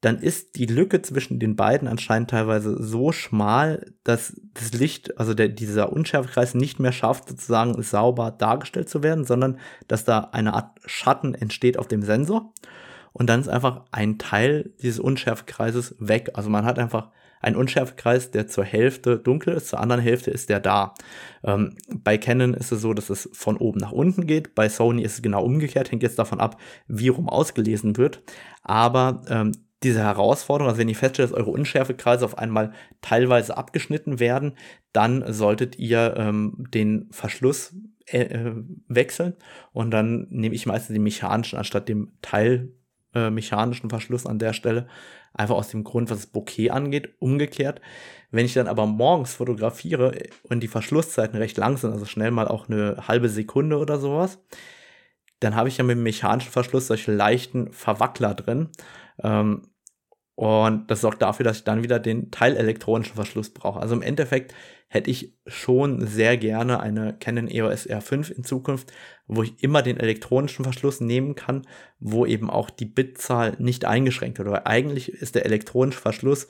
dann 0.00 0.18
ist 0.18 0.56
die 0.56 0.66
Lücke 0.66 1.02
zwischen 1.02 1.38
den 1.38 1.56
beiden 1.56 1.86
anscheinend 1.86 2.30
teilweise 2.30 2.82
so 2.82 3.12
schmal, 3.12 3.92
dass 4.02 4.40
das 4.54 4.72
Licht, 4.72 5.18
also 5.18 5.34
der, 5.34 5.48
dieser 5.48 5.92
Unschärfekreis 5.92 6.54
nicht 6.54 6.80
mehr 6.80 6.92
schafft, 6.92 7.28
sozusagen 7.28 7.80
sauber 7.82 8.30
dargestellt 8.30 8.88
zu 8.88 9.02
werden, 9.02 9.24
sondern 9.24 9.58
dass 9.88 10.04
da 10.04 10.30
eine 10.32 10.54
Art 10.54 10.78
Schatten 10.86 11.34
entsteht 11.34 11.78
auf 11.78 11.88
dem 11.88 12.02
Sensor. 12.02 12.52
Und 13.12 13.28
dann 13.28 13.40
ist 13.40 13.48
einfach 13.48 13.84
ein 13.90 14.18
Teil 14.18 14.72
dieses 14.80 15.00
Unschärfekreises 15.00 15.96
weg. 15.98 16.30
Also 16.34 16.48
man 16.48 16.64
hat 16.64 16.78
einfach 16.78 17.10
ein 17.40 17.56
Unschärfekreis, 17.56 18.30
der 18.30 18.46
zur 18.48 18.64
Hälfte 18.64 19.18
dunkel 19.18 19.54
ist, 19.54 19.68
zur 19.68 19.80
anderen 19.80 20.02
Hälfte 20.02 20.30
ist 20.30 20.48
der 20.48 20.60
da. 20.60 20.94
Ähm, 21.42 21.76
bei 21.92 22.18
Canon 22.18 22.54
ist 22.54 22.70
es 22.70 22.82
so, 22.82 22.92
dass 22.94 23.10
es 23.10 23.28
von 23.32 23.56
oben 23.56 23.80
nach 23.80 23.92
unten 23.92 24.26
geht. 24.26 24.54
Bei 24.54 24.68
Sony 24.68 25.02
ist 25.02 25.14
es 25.14 25.22
genau 25.22 25.42
umgekehrt, 25.42 25.90
hängt 25.90 26.02
jetzt 26.02 26.18
davon 26.18 26.38
ab, 26.38 26.60
wie 26.86 27.08
rum 27.08 27.28
ausgelesen 27.28 27.96
wird. 27.96 28.22
Aber 28.62 29.22
ähm, 29.28 29.52
diese 29.82 30.00
Herausforderung, 30.00 30.68
also 30.68 30.80
wenn 30.80 30.88
ihr 30.88 30.96
feststellt, 30.96 31.30
dass 31.30 31.36
eure 31.36 31.50
Unschärfekreise 31.50 32.24
auf 32.24 32.36
einmal 32.36 32.72
teilweise 33.00 33.56
abgeschnitten 33.56 34.20
werden, 34.20 34.56
dann 34.92 35.32
solltet 35.32 35.78
ihr 35.78 36.14
ähm, 36.16 36.66
den 36.74 37.08
Verschluss 37.10 37.74
äh, 38.06 38.22
äh 38.22 38.54
wechseln 38.88 39.34
und 39.72 39.90
dann 39.90 40.26
nehme 40.30 40.54
ich 40.54 40.66
meistens 40.66 40.94
den 40.94 41.02
mechanischen 41.02 41.58
anstatt 41.58 41.88
dem 41.88 42.12
teilmechanischen 42.20 43.86
äh, 43.86 43.90
Verschluss 43.90 44.26
an 44.26 44.38
der 44.38 44.52
Stelle, 44.52 44.86
Einfach 45.32 45.54
aus 45.54 45.68
dem 45.68 45.84
Grund, 45.84 46.10
was 46.10 46.18
das 46.18 46.26
Bokeh 46.26 46.70
angeht. 46.70 47.14
Umgekehrt, 47.20 47.80
wenn 48.30 48.46
ich 48.46 48.54
dann 48.54 48.66
aber 48.66 48.86
morgens 48.86 49.34
fotografiere 49.34 50.12
und 50.42 50.60
die 50.60 50.68
Verschlusszeiten 50.68 51.38
recht 51.38 51.56
lang 51.56 51.76
sind, 51.76 51.92
also 51.92 52.04
schnell 52.04 52.32
mal 52.32 52.48
auch 52.48 52.68
eine 52.68 53.06
halbe 53.06 53.28
Sekunde 53.28 53.78
oder 53.78 53.98
sowas, 53.98 54.38
dann 55.38 55.54
habe 55.54 55.68
ich 55.68 55.78
ja 55.78 55.84
mit 55.84 55.96
dem 55.96 56.02
mechanischen 56.02 56.50
Verschluss 56.50 56.88
solche 56.88 57.12
leichten 57.12 57.72
Verwackler 57.72 58.34
drin. 58.34 58.68
Ähm, 59.22 59.62
und 60.40 60.90
das 60.90 61.02
sorgt 61.02 61.20
dafür, 61.20 61.44
dass 61.44 61.58
ich 61.58 61.64
dann 61.64 61.82
wieder 61.82 61.98
den 61.98 62.30
teilelektronischen 62.30 63.14
Verschluss 63.14 63.50
brauche. 63.50 63.78
Also 63.78 63.94
im 63.94 64.00
Endeffekt 64.00 64.54
hätte 64.88 65.10
ich 65.10 65.36
schon 65.46 66.06
sehr 66.06 66.38
gerne 66.38 66.80
eine 66.80 67.14
Canon 67.18 67.46
EOS 67.46 67.86
R5 67.86 68.32
in 68.32 68.44
Zukunft, 68.44 68.90
wo 69.26 69.42
ich 69.42 69.62
immer 69.62 69.82
den 69.82 69.98
elektronischen 69.98 70.64
Verschluss 70.64 71.02
nehmen 71.02 71.34
kann, 71.34 71.66
wo 71.98 72.24
eben 72.24 72.48
auch 72.48 72.70
die 72.70 72.86
Bitzahl 72.86 73.54
nicht 73.58 73.84
eingeschränkt 73.84 74.38
wird. 74.38 74.50
Weil 74.50 74.62
eigentlich 74.64 75.10
ist 75.12 75.34
der 75.34 75.44
elektronische 75.44 76.00
Verschluss 76.00 76.48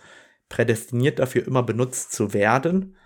prädestiniert 0.48 1.18
dafür, 1.18 1.44
immer 1.44 1.64
benutzt 1.64 2.12
zu 2.12 2.32
werden, 2.32 2.96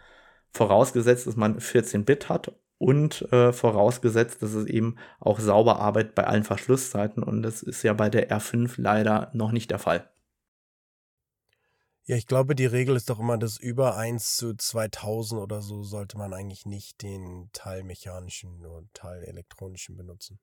vorausgesetzt, 0.52 1.26
dass 1.26 1.36
man 1.36 1.60
14 1.60 2.04
Bit 2.04 2.28
hat 2.28 2.52
und 2.84 3.22
äh, 3.32 3.50
vorausgesetzt, 3.54 4.42
dass 4.42 4.52
es 4.52 4.66
eben 4.66 4.96
auch 5.18 5.40
sauber 5.40 5.80
arbeitet 5.80 6.14
bei 6.14 6.24
allen 6.26 6.44
Verschlusszeiten. 6.44 7.22
Und 7.22 7.42
das 7.42 7.62
ist 7.62 7.82
ja 7.82 7.94
bei 7.94 8.10
der 8.10 8.30
R5 8.30 8.74
leider 8.76 9.30
noch 9.32 9.52
nicht 9.52 9.70
der 9.70 9.78
Fall. 9.78 10.10
Ja, 12.06 12.16
ich 12.16 12.26
glaube, 12.26 12.54
die 12.54 12.66
Regel 12.66 12.94
ist 12.96 13.08
doch 13.08 13.18
immer, 13.18 13.38
dass 13.38 13.56
über 13.56 13.96
1 13.96 14.36
zu 14.36 14.54
2000 14.54 15.40
oder 15.40 15.62
so 15.62 15.82
sollte 15.82 16.18
man 16.18 16.34
eigentlich 16.34 16.66
nicht 16.66 17.00
den 17.00 17.48
Teil 17.54 17.82
mechanischen 17.84 18.66
und 18.66 18.92
Teil 18.92 19.24
elektronischen 19.24 19.96
benutzen. 19.96 20.38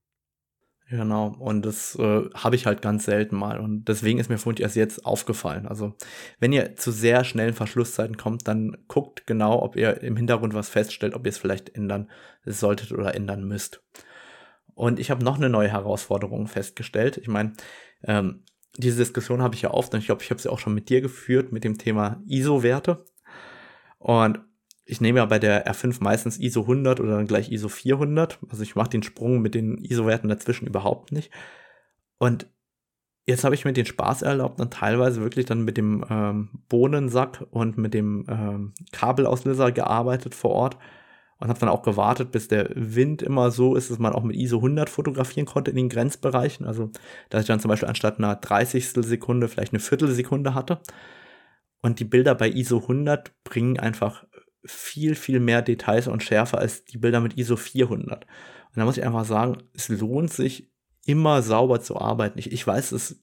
Genau, 0.90 1.28
und 1.40 1.66
das 1.66 1.96
äh, 1.96 2.30
habe 2.34 2.56
ich 2.58 2.66
halt 2.66 2.82
ganz 2.82 3.06
selten 3.06 3.38
mal. 3.38 3.60
Und 3.60 3.86
deswegen 3.86 4.20
ist 4.20 4.30
mir 4.30 4.38
vorhin 4.38 4.62
erst 4.62 4.76
jetzt 4.76 5.06
aufgefallen. 5.06 5.66
Also, 5.66 5.94
wenn 6.40 6.52
ihr 6.52 6.76
zu 6.76 6.92
sehr 6.92 7.24
schnellen 7.24 7.54
Verschlusszeiten 7.54 8.18
kommt, 8.18 8.46
dann 8.48 8.76
guckt 8.90 9.26
genau, 9.26 9.62
ob 9.62 9.78
ihr 9.78 10.02
im 10.02 10.18
Hintergrund 10.18 10.54
was 10.54 10.68
feststellt, 10.68 11.14
ob 11.14 11.26
ihr 11.26 11.30
es 11.30 11.38
vielleicht 11.38 11.74
ändern 11.76 12.10
solltet 12.46 12.92
oder 12.92 13.16
ändern 13.16 13.46
müsst. 13.48 13.82
Und 14.74 15.00
ich 15.00 15.12
habe 15.12 15.24
noch 15.24 15.38
eine 15.38 15.50
neue 15.50 15.70
Herausforderung 15.70 16.48
festgestellt. 16.48 17.18
Ich 17.18 17.28
meine, 17.30 17.54
ähm, 18.04 18.44
diese 18.78 18.98
Diskussion 18.98 19.42
habe 19.42 19.56
ich 19.56 19.62
ja 19.62 19.72
oft 19.72 19.94
und 19.94 20.00
ich 20.00 20.08
glaube, 20.08 20.24
ich 20.24 20.30
habe 20.30 20.42
sie 20.42 20.50
auch 20.50 20.60
schon 20.60 20.74
mit 20.74 20.90
dir 20.90 21.02
geführt 21.02 21.52
mit 21.54 21.64
dem 21.64 21.78
Thema 21.78 22.22
ISO-Werte. 22.28 23.06
Und 23.98 24.40
ich 24.86 25.02
nehme 25.02 25.20
ja 25.20 25.26
bei 25.26 25.40
der 25.40 25.68
R5 25.68 25.98
meistens 26.02 26.40
ISO 26.40 26.62
100 26.62 27.00
oder 27.00 27.18
dann 27.18 27.28
gleich 27.28 27.52
ISO 27.52 27.70
400. 27.70 28.40
Also 28.50 28.64
ich 28.64 28.76
mache 28.76 28.90
den 28.90 29.04
Sprung 29.04 29.42
mit 29.42 29.56
den 29.56 29.78
ISO-Werten 29.78 30.28
dazwischen 30.28 30.68
überhaupt 30.68 31.12
nicht. 31.12 31.32
Und 32.18 32.48
jetzt 33.26 33.44
habe 33.44 33.56
ich 33.56 33.66
mir 33.66 33.74
den 33.74 33.86
Spaß 33.86 34.22
erlaubt, 34.24 34.60
dann 34.60 34.72
teilweise 34.72 35.22
wirklich 35.22 35.46
dann 35.46 35.64
mit 35.64 35.78
dem 35.78 36.06
ähm, 36.10 36.50
Bohnensack 36.70 37.46
und 37.52 37.78
mit 37.78 37.94
dem 37.94 38.26
ähm, 38.28 38.74
Kabelauslöser 38.92 39.72
gearbeitet 39.72 40.36
vor 40.36 40.52
Ort 40.52 40.78
und 41.42 41.50
habe 41.50 41.60
dann 41.60 41.70
auch 41.70 41.82
gewartet, 41.82 42.32
bis 42.32 42.48
der 42.48 42.70
Wind 42.76 43.22
immer 43.22 43.50
so 43.50 43.76
ist, 43.76 43.90
dass 43.90 43.98
man 43.98 44.14
auch 44.14 44.24
mit 44.24 44.36
ISO 44.36 44.58
100 44.58 44.90
fotografieren 44.90 45.48
konnte 45.48 45.72
in 45.72 45.78
den 45.78 45.90
Grenzbereichen. 45.90 46.68
Also, 46.68 46.92
dass 47.30 47.42
ich 47.42 47.48
dann 47.48 47.60
zum 47.60 47.70
Beispiel 47.70 47.90
anstatt 47.90 48.20
einer 48.20 48.36
30. 48.36 48.90
Sekunde 48.90 49.48
vielleicht 49.48 49.74
eine 49.74 49.80
Viertelsekunde 49.80 50.54
hatte. 50.54 50.80
Und 51.82 52.00
die 52.00 52.06
Bilder 52.06 52.36
bei 52.36 52.48
ISO 52.48 52.78
100 52.78 53.32
bringen 53.44 53.80
einfach 53.80 54.26
viel, 54.64 55.16
viel 55.16 55.39
mehr 55.39 55.62
Details 55.62 56.07
und 56.07 56.24
Schärfe 56.24 56.57
als 56.57 56.86
die 56.86 56.97
Bilder 56.97 57.20
mit 57.20 57.38
ISO 57.38 57.55
400. 57.55 58.26
Und 58.26 58.78
da 58.78 58.86
muss 58.86 58.97
ich 58.97 59.05
einfach 59.05 59.26
sagen, 59.26 59.57
es 59.74 59.89
lohnt 59.89 60.32
sich 60.32 60.72
immer 61.05 61.41
sauber 61.41 61.82
zu 61.82 61.99
arbeiten. 61.99 62.39
Ich, 62.39 62.51
ich 62.51 62.66
weiß, 62.66 62.91
dass 62.91 63.22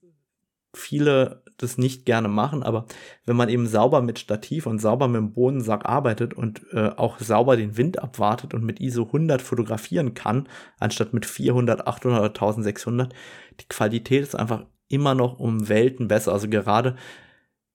viele 0.75 1.43
das 1.57 1.79
nicht 1.79 2.05
gerne 2.05 2.29
machen, 2.29 2.63
aber 2.63 2.87
wenn 3.25 3.37
man 3.37 3.49
eben 3.49 3.67
sauber 3.67 4.01
mit 4.03 4.19
Stativ 4.19 4.67
und 4.67 4.79
sauber 4.79 5.09
mit 5.09 5.17
dem 5.17 5.33
Bodensack 5.33 5.87
arbeitet 5.87 6.35
und 6.35 6.63
äh, 6.73 6.91
auch 6.91 7.19
sauber 7.19 7.57
den 7.57 7.77
Wind 7.77 8.01
abwartet 8.01 8.55
und 8.55 8.65
mit 8.65 8.81
ISO 8.81 9.05
100 9.05 9.43
fotografieren 9.43 10.15
kann, 10.15 10.49
anstatt 10.79 11.15
mit 11.15 11.27
400, 11.27 11.87
800 11.87 12.21
oder 12.21 12.29
1600, 12.29 13.13
die 13.61 13.69
Qualität 13.69 14.23
ist 14.23 14.37
einfach 14.37 14.67
immer 14.89 15.15
noch 15.15 15.39
um 15.39 15.69
Welten 15.69 16.07
besser. 16.09 16.33
Also 16.33 16.49
gerade 16.49 16.97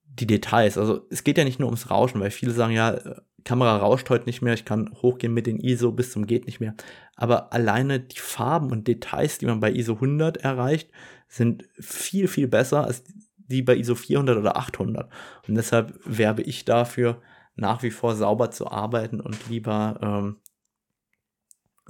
die 0.06 0.28
Details. 0.28 0.78
Also 0.78 1.06
es 1.10 1.24
geht 1.24 1.38
ja 1.38 1.44
nicht 1.44 1.60
nur 1.60 1.68
ums 1.68 1.90
Rauschen, 1.90 2.22
weil 2.22 2.32
viele 2.32 2.52
sagen 2.52 2.74
ja, 2.74 3.00
Kamera 3.44 3.78
rauscht 3.78 4.10
heute 4.10 4.26
nicht 4.26 4.42
mehr, 4.42 4.54
ich 4.54 4.66
kann 4.66 4.90
hochgehen 5.02 5.34
mit 5.34 5.48
den 5.48 5.60
ISO 5.60 5.92
bis 5.92 6.12
zum 6.12 6.26
geht 6.28 6.46
nicht 6.46 6.60
mehr. 6.60 6.76
Aber 7.16 7.54
alleine 7.54 8.00
die 8.00 8.20
Farben 8.20 8.72
und 8.72 8.88
Details, 8.88 9.38
die 9.38 9.46
man 9.46 9.60
bei 9.60 9.72
ISO 9.72 9.94
100 9.94 10.38
erreicht, 10.38 10.90
sind 11.28 11.66
viel, 11.80 12.28
viel 12.28 12.48
besser 12.48 12.86
als 12.86 13.04
die 13.38 13.62
bei 13.62 13.76
ISO 13.76 13.96
400 13.96 14.38
oder 14.38 14.58
800. 14.58 15.12
Und 15.48 15.56
deshalb 15.56 16.00
werbe 16.06 16.42
ich 16.42 16.66
dafür, 16.66 17.22
nach 17.56 17.84
wie 17.84 17.92
vor 17.92 18.16
sauber 18.16 18.52
zu 18.52 18.72
arbeiten 18.72 19.20
und 19.20 19.50
lieber 19.50 20.00
ähm, 20.02 20.38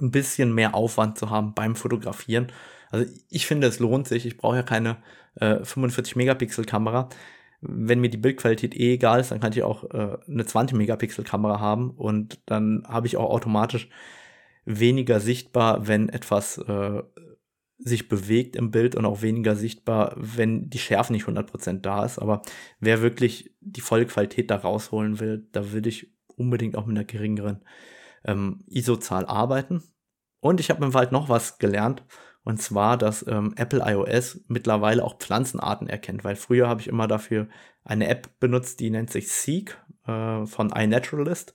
ein 0.00 0.10
bisschen 0.10 0.54
mehr 0.54 0.74
Aufwand 0.74 1.18
zu 1.18 1.30
haben 1.30 1.54
beim 1.54 1.76
Fotografieren. 1.76 2.52
Also 2.90 3.10
ich 3.30 3.46
finde, 3.46 3.66
es 3.66 3.78
lohnt 3.78 4.08
sich. 4.08 4.26
Ich 4.26 4.36
brauche 4.36 4.56
ja 4.56 4.62
keine 4.62 4.98
äh, 5.36 5.64
45 5.64 6.16
Megapixel 6.16 6.64
Kamera 6.64 7.08
wenn 7.66 8.00
mir 8.00 8.10
die 8.10 8.18
Bildqualität 8.18 8.74
eh 8.74 8.94
egal 8.94 9.20
ist, 9.20 9.30
dann 9.30 9.40
kann 9.40 9.52
ich 9.52 9.62
auch 9.62 9.84
äh, 9.84 10.18
eine 10.28 10.44
20 10.44 10.76
Megapixel 10.76 11.24
Kamera 11.24 11.60
haben 11.60 11.90
und 11.90 12.40
dann 12.46 12.84
habe 12.86 13.06
ich 13.06 13.16
auch 13.16 13.30
automatisch 13.30 13.88
weniger 14.64 15.20
sichtbar, 15.20 15.86
wenn 15.86 16.08
etwas 16.08 16.58
äh, 16.58 17.02
sich 17.78 18.08
bewegt 18.08 18.56
im 18.56 18.70
Bild 18.70 18.94
und 18.94 19.04
auch 19.04 19.22
weniger 19.22 19.56
sichtbar, 19.56 20.14
wenn 20.16 20.70
die 20.70 20.78
Schärfe 20.78 21.12
nicht 21.12 21.26
100% 21.26 21.80
da 21.80 22.04
ist. 22.04 22.18
Aber 22.18 22.42
wer 22.80 23.02
wirklich 23.02 23.54
die 23.60 23.80
volle 23.80 24.06
Qualität 24.06 24.50
da 24.50 24.56
rausholen 24.56 25.20
will, 25.20 25.48
da 25.52 25.72
würde 25.72 25.88
ich 25.88 26.14
unbedingt 26.36 26.76
auch 26.76 26.86
mit 26.86 26.96
einer 26.96 27.04
geringeren 27.04 27.64
ähm, 28.24 28.64
ISO-Zahl 28.66 29.26
arbeiten. 29.26 29.82
Und 30.40 30.60
ich 30.60 30.70
habe 30.70 30.84
im 30.84 30.94
Wald 30.94 31.12
noch 31.12 31.28
was 31.28 31.58
gelernt. 31.58 32.04
Und 32.44 32.60
zwar, 32.60 32.98
dass 32.98 33.26
ähm, 33.26 33.54
Apple 33.56 33.82
iOS 33.84 34.40
mittlerweile 34.48 35.02
auch 35.02 35.18
Pflanzenarten 35.18 35.88
erkennt, 35.88 36.24
weil 36.24 36.36
früher 36.36 36.68
habe 36.68 36.82
ich 36.82 36.88
immer 36.88 37.08
dafür 37.08 37.48
eine 37.84 38.06
App 38.08 38.38
benutzt, 38.38 38.80
die 38.80 38.90
nennt 38.90 39.10
sich 39.10 39.30
Seek 39.32 39.78
äh, 40.06 40.44
von 40.44 40.70
iNaturalist. 40.70 41.54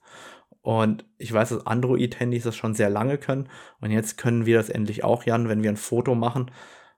Und 0.61 1.05
ich 1.17 1.31
weiß, 1.31 1.49
dass 1.49 1.65
Android-Handys 1.65 2.43
das 2.43 2.55
schon 2.55 2.73
sehr 2.73 2.89
lange 2.89 3.17
können. 3.17 3.49
Und 3.79 3.91
jetzt 3.91 4.17
können 4.17 4.45
wir 4.45 4.57
das 4.57 4.69
endlich 4.69 5.03
auch, 5.03 5.23
Jan, 5.23 5.47
wenn 5.47 5.63
wir 5.63 5.69
ein 5.69 5.77
Foto 5.77 6.15
machen 6.15 6.51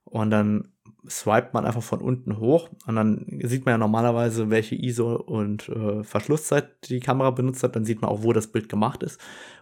und 0.03 0.31
dann 0.31 0.70
swipet 1.09 1.53
man 1.53 1.65
einfach 1.65 1.83
von 1.83 2.01
unten 2.01 2.37
hoch 2.37 2.69
und 2.85 2.95
dann 2.95 3.25
sieht 3.43 3.65
man 3.65 3.73
ja 3.73 3.77
normalerweise, 3.77 4.49
welche 4.49 4.75
ISO 4.75 5.15
und 5.15 5.69
äh, 5.69 6.03
Verschlusszeit 6.03 6.89
die 6.89 6.99
Kamera 6.99 7.31
benutzt 7.31 7.63
hat. 7.63 7.75
Dann 7.75 7.85
sieht 7.85 8.01
man 8.01 8.11
auch, 8.11 8.23
wo 8.23 8.33
das 8.33 8.47
Bild 8.47 8.69
gemacht 8.69 9.01
ist. 9.03 9.19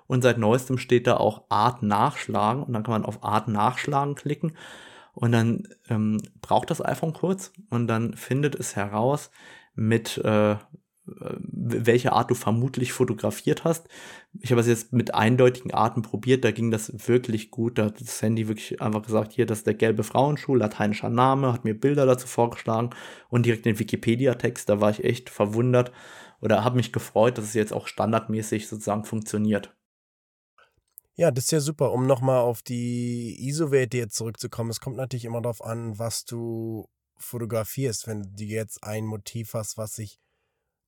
Und 0.08 0.22
seit 0.22 0.38
neuestem 0.38 0.78
steht 0.78 1.08
da 1.08 1.18
auch 1.18 1.44
Art 1.50 1.84
nachschlagen 1.84 2.64
und 2.64 2.74
dann 2.74 2.84
kann 2.84 2.94
man 2.94 3.06
auf 3.06 3.24
Art 3.24 3.48
nachschlagen 3.48 4.16
klicken 4.16 4.54
und 5.14 5.32
dann 5.32 5.68
ähm, 5.90 6.22
braucht 6.42 6.72
das 6.72 6.84
iPhone 6.84 7.14
kurz 7.14 7.52
und 7.70 7.88
dann 7.88 8.14
findet 8.16 8.56
es 8.56 8.76
heraus, 8.76 9.32
mit 9.76 10.18
äh, 10.18 10.56
welche 11.20 12.14
Art 12.14 12.30
du 12.32 12.36
vermutlich 12.36 12.94
fotografiert 12.94 13.64
hast. 13.64 13.88
Ich 14.40 14.52
habe 14.52 14.62
es 14.62 14.68
jetzt 14.68 14.94
mit 14.94 15.14
eindeutigen 15.14 15.74
Arten 15.74 16.02
probiert, 16.02 16.44
da 16.44 16.52
ging 16.52 16.72
das 16.72 17.08
wirklich 17.08 17.52
gut. 17.52 17.78
Da 17.78 17.86
hat 17.86 18.02
das 18.02 18.22
Handy 18.22 18.48
wirklich 18.48 18.82
einfach 18.82 19.02
gesagt, 19.02 19.34
hier, 19.34 19.46
das 19.46 19.60
ist 19.60 19.68
der 19.68 19.74
gelbe 19.74 20.04
Frauenschuh, 20.04 20.56
lateinischer 20.56 21.10
Name, 21.10 21.54
hat 21.54 21.66
mir 21.66 21.80
Bilder 21.80 22.06
dazu 22.06 22.28
vorgeschlagen 22.28 22.92
und 23.30 23.46
direkt 23.46 23.66
den 23.66 23.80
Wikipedia-Text, 23.80 24.70
da 24.70 24.82
war 24.82 24.92
ich 24.92 25.04
echt 25.04 25.30
verwundert 25.30 25.92
oder 26.42 26.64
habe 26.64 26.78
mich 26.78 26.94
gefreut, 26.94 27.38
dass 27.38 27.46
es 27.46 27.54
jetzt 27.54 27.74
auch 27.74 27.88
standardmäßig 27.88 28.68
sozusagen 28.68 29.04
funktioniert. 29.04 29.76
Ja, 31.16 31.32
das 31.32 31.46
ist 31.46 31.52
ja 31.52 31.60
super, 31.60 31.92
um 31.92 32.08
nochmal 32.08 32.40
auf 32.40 32.62
die 32.62 33.36
ISO-Werte 33.50 33.98
jetzt 33.98 34.16
zurückzukommen. 34.16 34.70
Es 34.70 34.80
kommt 34.80 34.96
natürlich 34.96 35.26
immer 35.26 35.42
darauf 35.42 35.62
an, 35.62 36.00
was 36.00 36.24
du 36.24 36.88
fotografierst. 37.18 38.08
Wenn 38.08 38.22
du 38.38 38.46
jetzt 38.46 38.86
ein 38.86 39.06
Motiv 39.06 39.54
hast, 39.54 39.78
was 39.78 39.96
sich 39.96 40.22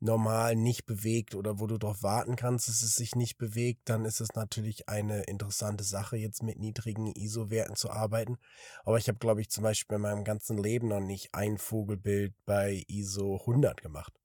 normal 0.01 0.55
nicht 0.55 0.85
bewegt 0.85 1.35
oder 1.35 1.59
wo 1.59 1.67
du 1.67 1.77
darauf 1.77 2.03
warten 2.03 2.35
kannst, 2.35 2.67
dass 2.67 2.81
es 2.81 2.95
sich 2.95 3.15
nicht 3.15 3.37
bewegt, 3.37 3.81
dann 3.85 4.03
ist 4.03 4.19
es 4.19 4.33
natürlich 4.35 4.89
eine 4.89 5.23
interessante 5.23 5.83
Sache, 5.83 6.17
jetzt 6.17 6.41
mit 6.41 6.59
niedrigen 6.59 7.07
ISO-Werten 7.07 7.75
zu 7.75 7.91
arbeiten. 7.91 8.37
Aber 8.83 8.97
ich 8.97 9.07
habe, 9.07 9.19
glaube 9.19 9.41
ich, 9.41 9.49
zum 9.49 9.63
Beispiel 9.63 9.95
in 9.95 10.01
meinem 10.01 10.23
ganzen 10.23 10.57
Leben 10.57 10.87
noch 10.87 10.99
nicht 10.99 11.33
ein 11.33 11.57
Vogelbild 11.57 12.33
bei 12.45 12.83
ISO 12.87 13.37
100 13.41 13.81
gemacht. 13.81 14.19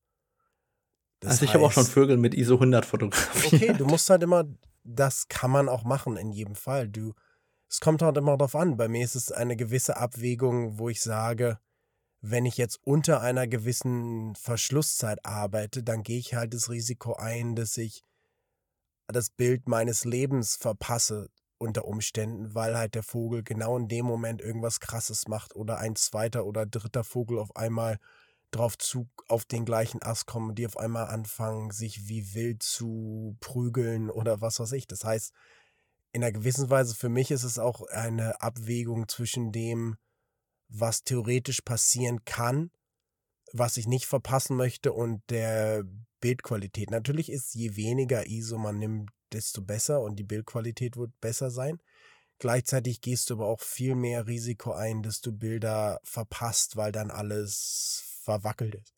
Das 1.21 1.33
also 1.33 1.45
ich 1.45 1.55
habe 1.55 1.65
auch 1.65 1.73
schon 1.73 1.87
Vögel 1.87 2.17
mit 2.17 2.35
ISO 2.35 2.55
100 2.55 2.87
fotografiert. 2.87 3.63
Okay, 3.63 3.73
du 3.77 3.85
musst 3.87 4.09
halt 4.09 4.23
immer, 4.23 4.45
das 4.83 5.29
kann 5.29 5.51
man 5.51 5.69
auch 5.69 5.85
machen 5.85 6.17
in 6.17 6.31
jedem 6.31 6.55
Fall. 6.55 6.89
Du, 6.89 7.15
es 7.69 7.81
kommt 7.81 8.01
halt 8.01 8.17
immer 8.17 8.37
darauf 8.37 8.57
an. 8.57 8.77
Bei 8.77 8.89
mir 8.89 9.05
ist 9.05 9.15
es 9.15 9.31
eine 9.31 9.57
gewisse 9.57 9.99
Abwägung, 9.99 10.79
wo 10.79 10.89
ich 10.89 11.03
sage, 11.03 11.59
wenn 12.31 12.45
ich 12.45 12.57
jetzt 12.57 12.81
unter 12.83 13.21
einer 13.21 13.47
gewissen 13.47 14.35
Verschlusszeit 14.35 15.25
arbeite, 15.25 15.83
dann 15.83 16.03
gehe 16.03 16.19
ich 16.19 16.35
halt 16.35 16.55
das 16.55 16.71
Risiko 16.71 17.15
ein, 17.15 17.55
dass 17.55 17.77
ich 17.77 18.03
das 19.07 19.31
Bild 19.31 19.69
meines 19.69 20.05
Lebens 20.05 20.57
verpasse 20.57 21.31
unter 21.59 21.85
Umständen, 21.85 22.55
weil 22.55 22.77
halt 22.77 22.95
der 22.97 23.05
Vogel 23.05 23.43
genau 23.45 23.77
in 23.77 23.89
dem 23.89 24.05
Moment 24.05 24.43
irgendwas 24.43 24.81
Krasses 24.81 25.29
macht 25.29 25.55
oder 25.55 25.79
ein 25.79 25.95
zweiter 25.95 26.45
oder 26.45 26.67
dritter 26.67 27.05
Vogel 27.05 27.39
auf 27.39 27.55
einmal 27.55 27.99
drauf 28.51 28.77
zu 28.77 29.09
auf 29.29 29.45
den 29.45 29.65
gleichen 29.65 30.03
Ast 30.03 30.27
kommen 30.27 30.55
die 30.55 30.67
auf 30.67 30.77
einmal 30.77 31.07
anfangen, 31.07 31.71
sich 31.71 32.09
wie 32.09 32.35
wild 32.35 32.63
zu 32.63 33.37
prügeln 33.41 34.11
oder 34.11 34.41
was 34.41 34.59
weiß 34.59 34.73
ich. 34.73 34.87
Das 34.87 35.05
heißt, 35.05 35.33
in 36.13 36.23
einer 36.23 36.33
gewissen 36.33 36.71
Weise 36.71 36.95
für 36.95 37.09
mich 37.09 37.31
ist 37.31 37.45
es 37.45 37.59
auch 37.59 37.83
eine 37.83 38.41
Abwägung 38.41 39.09
zwischen 39.09 39.53
dem, 39.53 39.97
was 40.69 41.05
theoretisch 41.05 41.61
passieren 41.61 42.25
kann, 42.25 42.71
was 43.53 43.77
ich 43.77 43.87
nicht 43.87 44.07
verpassen 44.07 44.57
möchte 44.57 44.93
und 44.93 45.23
der 45.31 45.85
Bildqualität. 46.21 46.91
Natürlich 46.91 47.31
ist 47.31 47.55
je 47.55 47.77
weniger 47.77 48.27
ISO 48.27 48.59
man 48.59 48.79
nimmt, 48.79 49.11
desto 49.33 49.63
besser 49.63 50.01
und 50.03 50.17
die 50.17 50.25
Bildqualität 50.25 50.97
wird 50.97 51.19
besser 51.21 51.51
sein. 51.51 51.81
Gleichzeitig 52.39 53.01
gehst 53.01 53.31
du 53.31 53.35
aber 53.35 53.47
auch 53.47 53.61
viel 53.61 53.95
mehr 53.95 54.27
Risiko 54.27 54.73
ein, 54.73 55.03
dass 55.03 55.21
du 55.21 55.33
Bilder 55.33 56.01
verpasst, 56.05 56.77
weil 56.77 56.93
dann 56.93 57.11
alles 57.11 58.05
verwackelt 58.23 58.75
ist. 58.75 58.95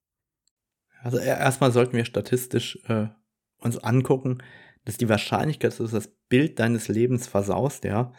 Also 1.02 1.18
erstmal 1.18 1.70
sollten 1.70 1.96
wir 1.96 2.04
statistisch 2.04 2.78
äh, 2.88 3.06
uns 3.58 3.78
angucken, 3.78 4.42
dass 4.84 4.96
die 4.96 5.08
Wahrscheinlichkeit, 5.08 5.70
dass 5.70 5.78
du 5.78 5.86
das 5.86 6.08
Bild 6.28 6.58
deines 6.58 6.88
Lebens 6.88 7.28
versaust, 7.28 7.84
ja, 7.84 8.12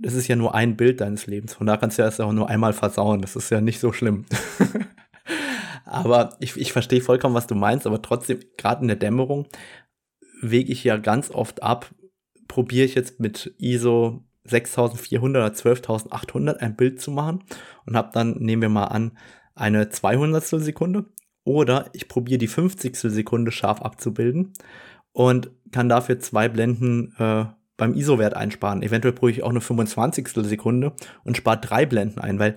das 0.00 0.14
ist 0.14 0.28
ja 0.28 0.36
nur 0.36 0.54
ein 0.54 0.76
Bild 0.76 1.00
deines 1.00 1.26
Lebens. 1.26 1.54
Von 1.54 1.66
da 1.66 1.76
kannst 1.76 1.98
du 1.98 2.02
ja 2.02 2.08
es 2.08 2.20
auch 2.20 2.32
nur 2.32 2.48
einmal 2.48 2.72
versauen. 2.72 3.20
Das 3.20 3.36
ist 3.36 3.50
ja 3.50 3.60
nicht 3.60 3.80
so 3.80 3.92
schlimm. 3.92 4.24
aber 5.84 6.36
ich, 6.40 6.56
ich 6.56 6.72
verstehe 6.72 7.02
vollkommen, 7.02 7.34
was 7.34 7.46
du 7.46 7.54
meinst, 7.54 7.86
aber 7.86 8.00
trotzdem, 8.00 8.40
gerade 8.56 8.82
in 8.82 8.88
der 8.88 8.96
Dämmerung, 8.96 9.46
wege 10.40 10.72
ich 10.72 10.84
ja 10.84 10.96
ganz 10.96 11.30
oft 11.30 11.62
ab, 11.62 11.90
probiere 12.48 12.86
ich 12.86 12.94
jetzt 12.94 13.20
mit 13.20 13.54
ISO 13.58 14.24
6400 14.44 15.42
oder 15.42 15.54
12800 15.54 16.62
ein 16.62 16.76
Bild 16.76 17.00
zu 17.00 17.10
machen 17.10 17.44
und 17.84 17.96
habe 17.96 18.10
dann, 18.12 18.38
nehmen 18.38 18.62
wir 18.62 18.68
mal 18.70 18.86
an, 18.86 19.18
eine 19.54 19.90
200 19.90 20.42
Sekunde 20.42 21.04
oder 21.44 21.90
ich 21.92 22.08
probiere 22.08 22.38
die 22.38 22.48
50 22.48 22.96
Sekunde 22.96 23.52
scharf 23.52 23.82
abzubilden 23.82 24.54
und 25.12 25.50
kann 25.72 25.90
dafür 25.90 26.18
zwei 26.20 26.48
Blenden 26.48 27.14
äh, 27.18 27.44
beim 27.80 27.94
ISO-Wert 27.94 28.34
einsparen. 28.34 28.82
Eventuell 28.82 29.14
brauche 29.14 29.30
ich 29.30 29.42
auch 29.42 29.50
eine 29.50 29.60
25. 29.60 30.28
Sekunde 30.46 30.92
und 31.24 31.36
spare 31.36 31.60
drei 31.60 31.86
Blenden 31.86 32.20
ein, 32.20 32.38
weil 32.38 32.56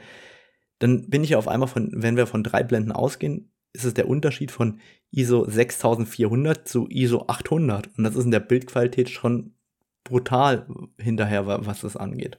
dann 0.79 1.09
bin 1.09 1.23
ich 1.23 1.35
auf 1.35 1.47
einmal 1.47 1.69
von, 1.69 1.91
wenn 1.95 2.17
wir 2.17 2.27
von 2.27 2.43
drei 2.43 2.61
Blenden 2.61 2.91
ausgehen, 2.91 3.51
ist 3.71 3.85
es 3.85 3.93
der 3.93 4.07
Unterschied 4.07 4.51
von 4.51 4.79
ISO 5.11 5.49
6400 5.49 6.67
zu 6.67 6.87
ISO 6.89 7.25
800. 7.27 7.89
Und 7.97 8.03
das 8.03 8.15
ist 8.15 8.25
in 8.25 8.31
der 8.31 8.41
Bildqualität 8.41 9.09
schon 9.09 9.55
brutal 10.03 10.67
hinterher, 10.99 11.47
was 11.47 11.81
das 11.81 11.95
angeht. 11.95 12.37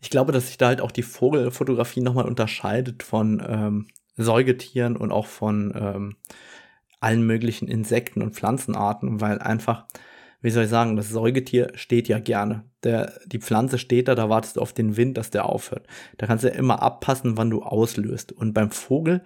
Ich 0.00 0.10
glaube, 0.10 0.30
dass 0.30 0.46
sich 0.46 0.58
da 0.58 0.68
halt 0.68 0.80
auch 0.80 0.92
die 0.92 1.02
Vogelfotografie 1.02 2.00
nochmal 2.00 2.26
unterscheidet 2.26 3.02
von 3.02 3.42
ähm, 3.44 3.88
Säugetieren 4.16 4.96
und 4.96 5.10
auch 5.10 5.26
von 5.26 5.72
ähm, 5.76 6.16
allen 7.00 7.26
möglichen 7.26 7.66
Insekten 7.68 8.22
und 8.22 8.34
Pflanzenarten, 8.34 9.20
weil 9.20 9.40
einfach, 9.40 9.86
wie 10.40 10.50
soll 10.50 10.64
ich 10.64 10.70
sagen, 10.70 10.96
das 10.96 11.08
Säugetier 11.08 11.72
steht 11.74 12.08
ja 12.08 12.18
gerne. 12.20 12.64
Der, 12.84 13.18
die 13.26 13.40
Pflanze 13.40 13.78
steht 13.78 14.08
da, 14.08 14.14
da 14.14 14.28
wartest 14.28 14.56
du 14.56 14.60
auf 14.60 14.72
den 14.72 14.96
Wind, 14.96 15.18
dass 15.18 15.30
der 15.30 15.46
aufhört. 15.46 15.86
Da 16.16 16.26
kannst 16.26 16.44
du 16.44 16.48
ja 16.48 16.54
immer 16.54 16.80
abpassen, 16.80 17.36
wann 17.36 17.50
du 17.50 17.62
auslöst. 17.62 18.32
Und 18.32 18.52
beim 18.52 18.70
Vogel 18.70 19.24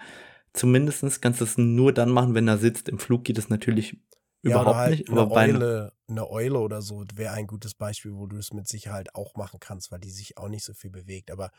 zumindestens 0.54 1.20
kannst 1.20 1.40
du 1.40 1.44
es 1.44 1.58
nur 1.58 1.92
dann 1.92 2.10
machen, 2.10 2.34
wenn 2.34 2.48
er 2.48 2.58
sitzt. 2.58 2.88
Im 2.88 2.98
Flug 2.98 3.24
geht 3.24 3.38
es 3.38 3.50
natürlich 3.50 3.96
ja, 4.42 4.50
überhaupt 4.50 4.76
halt 4.76 4.90
nicht. 4.98 5.10
Aber 5.10 5.36
eine 5.36 5.54
Eule, 5.54 5.92
eine 6.08 6.30
Eule 6.30 6.58
oder 6.58 6.82
so 6.82 7.04
wäre 7.14 7.34
ein 7.34 7.46
gutes 7.46 7.74
Beispiel, 7.74 8.14
wo 8.14 8.26
du 8.26 8.36
es 8.36 8.52
mit 8.52 8.66
Sicherheit 8.68 9.14
auch 9.14 9.36
machen 9.36 9.60
kannst, 9.60 9.92
weil 9.92 10.00
die 10.00 10.10
sich 10.10 10.38
auch 10.38 10.48
nicht 10.48 10.64
so 10.64 10.72
viel 10.72 10.90
bewegt. 10.90 11.30
Aber 11.30 11.50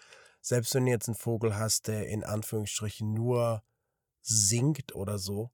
selbst 0.41 0.73
wenn 0.75 0.85
du 0.85 0.91
jetzt 0.91 1.07
einen 1.07 1.15
Vogel 1.15 1.55
hast, 1.55 1.87
der 1.87 2.07
in 2.07 2.23
Anführungsstrichen 2.23 3.13
nur 3.13 3.63
singt 4.21 4.95
oder 4.95 5.17
so, 5.17 5.51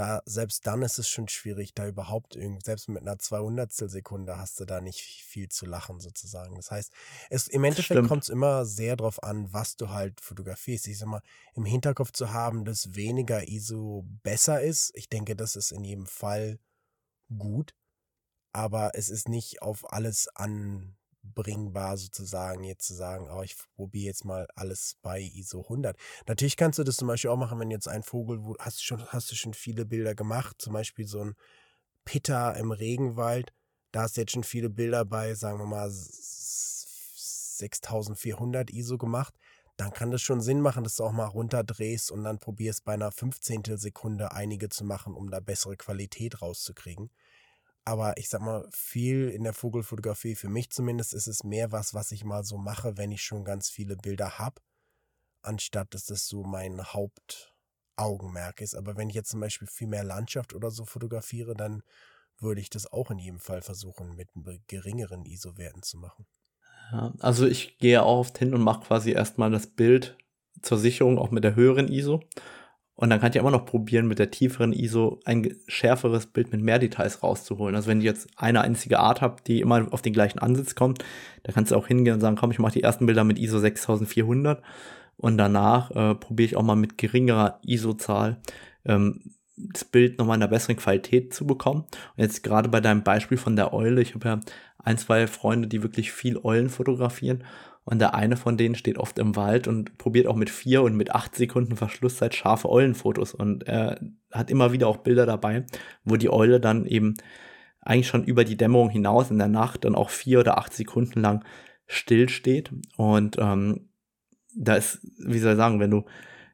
da, 0.00 0.22
selbst 0.24 0.66
dann 0.66 0.80
ist 0.80 0.98
es 0.98 1.10
schon 1.10 1.28
schwierig, 1.28 1.74
da 1.74 1.86
überhaupt 1.86 2.34
irgendwie, 2.34 2.64
selbst 2.64 2.88
mit 2.88 3.02
einer 3.02 3.18
200 3.18 3.70
Sekunde 3.70 4.38
hast 4.38 4.58
du 4.58 4.64
da 4.64 4.80
nicht 4.80 5.02
viel 5.02 5.50
zu 5.50 5.66
lachen 5.66 6.00
sozusagen. 6.00 6.56
Das 6.56 6.70
heißt, 6.70 6.90
es, 7.28 7.48
im 7.48 7.64
Endeffekt 7.64 8.08
kommt 8.08 8.22
es 8.22 8.30
immer 8.30 8.64
sehr 8.64 8.96
darauf 8.96 9.22
an, 9.22 9.52
was 9.52 9.76
du 9.76 9.90
halt 9.90 10.22
fotografierst. 10.22 10.88
Ich 10.88 10.96
sag 10.96 11.08
mal, 11.08 11.20
im 11.52 11.66
Hinterkopf 11.66 12.12
zu 12.12 12.32
haben, 12.32 12.64
dass 12.64 12.94
weniger 12.94 13.46
ISO 13.46 14.06
besser 14.22 14.62
ist. 14.62 14.90
Ich 14.94 15.10
denke, 15.10 15.36
das 15.36 15.54
ist 15.54 15.70
in 15.70 15.84
jedem 15.84 16.06
Fall 16.06 16.58
gut, 17.36 17.74
aber 18.52 18.92
es 18.94 19.10
ist 19.10 19.28
nicht 19.28 19.60
auf 19.60 19.92
alles 19.92 20.28
an 20.34 20.96
bringbar 21.22 21.96
sozusagen, 21.96 22.64
jetzt 22.64 22.86
zu 22.86 22.94
sagen, 22.94 23.28
oh, 23.30 23.42
ich 23.42 23.56
probiere 23.76 24.06
jetzt 24.06 24.24
mal 24.24 24.48
alles 24.54 24.96
bei 25.02 25.20
ISO 25.20 25.62
100. 25.62 25.96
Natürlich 26.26 26.56
kannst 26.56 26.78
du 26.78 26.84
das 26.84 26.96
zum 26.96 27.08
Beispiel 27.08 27.30
auch 27.30 27.36
machen, 27.36 27.58
wenn 27.58 27.70
jetzt 27.70 27.88
ein 27.88 28.02
Vogel, 28.02 28.44
wo 28.44 28.56
hast 28.58 28.80
du 28.80 28.84
schon, 28.84 29.06
hast 29.06 29.30
du 29.30 29.36
schon 29.36 29.54
viele 29.54 29.84
Bilder 29.84 30.14
gemacht, 30.14 30.56
zum 30.60 30.72
Beispiel 30.72 31.06
so 31.06 31.24
ein 31.24 31.34
Pitter 32.04 32.56
im 32.56 32.72
Regenwald, 32.72 33.52
da 33.92 34.02
hast 34.02 34.16
du 34.16 34.22
jetzt 34.22 34.32
schon 34.32 34.44
viele 34.44 34.70
Bilder 34.70 35.04
bei, 35.04 35.34
sagen 35.34 35.58
wir 35.58 35.66
mal, 35.66 35.90
6400 35.90 38.70
ISO 38.70 38.96
gemacht, 38.98 39.34
dann 39.76 39.92
kann 39.92 40.10
das 40.10 40.22
schon 40.22 40.40
Sinn 40.40 40.60
machen, 40.60 40.84
dass 40.84 40.96
du 40.96 41.04
auch 41.04 41.12
mal 41.12 41.26
runterdrehst 41.26 42.10
und 42.10 42.24
dann 42.24 42.38
probierst 42.38 42.84
bei 42.84 42.94
einer 42.94 43.12
15. 43.12 43.76
Sekunde 43.76 44.32
einige 44.32 44.68
zu 44.68 44.84
machen, 44.84 45.14
um 45.14 45.30
da 45.30 45.40
bessere 45.40 45.76
Qualität 45.76 46.42
rauszukriegen. 46.42 47.10
Aber 47.84 48.16
ich 48.18 48.28
sag 48.28 48.42
mal, 48.42 48.68
viel 48.72 49.28
in 49.30 49.42
der 49.44 49.54
Vogelfotografie, 49.54 50.34
für 50.34 50.48
mich 50.48 50.70
zumindest, 50.70 51.14
ist 51.14 51.26
es 51.26 51.44
mehr 51.44 51.72
was, 51.72 51.94
was 51.94 52.12
ich 52.12 52.24
mal 52.24 52.44
so 52.44 52.58
mache, 52.58 52.96
wenn 52.96 53.10
ich 53.12 53.22
schon 53.22 53.44
ganz 53.44 53.70
viele 53.70 53.96
Bilder 53.96 54.38
habe, 54.38 54.60
anstatt 55.42 55.94
dass 55.94 56.04
das 56.04 56.26
so 56.28 56.44
mein 56.44 56.82
Hauptaugenmerk 56.82 58.60
ist. 58.60 58.74
Aber 58.74 58.96
wenn 58.96 59.08
ich 59.08 59.14
jetzt 59.16 59.30
zum 59.30 59.40
Beispiel 59.40 59.68
viel 59.68 59.88
mehr 59.88 60.04
Landschaft 60.04 60.54
oder 60.54 60.70
so 60.70 60.84
fotografiere, 60.84 61.54
dann 61.54 61.82
würde 62.38 62.60
ich 62.60 62.70
das 62.70 62.90
auch 62.92 63.10
in 63.10 63.18
jedem 63.18 63.40
Fall 63.40 63.62
versuchen, 63.62 64.16
mit 64.16 64.28
geringeren 64.66 65.24
ISO-Werten 65.24 65.82
zu 65.82 65.98
machen. 65.98 66.26
Ja, 66.92 67.12
also 67.20 67.46
ich 67.46 67.78
gehe 67.78 68.02
auch 68.02 68.20
oft 68.20 68.38
hin 68.38 68.54
und 68.54 68.62
mache 68.62 68.86
quasi 68.86 69.12
erstmal 69.12 69.50
das 69.50 69.66
Bild 69.66 70.16
zur 70.62 70.78
Sicherung 70.78 71.18
auch 71.18 71.30
mit 71.30 71.44
der 71.44 71.54
höheren 71.54 71.88
ISO 71.88 72.20
und 73.00 73.08
dann 73.08 73.18
kann 73.18 73.30
ich 73.30 73.36
immer 73.36 73.50
noch 73.50 73.64
probieren, 73.64 74.06
mit 74.06 74.18
der 74.18 74.30
tieferen 74.30 74.74
ISO 74.74 75.20
ein 75.24 75.56
schärferes 75.66 76.26
Bild 76.26 76.52
mit 76.52 76.60
mehr 76.60 76.78
Details 76.78 77.22
rauszuholen. 77.22 77.74
Also 77.74 77.88
wenn 77.88 78.00
ich 78.00 78.04
jetzt 78.04 78.28
eine 78.36 78.60
einzige 78.60 78.98
Art 78.98 79.22
habe, 79.22 79.36
die 79.46 79.62
immer 79.62 79.86
auf 79.90 80.02
den 80.02 80.12
gleichen 80.12 80.38
Ansatz 80.38 80.74
kommt, 80.74 81.02
da 81.42 81.52
kannst 81.52 81.72
du 81.72 81.76
auch 81.76 81.86
hingehen 81.86 82.12
und 82.12 82.20
sagen, 82.20 82.36
komm, 82.36 82.50
ich 82.50 82.58
mache 82.58 82.74
die 82.74 82.82
ersten 82.82 83.06
Bilder 83.06 83.24
mit 83.24 83.38
ISO 83.38 83.58
6400 83.58 84.62
und 85.16 85.38
danach 85.38 85.90
äh, 85.92 86.14
probiere 86.14 86.44
ich 86.44 86.56
auch 86.56 86.62
mal 86.62 86.76
mit 86.76 86.98
geringerer 86.98 87.58
ISO-Zahl 87.64 88.36
ähm, 88.84 89.32
das 89.56 89.84
Bild 89.84 90.18
nochmal 90.18 90.36
in 90.36 90.42
einer 90.42 90.50
besseren 90.50 90.76
Qualität 90.76 91.32
zu 91.32 91.46
bekommen. 91.46 91.84
Und 92.16 92.22
jetzt 92.22 92.42
gerade 92.42 92.68
bei 92.68 92.82
deinem 92.82 93.02
Beispiel 93.02 93.38
von 93.38 93.56
der 93.56 93.72
Eule, 93.72 94.02
ich 94.02 94.14
habe 94.14 94.28
ja 94.28 94.40
ein, 94.76 94.98
zwei 94.98 95.26
Freunde, 95.26 95.68
die 95.68 95.82
wirklich 95.82 96.12
viel 96.12 96.38
Eulen 96.42 96.68
fotografieren 96.68 97.44
und 97.84 97.98
der 97.98 98.14
eine 98.14 98.36
von 98.36 98.56
denen 98.56 98.74
steht 98.74 98.98
oft 98.98 99.18
im 99.18 99.36
Wald 99.36 99.66
und 99.66 99.98
probiert 99.98 100.26
auch 100.26 100.36
mit 100.36 100.50
vier 100.50 100.82
und 100.82 100.96
mit 100.96 101.12
acht 101.12 101.34
Sekunden 101.34 101.76
Verschlusszeit 101.76 102.34
scharfe 102.34 102.68
Eulenfotos. 102.68 103.34
Und 103.34 103.66
er 103.66 104.00
hat 104.30 104.50
immer 104.50 104.72
wieder 104.72 104.86
auch 104.86 104.98
Bilder 104.98 105.26
dabei, 105.26 105.64
wo 106.04 106.16
die 106.16 106.30
Eule 106.30 106.60
dann 106.60 106.86
eben 106.86 107.14
eigentlich 107.80 108.08
schon 108.08 108.24
über 108.24 108.44
die 108.44 108.56
Dämmerung 108.56 108.90
hinaus 108.90 109.30
in 109.30 109.38
der 109.38 109.48
Nacht 109.48 109.84
dann 109.84 109.94
auch 109.94 110.10
vier 110.10 110.40
oder 110.40 110.58
acht 110.58 110.74
Sekunden 110.74 111.20
lang 111.20 111.44
still 111.86 112.28
steht. 112.28 112.70
Und 112.96 113.36
ähm, 113.38 113.88
da 114.54 114.74
ist, 114.74 115.00
wie 115.18 115.38
soll 115.38 115.52
ich 115.52 115.58
sagen, 115.58 115.80
wenn 115.80 115.90
du 115.90 116.04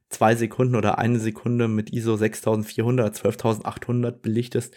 zwei 0.09 0.37
Sekunden 0.37 0.77
oder 0.77 0.99
eine 0.99 1.19
Sekunde 1.19 1.69
mit 1.69 1.93
ISO 1.93 2.17
6400, 2.17 3.15
12800 3.15 4.23
belichtest, 4.23 4.75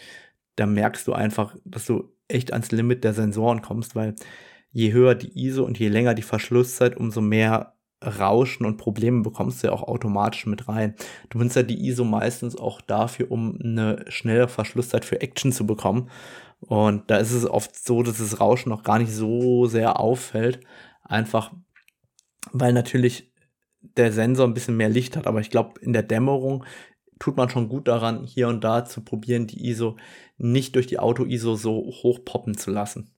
dann 0.56 0.74
merkst 0.74 1.06
du 1.06 1.12
einfach, 1.12 1.56
dass 1.64 1.86
du 1.86 2.12
echt 2.28 2.52
ans 2.52 2.72
Limit 2.72 3.04
der 3.04 3.14
Sensoren 3.14 3.62
kommst, 3.62 3.94
weil 3.94 4.14
je 4.72 4.92
höher 4.92 5.14
die 5.14 5.46
ISO 5.46 5.64
und 5.64 5.78
je 5.78 5.88
länger 5.88 6.14
die 6.14 6.22
Verschlusszeit, 6.22 6.96
umso 6.96 7.20
mehr 7.20 7.74
Rauschen 8.02 8.64
und 8.64 8.78
Probleme 8.78 9.22
bekommst 9.22 9.62
du 9.62 9.66
ja 9.66 9.72
auch 9.74 9.82
automatisch 9.82 10.46
mit 10.46 10.68
rein. 10.68 10.94
Du 11.28 11.38
benutzt 11.38 11.56
ja 11.56 11.62
die 11.62 11.86
ISO 11.86 12.04
meistens 12.04 12.56
auch 12.56 12.80
dafür, 12.80 13.30
um 13.30 13.58
eine 13.62 14.04
schnelle 14.08 14.48
Verschlusszeit 14.48 15.04
für 15.04 15.20
Action 15.20 15.52
zu 15.52 15.66
bekommen. 15.66 16.08
Und 16.60 17.10
da 17.10 17.18
ist 17.18 17.32
es 17.32 17.48
oft 17.48 17.76
so, 17.76 18.02
dass 18.02 18.18
das 18.18 18.40
Rauschen 18.40 18.70
noch 18.70 18.82
gar 18.82 18.98
nicht 18.98 19.12
so 19.12 19.66
sehr 19.66 20.00
auffällt. 20.00 20.60
Einfach, 21.02 21.52
weil 22.52 22.72
natürlich 22.72 23.32
der 23.80 24.12
Sensor 24.12 24.46
ein 24.46 24.54
bisschen 24.54 24.76
mehr 24.76 24.88
Licht 24.88 25.16
hat. 25.16 25.26
Aber 25.26 25.40
ich 25.40 25.50
glaube, 25.50 25.78
in 25.80 25.92
der 25.92 26.02
Dämmerung 26.02 26.64
tut 27.18 27.36
man 27.36 27.50
schon 27.50 27.68
gut 27.68 27.86
daran, 27.86 28.24
hier 28.24 28.48
und 28.48 28.64
da 28.64 28.84
zu 28.84 29.02
probieren, 29.02 29.46
die 29.46 29.68
ISO 29.68 29.96
nicht 30.38 30.74
durch 30.74 30.86
die 30.86 30.98
Auto-ISO 30.98 31.54
so 31.56 31.72
hoch 32.02 32.20
poppen 32.24 32.56
zu 32.56 32.70
lassen. 32.70 33.10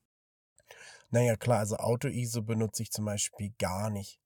Naja, 1.12 1.36
klar, 1.36 1.58
also 1.58 1.76
Auto-ISO 1.76 2.40
benutze 2.40 2.82
ich 2.82 2.90
zum 2.90 3.04
Beispiel 3.04 3.52
gar 3.58 3.90
nicht, 3.90 4.18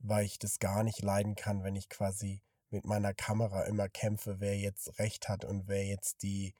weil 0.00 0.26
ich 0.26 0.36
das 0.36 0.58
gar 0.58 0.82
nicht 0.82 1.00
leiden 1.00 1.36
kann, 1.36 1.62
wenn 1.62 1.76
ich 1.76 1.88
quasi 1.88 2.42
mit 2.70 2.84
meiner 2.84 3.14
Kamera 3.14 3.62
immer 3.66 3.88
kämpfe, 3.88 4.40
wer 4.40 4.58
jetzt 4.58 4.98
recht 4.98 5.28
hat 5.28 5.44
und 5.44 5.68
wer 5.68 5.86
jetzt 5.86 6.24
die, 6.24 6.56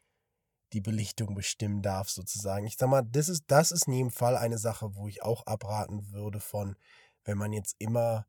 die 0.73 0.81
Belichtung 0.81 1.35
bestimmen 1.35 1.83
darf, 1.83 2.09
sozusagen. 2.09 2.67
Ich 2.67 2.77
sag 2.77 2.89
mal, 2.89 3.03
das 3.03 3.29
ist, 3.29 3.43
das 3.49 3.73
ist 3.73 3.89
in 3.89 3.95
jedem 3.95 4.11
Fall 4.13 4.37
eine 4.37 4.59
Sache, 4.59 4.95
wo 4.95 5.09
ich 5.09 5.25
auch 5.25 5.45
abraten 5.45 6.13
würde 6.13 6.39
von, 6.39 6.77
wenn 7.25 7.37
man 7.37 7.53
jetzt 7.53 7.75
immer 7.81 8.29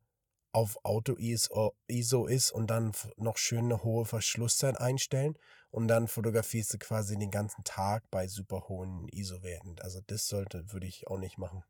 auf 0.52 0.84
Auto-ISO 0.84 2.26
ist 2.26 2.52
und 2.52 2.68
dann 2.68 2.92
noch 3.18 3.38
schön 3.38 3.66
eine 3.66 3.84
hohe 3.84 4.06
Verschlusszeit 4.06 4.80
einstellen 4.80 5.38
und 5.74 5.88
dann 5.88 6.08
fotografierst 6.08 6.76
du 6.76 6.78
quasi 6.78 7.18
den 7.18 7.32
ganzen 7.32 7.64
Tag 7.64 8.04
bei 8.12 8.28
super 8.28 8.66
hohen 8.70 9.08
ISO-Werten. 9.10 9.78
Also 9.82 10.02
das 10.06 10.28
sollte, 10.28 10.72
würde 10.72 10.86
ich 10.86 11.08
auch 11.08 11.18
nicht 11.18 11.40
machen. 11.40 11.64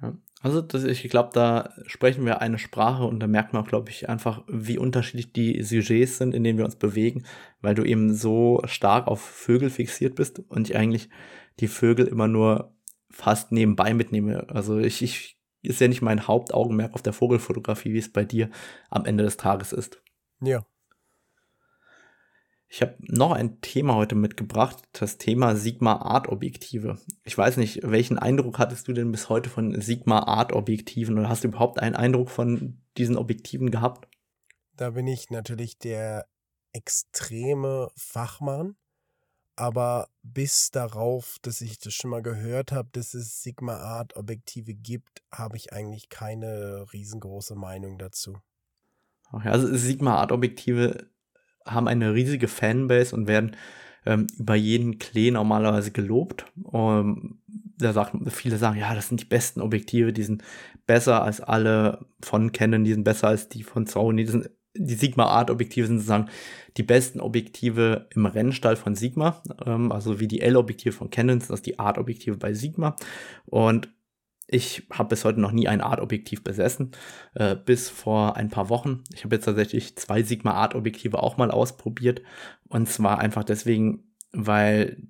Ja, 0.00 0.16
also 0.40 0.62
das, 0.62 0.84
ich 0.84 1.02
glaube, 1.10 1.30
da 1.32 1.74
sprechen 1.86 2.24
wir 2.24 2.40
eine 2.40 2.60
Sprache 2.60 3.02
und 3.02 3.18
da 3.18 3.26
merkt 3.26 3.54
man, 3.54 3.64
glaube 3.64 3.90
ich, 3.90 4.08
einfach, 4.08 4.44
wie 4.46 4.78
unterschiedlich 4.78 5.32
die 5.32 5.60
Sujets 5.64 6.18
sind, 6.18 6.32
in 6.32 6.44
denen 6.44 6.58
wir 6.58 6.64
uns 6.64 6.76
bewegen, 6.76 7.24
weil 7.60 7.74
du 7.74 7.82
eben 7.82 8.14
so 8.14 8.62
stark 8.66 9.08
auf 9.08 9.20
Vögel 9.20 9.68
fixiert 9.68 10.14
bist 10.14 10.38
und 10.38 10.70
ich 10.70 10.76
eigentlich 10.76 11.10
die 11.58 11.68
Vögel 11.68 12.06
immer 12.06 12.28
nur 12.28 12.72
fast 13.10 13.50
nebenbei 13.50 13.94
mitnehme. 13.94 14.48
Also 14.48 14.78
ich, 14.78 15.02
ich 15.02 15.40
ist 15.62 15.80
ja 15.80 15.88
nicht 15.88 16.02
mein 16.02 16.28
Hauptaugenmerk 16.28 16.94
auf 16.94 17.02
der 17.02 17.14
Vogelfotografie, 17.14 17.92
wie 17.94 17.98
es 17.98 18.12
bei 18.12 18.24
dir 18.24 18.48
am 18.90 19.06
Ende 19.06 19.24
des 19.24 19.38
Tages 19.38 19.72
ist. 19.72 20.00
Ja, 20.40 20.64
ich 22.72 22.82
habe 22.82 22.94
noch 23.00 23.32
ein 23.32 23.60
Thema 23.62 23.96
heute 23.96 24.14
mitgebracht, 24.14 24.84
das 24.92 25.18
Thema 25.18 25.56
Sigma 25.56 25.96
Art 25.96 26.28
Objektive. 26.28 27.00
Ich 27.24 27.36
weiß 27.36 27.56
nicht, 27.56 27.80
welchen 27.82 28.16
Eindruck 28.16 28.60
hattest 28.60 28.86
du 28.86 28.92
denn 28.92 29.10
bis 29.10 29.28
heute 29.28 29.50
von 29.50 29.80
Sigma 29.80 30.20
Art 30.20 30.52
Objektiven 30.52 31.18
oder 31.18 31.28
hast 31.28 31.42
du 31.42 31.48
überhaupt 31.48 31.80
einen 31.80 31.96
Eindruck 31.96 32.30
von 32.30 32.80
diesen 32.96 33.16
Objektiven 33.16 33.72
gehabt? 33.72 34.08
Da 34.74 34.90
bin 34.90 35.08
ich 35.08 35.30
natürlich 35.30 35.78
der 35.78 36.28
extreme 36.72 37.88
Fachmann, 37.96 38.76
aber 39.56 40.08
bis 40.22 40.70
darauf, 40.70 41.38
dass 41.42 41.60
ich 41.62 41.80
das 41.80 41.92
schon 41.92 42.10
mal 42.10 42.22
gehört 42.22 42.70
habe, 42.70 42.88
dass 42.92 43.14
es 43.14 43.42
Sigma 43.42 43.78
Art 43.78 44.14
Objektive 44.14 44.74
gibt, 44.74 45.24
habe 45.32 45.56
ich 45.56 45.72
eigentlich 45.72 46.08
keine 46.08 46.86
riesengroße 46.92 47.56
Meinung 47.56 47.98
dazu. 47.98 48.38
Also 49.32 49.74
Sigma 49.76 50.18
Art 50.18 50.30
Objektive 50.30 51.10
haben 51.66 51.88
eine 51.88 52.14
riesige 52.14 52.48
Fanbase 52.48 53.14
und 53.14 53.28
werden 53.28 53.56
ähm, 54.06 54.26
über 54.38 54.54
jeden 54.54 54.98
Klee 54.98 55.30
normalerweise 55.30 55.90
gelobt. 55.90 56.46
Um, 56.62 57.40
da 57.78 57.92
sagt, 57.92 58.14
viele 58.30 58.58
sagen, 58.58 58.78
ja, 58.78 58.94
das 58.94 59.08
sind 59.08 59.20
die 59.20 59.26
besten 59.26 59.60
Objektive, 59.60 60.12
die 60.12 60.22
sind 60.22 60.42
besser 60.86 61.22
als 61.22 61.40
alle 61.40 62.04
von 62.20 62.52
Canon, 62.52 62.84
die 62.84 62.92
sind 62.92 63.04
besser 63.04 63.28
als 63.28 63.48
die 63.48 63.62
von 63.62 63.86
Sony, 63.86 64.24
die 64.24 64.30
sind 64.30 64.50
die 64.76 64.94
Sigma 64.94 65.24
Art 65.24 65.50
Objektive 65.50 65.86
sind 65.86 65.98
sozusagen 65.98 66.28
die 66.76 66.84
besten 66.84 67.20
Objektive 67.20 68.06
im 68.14 68.26
Rennstall 68.26 68.76
von 68.76 68.94
Sigma, 68.94 69.42
ähm, 69.66 69.90
also 69.90 70.20
wie 70.20 70.28
die 70.28 70.40
L-Objektive 70.40 70.92
von 70.92 71.10
Canon, 71.10 71.40
das 71.40 71.50
ist 71.50 71.66
die 71.66 71.78
Art 71.78 71.98
Objektive 71.98 72.36
bei 72.36 72.54
Sigma. 72.54 72.94
Und 73.46 73.92
ich 74.52 74.82
habe 74.90 75.10
bis 75.10 75.24
heute 75.24 75.40
noch 75.40 75.52
nie 75.52 75.68
ein 75.68 75.80
Art-Objektiv 75.80 76.42
besessen, 76.42 76.90
äh, 77.34 77.54
bis 77.54 77.88
vor 77.88 78.36
ein 78.36 78.48
paar 78.48 78.68
Wochen. 78.68 79.04
Ich 79.14 79.22
habe 79.22 79.36
jetzt 79.36 79.44
tatsächlich 79.44 79.96
zwei 79.96 80.24
Sigma 80.24 80.54
Art-Objektive 80.54 81.22
auch 81.22 81.36
mal 81.36 81.52
ausprobiert. 81.52 82.20
Und 82.68 82.88
zwar 82.88 83.20
einfach 83.20 83.44
deswegen, 83.44 84.12
weil 84.32 85.04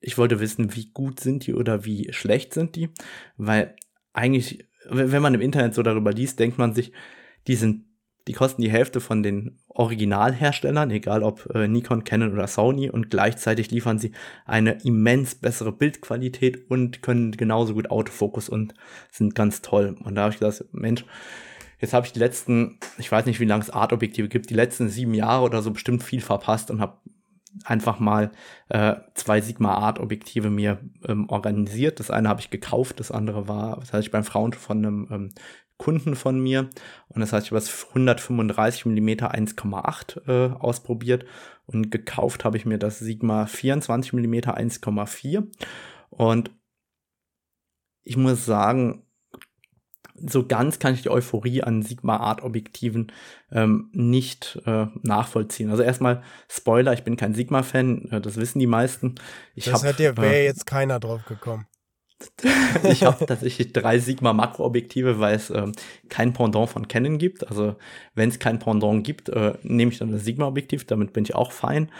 ich 0.00 0.18
wollte 0.18 0.40
wissen, 0.40 0.76
wie 0.76 0.90
gut 0.92 1.20
sind 1.20 1.46
die 1.46 1.54
oder 1.54 1.86
wie 1.86 2.12
schlecht 2.12 2.52
sind 2.52 2.76
die. 2.76 2.90
Weil 3.38 3.76
eigentlich, 4.12 4.68
wenn 4.90 5.22
man 5.22 5.32
im 5.32 5.40
Internet 5.40 5.74
so 5.74 5.82
darüber 5.82 6.12
liest, 6.12 6.38
denkt 6.38 6.58
man 6.58 6.74
sich, 6.74 6.92
die 7.46 7.56
sind 7.56 7.85
die 8.26 8.32
kosten 8.32 8.62
die 8.62 8.70
Hälfte 8.70 9.00
von 9.00 9.22
den 9.22 9.58
Originalherstellern, 9.68 10.90
egal 10.90 11.22
ob 11.22 11.48
äh, 11.54 11.68
Nikon, 11.68 12.04
Canon 12.04 12.32
oder 12.32 12.46
Sony, 12.48 12.90
und 12.90 13.10
gleichzeitig 13.10 13.70
liefern 13.70 13.98
sie 13.98 14.12
eine 14.44 14.78
immens 14.82 15.36
bessere 15.36 15.72
Bildqualität 15.72 16.68
und 16.70 17.02
können 17.02 17.32
genauso 17.32 17.74
gut 17.74 17.90
Autofokus 17.90 18.48
und 18.48 18.74
sind 19.10 19.34
ganz 19.34 19.62
toll. 19.62 19.96
Und 20.02 20.16
da 20.16 20.22
habe 20.22 20.32
ich 20.32 20.40
gedacht, 20.40 20.64
Mensch, 20.72 21.04
jetzt 21.78 21.92
habe 21.94 22.06
ich 22.06 22.12
die 22.12 22.18
letzten, 22.18 22.78
ich 22.98 23.12
weiß 23.12 23.26
nicht, 23.26 23.38
wie 23.38 23.44
lange 23.44 23.62
es 23.62 23.70
Art-Objektive 23.70 24.28
gibt, 24.28 24.50
die 24.50 24.54
letzten 24.54 24.88
sieben 24.88 25.14
Jahre 25.14 25.44
oder 25.44 25.62
so 25.62 25.70
bestimmt 25.70 26.02
viel 26.02 26.20
verpasst 26.20 26.70
und 26.70 26.80
habe 26.80 26.98
einfach 27.64 27.98
mal 28.00 28.32
äh, 28.68 28.96
zwei 29.14 29.40
Sigma 29.40 29.74
Art 29.74 29.98
Objektive 29.98 30.50
mir 30.50 30.78
ähm, 31.06 31.28
organisiert. 31.28 32.00
Das 32.00 32.10
eine 32.10 32.28
habe 32.28 32.40
ich 32.40 32.50
gekauft, 32.50 33.00
das 33.00 33.10
andere 33.10 33.48
war, 33.48 33.80
das 33.80 33.92
heißt 33.92 34.06
ich 34.06 34.12
beim 34.12 34.24
Frauen 34.24 34.52
von 34.52 34.78
einem 34.78 35.08
ähm, 35.10 35.28
Kunden 35.78 36.16
von 36.16 36.38
mir. 36.38 36.70
Und 37.08 37.20
das 37.20 37.32
heißt, 37.32 37.46
ich 37.46 37.52
habe 37.52 37.60
das 37.60 37.86
135 37.88 38.86
mm 38.86 39.08
1,8 39.08 40.28
äh, 40.28 40.54
ausprobiert 40.54 41.24
und 41.66 41.90
gekauft 41.90 42.44
habe 42.44 42.56
ich 42.56 42.64
mir 42.64 42.78
das 42.78 42.98
Sigma 42.98 43.46
24 43.46 44.12
mm 44.12 44.34
1,4. 44.34 45.46
Und 46.10 46.50
ich 48.04 48.16
muss 48.16 48.46
sagen, 48.46 49.02
so 50.14 50.46
ganz 50.46 50.78
kann 50.78 50.94
ich 50.94 51.02
die 51.02 51.10
Euphorie 51.10 51.62
an 51.62 51.82
Sigma 51.82 52.16
Art 52.16 52.42
Objektiven 52.42 53.12
ähm, 53.52 53.90
nicht 53.92 54.58
äh, 54.64 54.86
nachvollziehen. 55.02 55.70
Also 55.70 55.82
erstmal 55.82 56.22
Spoiler, 56.48 56.92
ich 56.92 57.04
bin 57.04 57.16
kein 57.16 57.34
Sigma 57.34 57.62
Fan, 57.62 58.08
äh, 58.10 58.20
das 58.20 58.36
wissen 58.36 58.58
die 58.58 58.66
meisten. 58.66 59.16
Ich 59.54 59.64
das 59.64 59.84
hab, 59.84 59.98
wäre 59.98 60.34
äh, 60.34 60.44
jetzt 60.44 60.66
keiner 60.66 61.00
drauf 61.00 61.24
gekommen. 61.26 61.66
ich 62.84 63.04
habe 63.04 63.26
tatsächlich 63.26 63.72
drei 63.72 63.98
Sigma 63.98 64.32
Makroobjektive, 64.32 65.18
weil 65.20 65.36
es 65.36 65.50
ähm, 65.50 65.72
kein 66.08 66.32
Pendant 66.32 66.70
von 66.70 66.88
Canon 66.88 67.18
gibt. 67.18 67.46
Also 67.48 67.76
wenn 68.14 68.28
es 68.28 68.38
kein 68.38 68.58
Pendant 68.58 69.04
gibt, 69.04 69.28
äh, 69.28 69.54
nehme 69.62 69.92
ich 69.92 69.98
dann 69.98 70.12
das 70.12 70.24
Sigma 70.24 70.46
Objektiv, 70.46 70.86
damit 70.86 71.12
bin 71.12 71.24
ich 71.24 71.34
auch 71.34 71.52
fein. 71.52 71.90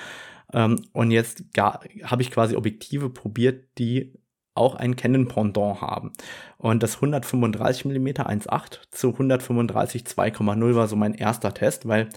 Ähm, 0.53 0.83
und 0.93 1.11
jetzt 1.11 1.45
habe 1.57 2.23
ich 2.23 2.31
quasi 2.31 2.57
Objektive 2.57 3.11
probiert, 3.11 3.65
die 3.79 4.15
auch 4.55 4.75
ein 4.75 4.97
Canon 4.97 5.29
Pendant 5.29 5.81
haben. 5.81 6.13
Und 6.57 6.83
das 6.83 6.97
135 6.97 7.85
mm 7.85 8.07
1.8 8.09 8.79
zu 8.91 9.09
135 9.13 10.05
2,0 10.05 10.75
war 10.75 10.89
so 10.89 10.97
mein 10.97 11.15
erster 11.15 11.53
Test, 11.53 11.87
weil 11.87 12.09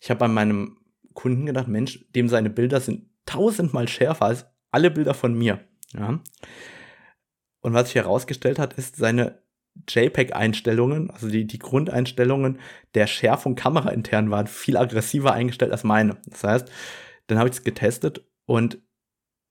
ich 0.00 0.10
habe 0.10 0.20
bei 0.20 0.28
meinem 0.28 0.76
Kunden 1.14 1.46
gedacht, 1.46 1.66
Mensch, 1.66 2.06
dem 2.14 2.28
seine 2.28 2.50
Bilder 2.50 2.80
sind 2.80 3.06
tausendmal 3.26 3.88
schärfer 3.88 4.26
als 4.26 4.46
alle 4.70 4.90
Bilder 4.90 5.14
von 5.14 5.36
mir. 5.36 5.60
Ja. 5.92 6.20
Und 7.60 7.74
was 7.74 7.88
sich 7.88 7.96
herausgestellt 7.96 8.58
hat, 8.58 8.74
ist 8.74 8.96
seine 8.96 9.42
JPEG-Einstellungen, 9.88 11.10
also 11.10 11.28
die, 11.28 11.46
die 11.46 11.58
Grundeinstellungen 11.58 12.58
der 12.94 13.06
Schärfung 13.06 13.54
kameraintern 13.54 14.30
waren 14.30 14.46
viel 14.46 14.76
aggressiver 14.76 15.32
eingestellt 15.32 15.72
als 15.72 15.84
meine. 15.84 16.16
Das 16.26 16.44
heißt, 16.44 16.70
dann 17.28 17.38
habe 17.38 17.48
ich 17.48 17.56
es 17.56 17.64
getestet 17.64 18.24
und 18.46 18.78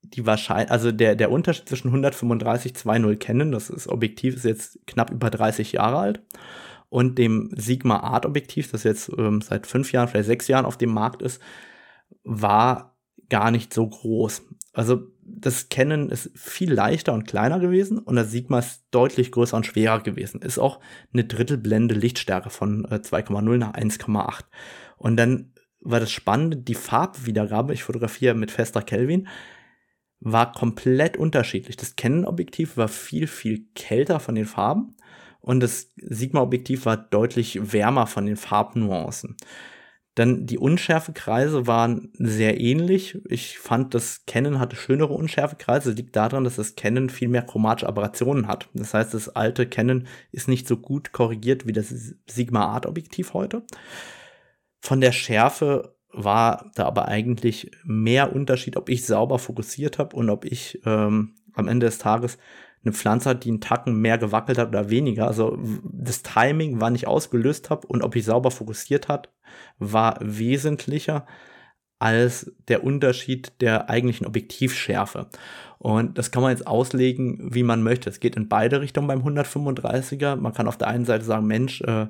die 0.02 0.26
wahrscheinlich, 0.26 0.70
also 0.70 0.92
der, 0.92 1.16
der 1.16 1.30
Unterschied 1.30 1.68
zwischen 1.68 1.88
135 1.88 2.72
2.0 2.72 3.16
Canon, 3.16 3.52
das 3.52 3.70
ist 3.70 3.88
Objektiv, 3.88 4.36
ist 4.36 4.44
jetzt 4.44 4.86
knapp 4.86 5.10
über 5.10 5.30
30 5.30 5.72
Jahre 5.72 5.98
alt, 5.98 6.22
und 6.88 7.18
dem 7.18 7.50
Sigma 7.54 7.98
Art 7.98 8.24
Objektiv, 8.24 8.70
das 8.70 8.84
jetzt 8.84 9.10
ähm, 9.18 9.40
seit 9.40 9.66
fünf 9.66 9.92
Jahren, 9.92 10.08
vielleicht 10.08 10.26
sechs 10.26 10.48
Jahren 10.48 10.64
auf 10.64 10.78
dem 10.78 10.90
Markt 10.90 11.22
ist, 11.22 11.40
war 12.24 12.96
gar 13.28 13.50
nicht 13.50 13.74
so 13.74 13.86
groß. 13.86 14.42
Also 14.78 15.08
das 15.24 15.70
Canon 15.70 16.08
ist 16.08 16.30
viel 16.38 16.72
leichter 16.72 17.12
und 17.12 17.26
kleiner 17.26 17.58
gewesen 17.58 17.98
und 17.98 18.14
das 18.14 18.30
Sigma 18.30 18.60
ist 18.60 18.84
deutlich 18.92 19.32
größer 19.32 19.56
und 19.56 19.66
schwerer 19.66 19.98
gewesen. 19.98 20.40
Ist 20.40 20.60
auch 20.60 20.78
eine 21.12 21.24
Drittelblende 21.24 21.96
Lichtstärke 21.96 22.48
von 22.48 22.84
äh, 22.84 23.00
2,0 23.02 23.58
nach 23.58 23.74
1,8. 23.74 24.44
Und 24.96 25.16
dann 25.16 25.52
war 25.80 25.98
das 25.98 26.12
Spannende, 26.12 26.58
die 26.58 26.76
Farbwiedergabe, 26.76 27.74
ich 27.74 27.82
fotografiere 27.82 28.36
mit 28.36 28.52
fester 28.52 28.80
Kelvin, 28.80 29.26
war 30.20 30.52
komplett 30.52 31.16
unterschiedlich. 31.16 31.76
Das 31.76 31.96
Canon-Objektiv 31.96 32.76
war 32.76 32.86
viel, 32.86 33.26
viel 33.26 33.66
kälter 33.74 34.20
von 34.20 34.36
den 34.36 34.46
Farben 34.46 34.94
und 35.40 35.58
das 35.58 35.92
Sigma-Objektiv 35.96 36.86
war 36.86 36.96
deutlich 36.96 37.72
wärmer 37.72 38.06
von 38.06 38.26
den 38.26 38.36
Farbnuancen. 38.36 39.36
Dann 40.18 40.46
die 40.46 40.58
Unschärfekreise 40.58 41.68
waren 41.68 42.10
sehr 42.14 42.60
ähnlich. 42.60 43.20
Ich 43.28 43.56
fand, 43.60 43.94
das 43.94 44.26
Canon 44.26 44.58
hatte 44.58 44.74
schönere 44.74 45.12
Unschärfekreise. 45.12 45.90
Das 45.90 45.96
liegt 45.96 46.16
daran, 46.16 46.42
dass 46.42 46.56
das 46.56 46.74
Canon 46.74 47.08
viel 47.08 47.28
mehr 47.28 47.42
chromatische 47.42 47.86
Aberrationen 47.86 48.48
hat. 48.48 48.68
Das 48.74 48.94
heißt, 48.94 49.14
das 49.14 49.28
alte 49.28 49.68
Canon 49.68 50.08
ist 50.32 50.48
nicht 50.48 50.66
so 50.66 50.76
gut 50.76 51.12
korrigiert 51.12 51.68
wie 51.68 51.72
das 51.72 51.94
Sigma 52.28 52.64
Art 52.64 52.86
Objektiv 52.86 53.32
heute. 53.32 53.62
Von 54.80 55.00
der 55.00 55.12
Schärfe 55.12 55.94
war 56.12 56.72
da 56.74 56.86
aber 56.86 57.06
eigentlich 57.06 57.70
mehr 57.84 58.34
Unterschied, 58.34 58.76
ob 58.76 58.88
ich 58.88 59.06
sauber 59.06 59.38
fokussiert 59.38 60.00
habe 60.00 60.16
und 60.16 60.30
ob 60.30 60.44
ich 60.44 60.80
ähm, 60.84 61.36
am 61.52 61.68
Ende 61.68 61.86
des 61.86 61.98
Tages 61.98 62.38
eine 62.88 62.96
Pflanze 62.96 63.30
hat, 63.30 63.44
die 63.44 63.50
einen 63.50 63.60
Tacken 63.60 64.00
mehr 64.00 64.18
gewackelt 64.18 64.58
hat 64.58 64.68
oder 64.68 64.90
weniger. 64.90 65.26
Also 65.26 65.58
das 65.82 66.22
Timing, 66.22 66.80
wann 66.80 66.94
ich 66.94 67.06
ausgelöst 67.06 67.70
habe 67.70 67.86
und 67.86 68.02
ob 68.02 68.16
ich 68.16 68.24
sauber 68.24 68.50
fokussiert 68.50 69.08
hat, 69.08 69.32
war 69.78 70.18
wesentlicher 70.20 71.26
als 71.98 72.52
der 72.68 72.84
Unterschied 72.84 73.60
der 73.60 73.90
eigentlichen 73.90 74.26
Objektivschärfe. 74.26 75.26
Und 75.78 76.18
das 76.18 76.30
kann 76.30 76.42
man 76.42 76.52
jetzt 76.52 76.66
auslegen, 76.66 77.54
wie 77.54 77.62
man 77.62 77.82
möchte. 77.82 78.08
Es 78.10 78.20
geht 78.20 78.36
in 78.36 78.48
beide 78.48 78.80
Richtungen 78.80 79.08
beim 79.08 79.22
135er. 79.22 80.36
Man 80.36 80.52
kann 80.52 80.68
auf 80.68 80.78
der 80.78 80.88
einen 80.88 81.04
Seite 81.04 81.24
sagen, 81.24 81.46
Mensch, 81.46 81.80
äh, 81.82 82.06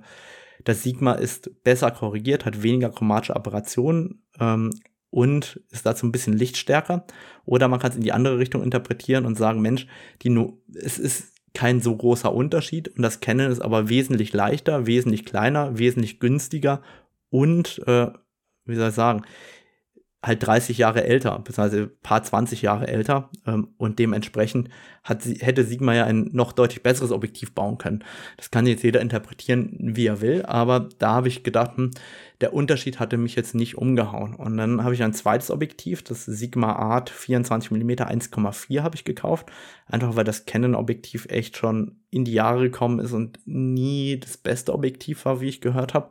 das 0.64 0.83
Sigma 0.83 1.12
ist 1.12 1.62
besser 1.62 1.91
korrigiert, 1.91 2.45
hat 2.45 2.62
weniger 2.62 2.91
chromatische 2.91 3.37
Apparationen 3.37 4.22
ähm, 4.41 4.70
und 5.11 5.61
ist 5.70 5.86
dazu 5.86 6.06
ein 6.06 6.12
bisschen 6.12 6.34
lichtstärker. 6.34 7.06
Oder 7.44 7.68
man 7.68 7.80
kann 7.80 7.90
es 7.90 7.96
in 7.96 8.02
die 8.02 8.12
andere 8.12 8.38
Richtung 8.38 8.62
interpretieren 8.62 9.24
und 9.24 9.36
sagen, 9.36 9.61
Mensch, 9.61 9.86
die 10.22 10.30
no 10.30 10.61
es 10.74 10.98
ist 10.98 11.32
kein 11.54 11.80
so 11.80 11.96
großer 11.96 12.32
Unterschied 12.32 12.88
und 12.88 13.02
das 13.02 13.20
Canon 13.20 13.50
ist 13.50 13.61
aber 13.61 13.88
wesentlich 13.88 14.32
leichter, 14.32 14.86
wesentlich 14.86 15.24
kleiner, 15.24 15.78
wesentlich 15.78 16.20
günstiger 16.20 16.82
und, 17.30 17.82
äh, 17.86 18.09
wie 18.64 18.74
soll 18.74 18.90
ich 18.90 18.94
sagen, 18.94 19.22
halt 20.20 20.44
30 20.44 20.78
Jahre 20.78 21.04
älter, 21.04 21.38
beziehungsweise 21.38 21.86
paar 21.86 22.22
20 22.22 22.62
Jahre 22.62 22.88
älter 22.88 23.30
ähm, 23.46 23.68
und 23.76 24.00
dementsprechend 24.00 24.68
hat 25.04 25.22
sie, 25.22 25.34
hätte 25.34 25.62
Sigma 25.64 25.94
ja 25.94 26.04
ein 26.06 26.30
noch 26.32 26.52
deutlich 26.52 26.82
besseres 26.82 27.12
Objektiv 27.12 27.52
bauen 27.54 27.78
können. 27.78 28.02
Das 28.36 28.50
kann 28.50 28.66
jetzt 28.66 28.82
jeder 28.82 29.00
interpretieren, 29.00 29.76
wie 29.78 30.06
er 30.06 30.20
will, 30.20 30.44
aber 30.44 30.88
da 30.98 31.12
habe 31.14 31.28
ich 31.28 31.44
gedacht, 31.44 31.76
hm, 31.76 31.92
der 32.40 32.52
Unterschied 32.52 32.98
hatte 32.98 33.16
mich 33.16 33.36
jetzt 33.36 33.54
nicht 33.54 33.78
umgehauen. 33.78 34.34
Und 34.34 34.56
dann 34.56 34.82
habe 34.82 34.94
ich 34.94 35.02
ein 35.04 35.14
zweites 35.14 35.52
Objektiv, 35.52 36.02
das 36.02 36.24
Sigma 36.24 36.72
Art 36.72 37.10
24 37.10 37.70
mm 37.70 37.90
1,4 37.90 38.82
habe 38.82 38.96
ich 38.96 39.04
gekauft, 39.04 39.46
einfach 39.86 40.16
weil 40.16 40.24
das 40.24 40.46
Canon-Objektiv 40.46 41.26
echt 41.30 41.56
schon 41.56 41.96
in 42.10 42.24
die 42.24 42.32
Jahre 42.32 42.62
gekommen 42.62 42.98
ist 42.98 43.12
und 43.12 43.38
nie 43.46 44.18
das 44.18 44.36
beste 44.36 44.74
Objektiv 44.74 45.24
war, 45.24 45.40
wie 45.40 45.48
ich 45.48 45.60
gehört 45.60 45.94
habe 45.94 46.10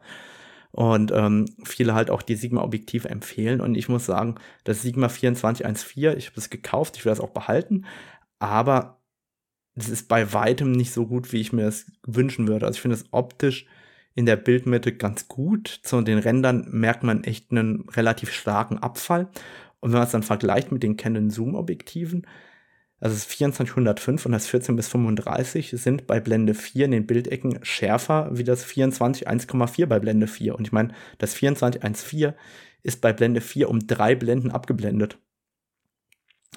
und 0.77 1.11
ähm, 1.11 1.45
viele 1.63 1.95
halt 1.95 2.11
auch 2.11 2.21
die 2.21 2.35
Sigma-Objektive 2.35 3.09
empfehlen. 3.09 3.61
Und 3.61 3.73
ich 3.73 3.89
muss 3.89 4.05
sagen, 4.05 4.35
das 4.63 4.83
Sigma 4.83 5.09
2414, 5.09 6.15
ich 6.15 6.27
habe 6.27 6.39
es 6.39 6.51
gekauft, 6.51 6.97
ich 6.97 7.03
will 7.03 7.09
das 7.09 7.19
auch 7.19 7.31
behalten, 7.31 7.85
aber 8.37 9.01
es 9.73 9.89
ist 9.89 10.07
bei 10.07 10.33
weitem 10.33 10.71
nicht 10.71 10.93
so 10.93 11.07
gut, 11.07 11.33
wie 11.33 11.41
ich 11.41 11.51
mir 11.51 11.65
es 11.65 11.91
wünschen 12.05 12.47
würde. 12.47 12.67
Also 12.67 12.77
ich 12.77 12.81
finde 12.81 12.95
es 12.95 13.05
optisch 13.09 13.65
in 14.13 14.27
der 14.27 14.35
Bildmitte 14.35 14.95
ganz 14.95 15.27
gut. 15.27 15.67
Zu 15.81 15.99
den 16.01 16.19
Rändern 16.19 16.67
merkt 16.69 17.01
man 17.01 17.23
echt 17.23 17.49
einen 17.49 17.89
relativ 17.89 18.31
starken 18.31 18.77
Abfall. 18.77 19.29
Und 19.79 19.93
wenn 19.93 19.97
man 19.97 20.05
es 20.05 20.11
dann 20.11 20.21
vergleicht 20.21 20.71
mit 20.71 20.83
den 20.83 20.95
Canon 20.95 21.31
Zoom-Objektiven, 21.31 22.27
also 22.99 23.15
das 23.15 23.27
2405 23.27 24.25
und 24.25 24.31
das 24.31 24.47
14 24.47 24.75
bis 24.75 24.87
35 24.87 25.71
sind 25.71 26.07
bei 26.07 26.19
Blende 26.19 26.55
4 26.55 26.85
in 26.85 26.91
den 26.91 27.05
Bildecken 27.05 27.59
schärfer 27.63 28.29
wie 28.31 28.43
das 28.43 28.63
24 28.63 29.27
1,4 29.27 29.85
bei 29.85 29.99
Blende 29.99 30.27
4. 30.27 30.55
Und 30.55 30.65
ich 30.65 30.71
meine, 30.71 30.93
das 31.19 31.35
24 31.35 31.83
1,4 31.83 32.33
ist 32.81 33.01
bei 33.01 33.13
Blende 33.13 33.41
4 33.41 33.69
um 33.69 33.85
drei 33.85 34.15
Blenden 34.15 34.49
abgeblendet. 34.49 35.19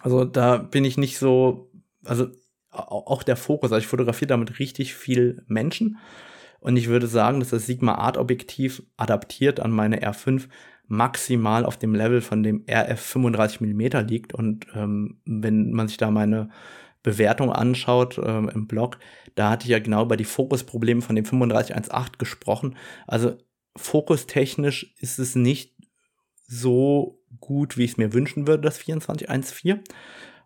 Also 0.01 0.25
da 0.25 0.57
bin 0.57 0.85
ich 0.85 0.97
nicht 0.97 1.19
so, 1.19 1.71
also 2.05 2.29
auch 2.71 3.23
der 3.23 3.37
Fokus, 3.37 3.73
also 3.73 3.83
ich 3.83 3.89
fotografiere 3.89 4.29
damit 4.29 4.59
richtig 4.61 4.95
viel 4.95 5.43
Menschen 5.49 5.99
Und 6.61 6.77
ich 6.77 6.89
würde 6.89 7.07
sagen, 7.07 7.41
dass 7.41 7.51
das 7.51 7.67
Sigma 7.67 7.95
Art 7.95 8.17
Objektiv 8.17 8.83
adaptiert 8.97 9.61
an 9.61 9.73
meine 9.73 10.03
R5 10.03 10.49
maximal 10.91 11.65
auf 11.65 11.77
dem 11.77 11.95
Level 11.95 12.21
von 12.21 12.43
dem 12.43 12.65
RF 12.69 13.01
35 13.01 13.61
mm 13.61 13.81
liegt. 14.09 14.35
Und 14.35 14.67
ähm, 14.75 15.21
wenn 15.25 15.71
man 15.71 15.87
sich 15.87 15.99
da 15.99 16.11
meine 16.11 16.51
Bewertung 17.05 17.53
anschaut 17.53 18.21
ähm, 18.23 18.51
im 18.53 18.67
Blog, 18.67 18.99
da 19.37 19.51
hatte 19.51 19.65
ich 19.65 19.71
ja 19.71 19.79
genau 19.79 20.03
über 20.03 20.17
die 20.17 20.25
Fokusprobleme 20.25 21.01
von 21.01 21.15
dem 21.15 21.25
3518 21.25 22.19
gesprochen. 22.19 22.77
Also 23.07 23.39
fokustechnisch 23.77 24.93
ist 24.99 25.21
es 25.21 25.37
nicht 25.37 25.77
so 26.49 27.23
gut, 27.39 27.77
wie 27.77 27.85
ich 27.85 27.93
es 27.93 27.97
mir 27.97 28.13
wünschen 28.13 28.49
würde, 28.49 28.65
das 28.65 28.81
2414. 28.81 29.85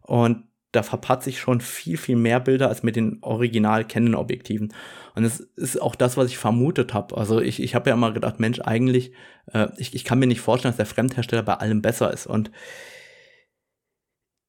Und 0.03 0.45
da 0.75 0.83
verpatze 0.83 1.31
ich 1.31 1.39
schon 1.39 1.61
viel, 1.61 1.97
viel 1.97 2.17
mehr 2.17 2.41
Bilder 2.41 2.69
als 2.69 2.83
mit 2.83 2.97
den 2.97 3.19
original 3.23 3.87
Canon-Objektiven. 3.87 4.73
Und 5.15 5.23
das 5.23 5.41
ist 5.41 5.81
auch 5.81 5.95
das, 5.95 6.17
was 6.17 6.29
ich 6.29 6.39
vermutet 6.39 6.95
habe. 6.95 7.17
Also 7.17 7.41
ich, 7.41 7.63
ich 7.63 7.75
habe 7.75 7.91
ja 7.91 7.95
immer 7.95 8.13
gedacht, 8.13 8.41
Mensch, 8.41 8.61
eigentlich, 8.61 9.13
äh, 9.53 9.69
ich, 9.77 9.95
ich 9.95 10.05
kann 10.05 10.19
mir 10.19 10.27
nicht 10.27 10.41
vorstellen, 10.41 10.73
dass 10.73 10.79
der 10.79 10.87
Fremdhersteller 10.87 11.45
bei 11.45 11.55
allem 11.55 11.81
besser 11.81 12.13
ist. 12.13 12.27
Und 12.27 12.51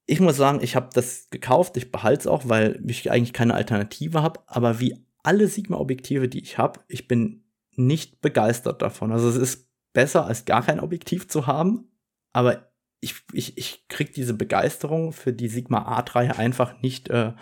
ich 0.08 0.20
muss 0.20 0.36
sagen, 0.36 0.60
ich 0.62 0.76
habe 0.76 0.90
das 0.94 1.30
gekauft, 1.30 1.78
ich 1.78 1.92
behalte 1.92 2.22
es 2.22 2.28
auch, 2.28 2.50
weil 2.50 2.82
ich 2.88 3.12
eigentlich 3.12 3.34
keine 3.34 3.54
Alternative 3.54 4.24
habe. 4.24 4.40
Aber 4.48 4.80
wie 4.80 4.96
alle 5.22 5.48
Sigma-Objektive, 5.48 6.28
die 6.28 6.42
ich 6.42 6.58
habe, 6.58 6.80
ich 6.88 7.08
bin 7.08 7.44
nicht 7.76 8.22
begeistert 8.22 8.82
davon. 8.82 9.12
Also 9.12 9.30
es 9.30 9.36
ist 9.36 9.70
besser, 9.94 10.26
als 10.26 10.46
gar 10.46 10.64
kein 10.64 10.80
Objektiv 10.80 11.28
zu 11.28 11.46
haben, 11.46 11.92
aber 12.34 12.72
ich, 13.06 13.24
ich, 13.32 13.58
ich 13.58 13.88
krieg 13.88 14.14
diese 14.14 14.34
Begeisterung 14.34 15.14
für 15.14 15.32
die 15.32 15.48
Sigma 15.48 15.84
Art-Reihe 15.84 16.38
einfach 16.38 16.82
nicht 16.82 17.10
äh, 17.10 17.34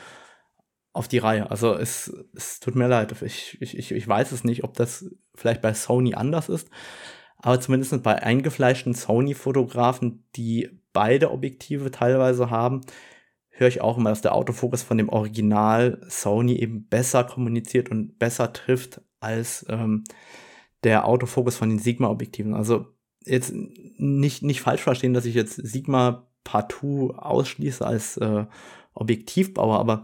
auf 0.91 1.07
die 1.07 1.17
Reihe. 1.17 1.49
Also 1.49 1.73
es, 1.73 2.13
es 2.35 2.59
tut 2.59 2.75
mir 2.75 2.87
leid. 2.87 3.15
Ich, 3.23 3.57
ich, 3.61 3.91
ich 3.91 4.07
weiß 4.07 4.31
es 4.33 4.43
nicht, 4.43 4.63
ob 4.63 4.75
das 4.75 5.09
vielleicht 5.33 5.61
bei 5.61 5.73
Sony 5.73 6.13
anders 6.13 6.49
ist. 6.49 6.69
Aber 7.37 7.59
zumindest 7.59 8.03
bei 8.03 8.21
eingefleischten 8.21 8.93
Sony-Fotografen, 8.93 10.25
die 10.35 10.69
beide 10.91 11.31
Objektive 11.31 11.91
teilweise 11.91 12.49
haben, 12.49 12.81
höre 13.49 13.67
ich 13.69 13.81
auch 13.81 13.97
immer, 13.97 14.09
dass 14.09 14.21
der 14.21 14.35
Autofokus 14.35 14.83
von 14.83 14.97
dem 14.97 15.09
Original 15.09 16.01
Sony 16.07 16.55
eben 16.55 16.87
besser 16.87 17.23
kommuniziert 17.23 17.89
und 17.89 18.19
besser 18.19 18.53
trifft 18.53 19.01
als 19.19 19.65
ähm, 19.69 20.03
der 20.83 21.07
Autofokus 21.07 21.57
von 21.57 21.69
den 21.69 21.79
Sigma-Objektiven. 21.79 22.53
Also 22.53 22.92
jetzt 23.25 23.53
nicht, 23.53 24.43
nicht 24.43 24.61
falsch 24.61 24.81
verstehen, 24.81 25.13
dass 25.13 25.25
ich 25.25 25.35
jetzt 25.35 25.55
Sigma 25.55 26.27
partout 26.43 27.13
ausschließe 27.15 27.85
als 27.85 28.17
äh, 28.17 28.45
Objektivbauer, 28.93 29.79
aber 29.79 30.03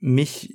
mich 0.00 0.54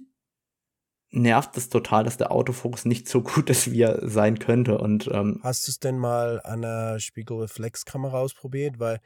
nervt 1.09 1.55
es 1.57 1.69
total, 1.69 2.03
dass 2.03 2.17
der 2.17 2.31
Autofokus 2.31 2.85
nicht 2.85 3.07
so 3.07 3.21
gut 3.21 3.49
ist, 3.49 3.71
wie 3.71 3.81
er 3.81 4.07
sein 4.07 4.39
könnte. 4.39 4.77
Und, 4.77 5.09
ähm, 5.11 5.39
Hast 5.43 5.67
du 5.67 5.71
es 5.71 5.79
denn 5.79 5.97
mal 5.97 6.41
an 6.43 6.63
einer 6.63 6.99
Spiegelreflexkamera 6.99 8.19
ausprobiert? 8.19 8.79
Weil 8.79 8.99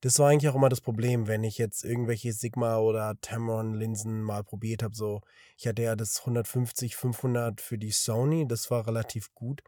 das 0.00 0.18
war 0.18 0.28
eigentlich 0.28 0.50
auch 0.50 0.54
immer 0.54 0.68
das 0.68 0.82
Problem, 0.82 1.26
wenn 1.26 1.42
ich 1.42 1.58
jetzt 1.58 1.84
irgendwelche 1.84 2.32
Sigma 2.32 2.78
oder 2.78 3.14
Tamron 3.20 3.74
Linsen 3.74 4.22
mal 4.22 4.44
probiert 4.44 4.82
habe. 4.82 4.94
So, 4.94 5.22
ich 5.56 5.66
hatte 5.66 5.82
ja 5.82 5.96
das 5.96 6.20
150 6.20 6.96
500 6.96 7.60
für 7.60 7.78
die 7.78 7.90
Sony, 7.90 8.46
das 8.46 8.70
war 8.70 8.86
relativ 8.86 9.32
gut. 9.34 9.62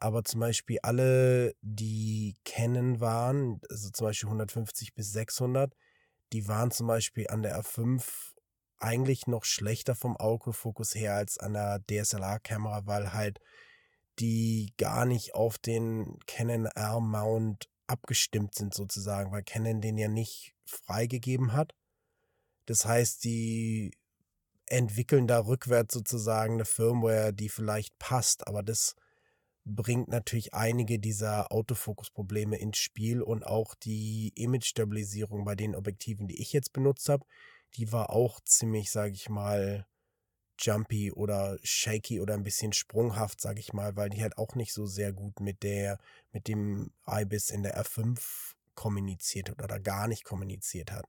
Aber 0.00 0.24
zum 0.24 0.40
Beispiel 0.40 0.78
alle, 0.82 1.54
die 1.60 2.36
Canon 2.44 3.00
waren, 3.00 3.60
also 3.68 3.90
zum 3.90 4.06
Beispiel 4.06 4.28
150 4.28 4.94
bis 4.94 5.12
600, 5.12 5.74
die 6.32 6.48
waren 6.48 6.70
zum 6.70 6.86
Beispiel 6.86 7.28
an 7.28 7.42
der 7.42 7.60
R5 7.60 8.02
eigentlich 8.78 9.26
noch 9.26 9.44
schlechter 9.44 9.94
vom 9.94 10.16
Autofokus 10.16 10.94
her 10.94 11.14
als 11.14 11.38
an 11.38 11.52
der 11.52 11.80
DSLR-Kamera, 11.86 12.86
weil 12.86 13.12
halt 13.12 13.40
die 14.18 14.72
gar 14.78 15.04
nicht 15.04 15.34
auf 15.34 15.58
den 15.58 16.18
Canon 16.26 16.66
R-Mount 16.66 17.68
abgestimmt 17.86 18.54
sind 18.54 18.72
sozusagen, 18.72 19.32
weil 19.32 19.42
Canon 19.42 19.82
den 19.82 19.98
ja 19.98 20.08
nicht 20.08 20.54
freigegeben 20.64 21.52
hat. 21.52 21.74
Das 22.64 22.86
heißt, 22.86 23.24
die 23.24 23.92
entwickeln 24.66 25.26
da 25.26 25.40
rückwärts 25.40 25.92
sozusagen 25.92 26.54
eine 26.54 26.64
Firmware, 26.64 27.32
die 27.32 27.48
vielleicht 27.48 27.98
passt, 27.98 28.46
aber 28.46 28.62
das 28.62 28.94
bringt 29.64 30.08
natürlich 30.08 30.54
einige 30.54 30.98
dieser 30.98 31.52
Autofokus-Probleme 31.52 32.56
ins 32.56 32.78
Spiel 32.78 33.22
und 33.22 33.46
auch 33.46 33.74
die 33.74 34.32
Image-Stabilisierung 34.34 35.44
bei 35.44 35.54
den 35.54 35.74
Objektiven, 35.74 36.28
die 36.28 36.40
ich 36.40 36.52
jetzt 36.52 36.72
benutzt 36.72 37.08
habe, 37.08 37.24
die 37.76 37.92
war 37.92 38.10
auch 38.10 38.40
ziemlich, 38.40 38.90
sage 38.90 39.12
ich 39.12 39.28
mal, 39.28 39.86
jumpy 40.58 41.12
oder 41.12 41.58
shaky 41.62 42.20
oder 42.20 42.34
ein 42.34 42.42
bisschen 42.42 42.72
sprunghaft, 42.72 43.40
sage 43.40 43.60
ich 43.60 43.72
mal, 43.72 43.96
weil 43.96 44.10
die 44.10 44.22
halt 44.22 44.36
auch 44.38 44.54
nicht 44.54 44.72
so 44.72 44.86
sehr 44.86 45.12
gut 45.12 45.40
mit 45.40 45.62
der, 45.62 45.98
mit 46.32 46.48
dem 46.48 46.92
IBIS 47.08 47.50
in 47.50 47.62
der 47.62 47.82
R5 47.82 48.54
kommuniziert 48.74 49.50
hat 49.50 49.62
oder 49.62 49.80
gar 49.80 50.08
nicht 50.08 50.24
kommuniziert 50.24 50.92
hat. 50.92 51.06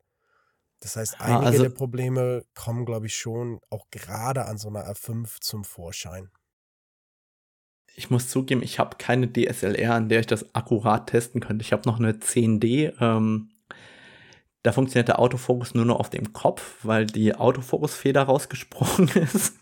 Das 0.79 0.95
heißt, 0.95 1.15
ah, 1.19 1.25
einige 1.25 1.45
also, 1.45 1.63
der 1.63 1.69
Probleme 1.69 2.45
kommen, 2.55 2.85
glaube 2.85 3.07
ich, 3.07 3.15
schon 3.15 3.59
auch 3.69 3.89
gerade 3.91 4.45
an 4.45 4.57
so 4.57 4.69
einer 4.69 4.89
R5 4.89 5.41
zum 5.41 5.63
Vorschein 5.63 6.29
ich 7.95 8.09
muss 8.09 8.29
zugeben, 8.29 8.63
ich 8.63 8.79
habe 8.79 8.97
keine 8.97 9.31
DSLR, 9.31 9.93
an 9.93 10.09
der 10.09 10.21
ich 10.21 10.27
das 10.27 10.55
akkurat 10.55 11.07
testen 11.07 11.41
könnte. 11.41 11.63
Ich 11.63 11.73
habe 11.73 11.87
noch 11.87 11.99
eine 11.99 12.13
10D. 12.13 12.93
Ähm, 12.99 13.49
da 14.63 14.71
funktioniert 14.71 15.07
der 15.07 15.19
Autofokus 15.19 15.73
nur 15.73 15.85
noch 15.85 15.99
auf 15.99 16.09
dem 16.09 16.33
Kopf, 16.33 16.77
weil 16.83 17.05
die 17.05 17.35
Autofokusfeder 17.35 18.23
rausgesprungen 18.23 19.09
ist. 19.09 19.55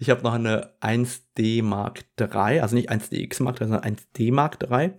Ich 0.00 0.10
habe 0.10 0.22
noch 0.22 0.34
eine 0.34 0.74
1D 0.80 1.62
Mark 1.62 2.04
III, 2.20 2.60
also 2.60 2.76
nicht 2.76 2.90
1DX 2.90 3.42
Mark 3.42 3.60
III, 3.60 3.68
sondern 3.68 3.96
1D 3.96 4.32
Mark 4.32 4.58
III. 4.62 4.92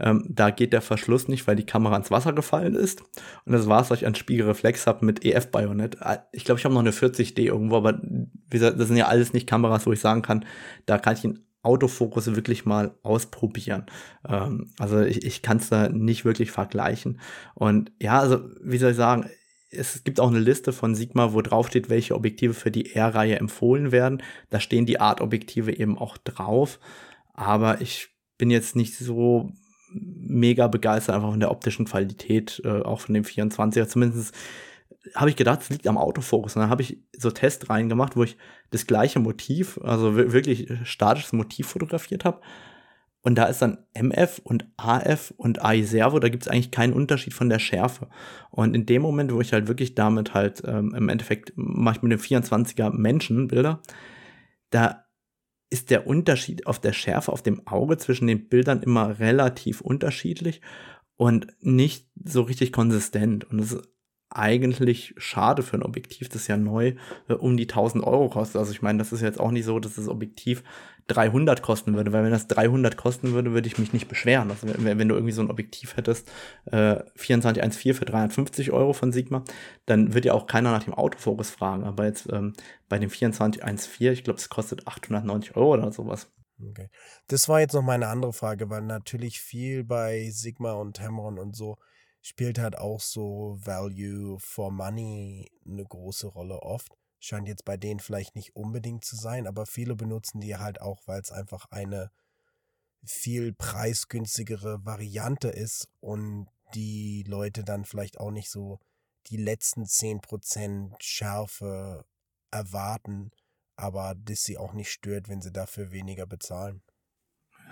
Ähm, 0.00 0.26
da 0.28 0.50
geht 0.50 0.72
der 0.72 0.82
Verschluss 0.82 1.28
nicht, 1.28 1.46
weil 1.46 1.56
die 1.56 1.64
Kamera 1.64 1.96
ins 1.96 2.10
Wasser 2.10 2.32
gefallen 2.32 2.74
ist. 2.74 3.02
Und 3.44 3.52
das 3.52 3.68
war 3.68 3.80
es, 3.80 3.90
was 3.90 4.00
ich 4.00 4.06
an 4.06 4.14
Spiegelreflex 4.14 4.86
habe 4.86 5.06
mit 5.06 5.24
EF-Bajonett. 5.24 5.96
Ich 6.32 6.44
glaube, 6.44 6.58
ich 6.58 6.64
habe 6.64 6.74
noch 6.74 6.80
eine 6.80 6.90
40D 6.90 7.40
irgendwo, 7.40 7.76
aber 7.76 8.00
wie 8.02 8.28
gesagt, 8.50 8.78
das 8.78 8.88
sind 8.88 8.96
ja 8.96 9.06
alles 9.06 9.32
nicht 9.32 9.46
Kameras, 9.46 9.86
wo 9.86 9.92
ich 9.92 10.00
sagen 10.00 10.22
kann, 10.22 10.44
da 10.84 10.98
kann 10.98 11.14
ich 11.14 11.24
ihn 11.24 11.38
Autofokus 11.62 12.26
wirklich 12.34 12.64
mal 12.64 12.94
ausprobieren. 13.02 13.86
Ähm, 14.28 14.70
also 14.78 15.00
ich, 15.00 15.24
ich 15.24 15.42
kann 15.42 15.58
es 15.58 15.68
da 15.68 15.88
nicht 15.88 16.24
wirklich 16.24 16.50
vergleichen. 16.50 17.20
Und 17.54 17.92
ja, 18.00 18.18
also 18.18 18.40
wie 18.62 18.78
soll 18.78 18.90
ich 18.90 18.96
sagen, 18.96 19.28
es 19.70 20.04
gibt 20.04 20.20
auch 20.20 20.28
eine 20.28 20.38
Liste 20.38 20.72
von 20.72 20.94
Sigma, 20.94 21.32
wo 21.32 21.40
drauf 21.40 21.68
steht, 21.68 21.88
welche 21.88 22.14
Objektive 22.14 22.52
für 22.52 22.70
die 22.70 22.94
R-Reihe 22.94 23.38
empfohlen 23.38 23.90
werden. 23.90 24.22
Da 24.50 24.60
stehen 24.60 24.86
die 24.86 25.00
Art-Objektive 25.00 25.74
eben 25.74 25.96
auch 25.96 26.18
drauf. 26.18 26.78
Aber 27.32 27.80
ich 27.80 28.08
bin 28.36 28.50
jetzt 28.50 28.76
nicht 28.76 28.96
so 28.96 29.50
mega 29.94 30.68
begeistert 30.68 31.14
einfach 31.14 31.30
von 31.30 31.40
der 31.40 31.50
optischen 31.50 31.86
Qualität, 31.86 32.60
äh, 32.64 32.82
auch 32.82 33.00
von 33.00 33.14
dem 33.14 33.24
24er. 33.24 33.86
Zumindest 33.86 34.34
habe 35.14 35.30
ich 35.30 35.36
gedacht, 35.36 35.62
es 35.62 35.70
liegt 35.70 35.86
am 35.86 35.98
Autofokus. 35.98 36.56
Und 36.56 36.62
dann 36.62 36.70
habe 36.70 36.82
ich 36.82 36.98
so 37.16 37.30
Test 37.30 37.70
reingemacht, 37.70 38.16
wo 38.16 38.24
ich 38.24 38.36
das 38.72 38.86
gleiche 38.86 39.20
Motiv, 39.20 39.78
also 39.82 40.16
wirklich 40.16 40.68
statisches 40.84 41.32
Motiv 41.32 41.68
fotografiert 41.68 42.24
habe. 42.24 42.40
Und 43.20 43.36
da 43.36 43.44
ist 43.44 43.62
dann 43.62 43.78
MF 43.94 44.40
und 44.42 44.66
AF 44.76 45.32
und 45.36 45.64
AI 45.64 45.82
Servo, 45.82 46.18
da 46.18 46.28
gibt 46.28 46.42
es 46.42 46.48
eigentlich 46.48 46.72
keinen 46.72 46.92
Unterschied 46.92 47.34
von 47.34 47.48
der 47.48 47.60
Schärfe. 47.60 48.08
Und 48.50 48.74
in 48.74 48.84
dem 48.84 49.02
Moment, 49.02 49.32
wo 49.32 49.40
ich 49.40 49.52
halt 49.52 49.68
wirklich 49.68 49.94
damit 49.94 50.34
halt 50.34 50.62
ähm, 50.66 50.92
im 50.96 51.08
Endeffekt 51.08 51.52
mache 51.54 51.96
ich 51.96 52.02
mit 52.02 52.12
dem 52.12 52.18
24er 52.18 52.90
Menschenbilder, 52.90 53.80
da 54.70 55.04
ist 55.70 55.90
der 55.90 56.06
Unterschied 56.06 56.66
auf 56.66 56.80
der 56.80 56.92
Schärfe 56.92 57.30
auf 57.30 57.42
dem 57.42 57.66
Auge 57.66 57.96
zwischen 57.96 58.26
den 58.26 58.48
Bildern 58.48 58.82
immer 58.82 59.20
relativ 59.20 59.80
unterschiedlich 59.80 60.60
und 61.16 61.46
nicht 61.60 62.08
so 62.24 62.42
richtig 62.42 62.72
konsistent. 62.72 63.44
Und 63.44 63.58
das 63.58 63.72
ist 63.72 63.91
eigentlich 64.36 65.14
schade 65.16 65.62
für 65.62 65.76
ein 65.76 65.82
Objektiv, 65.82 66.28
das 66.28 66.46
ja 66.46 66.56
neu 66.56 66.94
äh, 67.28 67.34
um 67.34 67.56
die 67.56 67.68
1000 67.68 68.04
Euro 68.04 68.28
kostet. 68.28 68.56
Also 68.56 68.72
ich 68.72 68.82
meine, 68.82 68.98
das 68.98 69.12
ist 69.12 69.20
jetzt 69.20 69.40
auch 69.40 69.50
nicht 69.50 69.64
so, 69.64 69.78
dass 69.78 69.94
das 69.94 70.08
Objektiv 70.08 70.62
300 71.08 71.62
kosten 71.62 71.94
würde, 71.94 72.12
weil 72.12 72.24
wenn 72.24 72.30
das 72.30 72.46
300 72.46 72.96
kosten 72.96 73.32
würde, 73.32 73.52
würde 73.52 73.66
ich 73.66 73.78
mich 73.78 73.92
nicht 73.92 74.08
beschweren. 74.08 74.50
Also 74.50 74.68
wenn, 74.68 74.98
wenn 74.98 75.08
du 75.08 75.14
irgendwie 75.14 75.32
so 75.32 75.42
ein 75.42 75.50
Objektiv 75.50 75.96
hättest, 75.96 76.30
äh, 76.66 77.00
2414 77.16 77.94
für 77.94 78.04
350 78.04 78.70
Euro 78.72 78.92
von 78.92 79.12
Sigma, 79.12 79.44
dann 79.86 80.14
wird 80.14 80.24
ja 80.24 80.32
auch 80.32 80.46
keiner 80.46 80.70
nach 80.70 80.84
dem 80.84 80.94
Autofokus 80.94 81.50
fragen. 81.50 81.84
Aber 81.84 82.06
jetzt 82.06 82.32
ähm, 82.32 82.52
bei 82.88 82.98
dem 82.98 83.10
2414, 83.10 84.12
ich 84.12 84.24
glaube, 84.24 84.38
es 84.38 84.48
kostet 84.48 84.86
890 84.86 85.56
Euro 85.56 85.74
oder 85.74 85.92
sowas. 85.92 86.28
Okay. 86.70 86.88
Das 87.26 87.48
war 87.48 87.60
jetzt 87.60 87.72
noch 87.72 87.82
meine 87.82 88.06
andere 88.06 88.32
Frage, 88.32 88.70
weil 88.70 88.82
natürlich 88.82 89.40
viel 89.40 89.84
bei 89.84 90.30
Sigma 90.30 90.72
und 90.72 90.96
Tamron 90.96 91.38
und 91.38 91.56
so 91.56 91.78
spielt 92.22 92.58
halt 92.58 92.78
auch 92.78 93.00
so 93.00 93.58
Value 93.60 94.38
for 94.38 94.70
Money 94.70 95.50
eine 95.66 95.84
große 95.84 96.28
Rolle 96.28 96.62
oft. 96.62 96.96
Scheint 97.18 97.48
jetzt 97.48 97.64
bei 97.64 97.76
denen 97.76 98.00
vielleicht 98.00 98.34
nicht 98.34 98.56
unbedingt 98.56 99.04
zu 99.04 99.16
sein, 99.16 99.46
aber 99.46 99.66
viele 99.66 99.94
benutzen 99.94 100.40
die 100.40 100.56
halt 100.56 100.80
auch, 100.80 101.02
weil 101.06 101.20
es 101.20 101.30
einfach 101.30 101.66
eine 101.70 102.10
viel 103.04 103.52
preisgünstigere 103.52 104.84
Variante 104.84 105.48
ist 105.48 105.88
und 106.00 106.48
die 106.74 107.24
Leute 107.26 107.64
dann 107.64 107.84
vielleicht 107.84 108.18
auch 108.18 108.30
nicht 108.30 108.50
so 108.50 108.78
die 109.26 109.36
letzten 109.36 109.84
10% 109.84 110.94
Schärfe 111.00 112.04
erwarten, 112.50 113.30
aber 113.76 114.14
das 114.16 114.42
sie 114.42 114.58
auch 114.58 114.72
nicht 114.72 114.90
stört, 114.90 115.28
wenn 115.28 115.42
sie 115.42 115.52
dafür 115.52 115.90
weniger 115.90 116.26
bezahlen. 116.26 116.82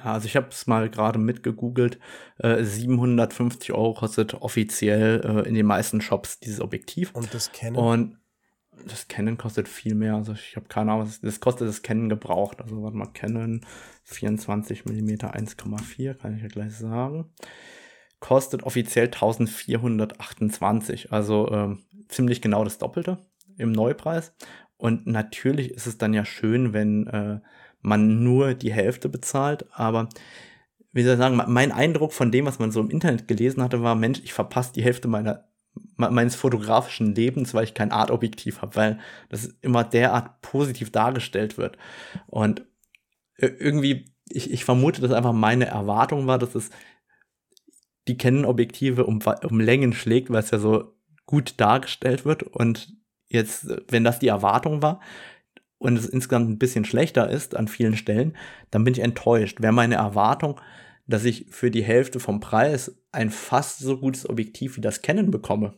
Also 0.05 0.26
ich 0.26 0.36
habe 0.36 0.48
es 0.51 0.66
mal 0.66 0.90
gerade 0.90 1.18
mitgegoogelt. 1.18 1.98
Äh, 2.38 2.64
750 2.64 3.72
Euro 3.72 3.94
kostet 3.94 4.34
offiziell 4.34 5.20
äh, 5.24 5.48
in 5.48 5.55
den 5.55 5.66
meisten 5.66 6.01
Shops 6.01 6.40
dieses 6.40 6.61
Objektiv. 6.61 7.14
Und 7.14 7.32
das 7.34 7.53
Canon? 7.53 7.84
Und 7.84 8.16
das 8.86 9.09
Canon 9.09 9.36
kostet 9.36 9.68
viel 9.68 9.94
mehr. 9.94 10.14
Also 10.14 10.32
ich 10.32 10.57
habe 10.57 10.68
keine 10.68 10.92
Ahnung, 10.92 11.07
was 11.07 11.20
das 11.20 11.40
kostet 11.40 11.68
das 11.68 11.82
Canon 11.82 12.09
gebraucht. 12.09 12.62
Also 12.62 12.82
warte 12.82 12.96
mal, 12.96 13.12
Canon 13.12 13.61
24 14.05 14.86
mm 14.86 15.09
1,4, 15.09 16.14
kann 16.14 16.36
ich 16.36 16.42
ja 16.42 16.48
gleich 16.48 16.74
sagen. 16.74 17.26
Kostet 18.20 18.62
offiziell 18.64 19.07
1428. 19.07 21.12
Also 21.12 21.51
ähm, 21.51 21.80
ziemlich 22.09 22.40
genau 22.42 22.64
das 22.64 22.78
Doppelte 22.78 23.18
im 23.57 23.72
Neupreis. 23.72 24.34
Und 24.76 25.07
natürlich 25.07 25.72
ist 25.72 25.86
es 25.86 25.96
dann 25.98 26.14
ja 26.14 26.24
schön, 26.24 26.72
wenn 26.72 27.07
äh, 27.07 27.40
man 27.81 28.22
nur 28.22 28.55
die 28.55 28.72
Hälfte 28.72 29.09
bezahlt, 29.09 29.66
aber 29.72 30.09
wie 30.93 31.03
soll 31.03 31.14
ich 31.14 31.18
sagen, 31.18 31.41
mein 31.47 31.72
Eindruck 31.72 32.12
von 32.12 32.33
dem, 32.33 32.47
was 32.47 32.59
man 32.59 32.72
so 32.72 32.81
im 32.81 32.91
Internet 32.91 33.28
gelesen 33.28 33.62
hatte, 33.62 33.83
war, 33.83 33.95
Mensch, 33.95 34.20
ich 34.24 34.33
verpasse 34.33 34.72
die 34.72 34.83
Hälfte 34.83 35.09
meiner 35.09 35.51
meines 35.97 36.35
fotografischen 36.35 37.14
Lebens, 37.14 37.55
weil 37.55 37.64
ich 37.64 37.74
kein 37.74 37.93
Artobjektiv 37.93 38.62
habe, 38.62 38.76
weil 38.76 38.99
das 39.28 39.47
immer 39.61 39.85
derart 39.85 40.41
positiv 40.43 40.91
dargestellt 40.91 41.59
wird. 41.59 41.76
Und 42.26 42.64
irgendwie, 43.37 44.12
ich, 44.28 44.51
ich 44.51 44.64
vermute, 44.64 45.01
dass 45.01 45.12
einfach 45.12 45.33
meine 45.33 45.66
Erwartung 45.66 46.26
war, 46.26 46.39
dass 46.39 46.55
es 46.55 46.70
die 48.09 48.16
Canon-Objektive 48.16 49.05
um, 49.05 49.20
um 49.49 49.61
Längen 49.61 49.93
schlägt, 49.93 50.31
weil 50.31 50.41
es 50.41 50.51
ja 50.51 50.59
so 50.59 50.97
gut 51.26 51.55
dargestellt 51.59 52.24
wird. 52.24 52.43
Und 52.43 52.93
jetzt, 53.28 53.68
wenn 53.89 54.05
das 54.05 54.18
die 54.18 54.28
Erwartung 54.28 54.83
war, 54.83 55.01
und 55.81 55.99
es 55.99 56.07
insgesamt 56.07 56.49
ein 56.49 56.59
bisschen 56.59 56.85
schlechter 56.85 57.28
ist 57.28 57.57
an 57.57 57.66
vielen 57.66 57.97
Stellen, 57.97 58.37
dann 58.70 58.85
bin 58.85 58.95
ich 58.95 59.01
enttäuscht. 59.01 59.61
Wäre 59.61 59.72
meine 59.72 59.97
Erwartung, 59.97 60.61
dass 61.07 61.24
ich 61.24 61.47
für 61.51 61.70
die 61.70 61.83
Hälfte 61.83 62.20
vom 62.20 62.39
Preis 62.39 62.95
ein 63.11 63.31
fast 63.31 63.81
so 63.81 63.99
gutes 63.99 64.28
Objektiv 64.28 64.76
wie 64.76 64.83
das 64.83 65.03
Canon 65.03 65.31
bekomme, 65.31 65.74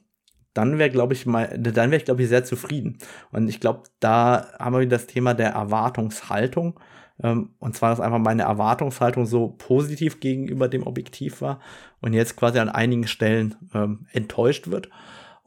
dann 0.55 0.78
wäre, 0.78 0.90
glaube 0.90 1.14
ich, 1.14 1.24
mal, 1.24 1.57
dann 1.59 1.90
wäre 1.90 1.96
ich, 1.96 2.05
glaube 2.05 2.22
ich, 2.22 2.28
sehr 2.28 2.44
zufrieden. 2.44 2.98
Und 3.30 3.48
ich 3.48 3.61
glaube, 3.61 3.84
da 4.00 4.48
haben 4.59 4.78
wir 4.78 4.86
das 4.86 5.07
Thema 5.07 5.34
der 5.34 5.50
Erwartungshaltung. 5.50 6.78
Ähm, 7.22 7.50
und 7.59 7.76
zwar, 7.76 7.90
dass 7.90 8.00
einfach 8.00 8.18
meine 8.18 8.42
Erwartungshaltung 8.42 9.24
so 9.24 9.55
positiv 9.57 10.20
gegenüber 10.20 10.68
dem 10.68 10.86
Objektiv 10.86 11.40
war 11.40 11.61
und 12.00 12.12
jetzt 12.12 12.36
quasi 12.36 12.59
an 12.59 12.68
einigen 12.68 13.07
Stellen 13.07 13.55
ähm, 13.72 14.07
enttäuscht 14.12 14.68
wird 14.68 14.90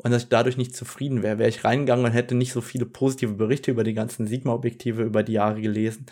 und 0.06 0.12
dass 0.12 0.24
ich 0.24 0.30
dadurch 0.30 0.56
nicht 0.56 0.76
zufrieden 0.76 1.24
wäre. 1.24 1.40
Wäre 1.40 1.50
ich 1.50 1.64
reingegangen 1.64 2.06
und 2.06 2.12
hätte 2.12 2.36
nicht 2.36 2.54
so 2.54 2.62
viele 2.62 2.86
positive 2.86 3.34
Berichte 3.34 3.72
über 3.72 3.84
die 3.84 3.96
ganzen 3.96 4.28
Sigma-Objektive 4.28 5.02
über 5.02 5.24
die 5.24 5.34
Jahre 5.34 5.60
gelesen, 5.60 6.06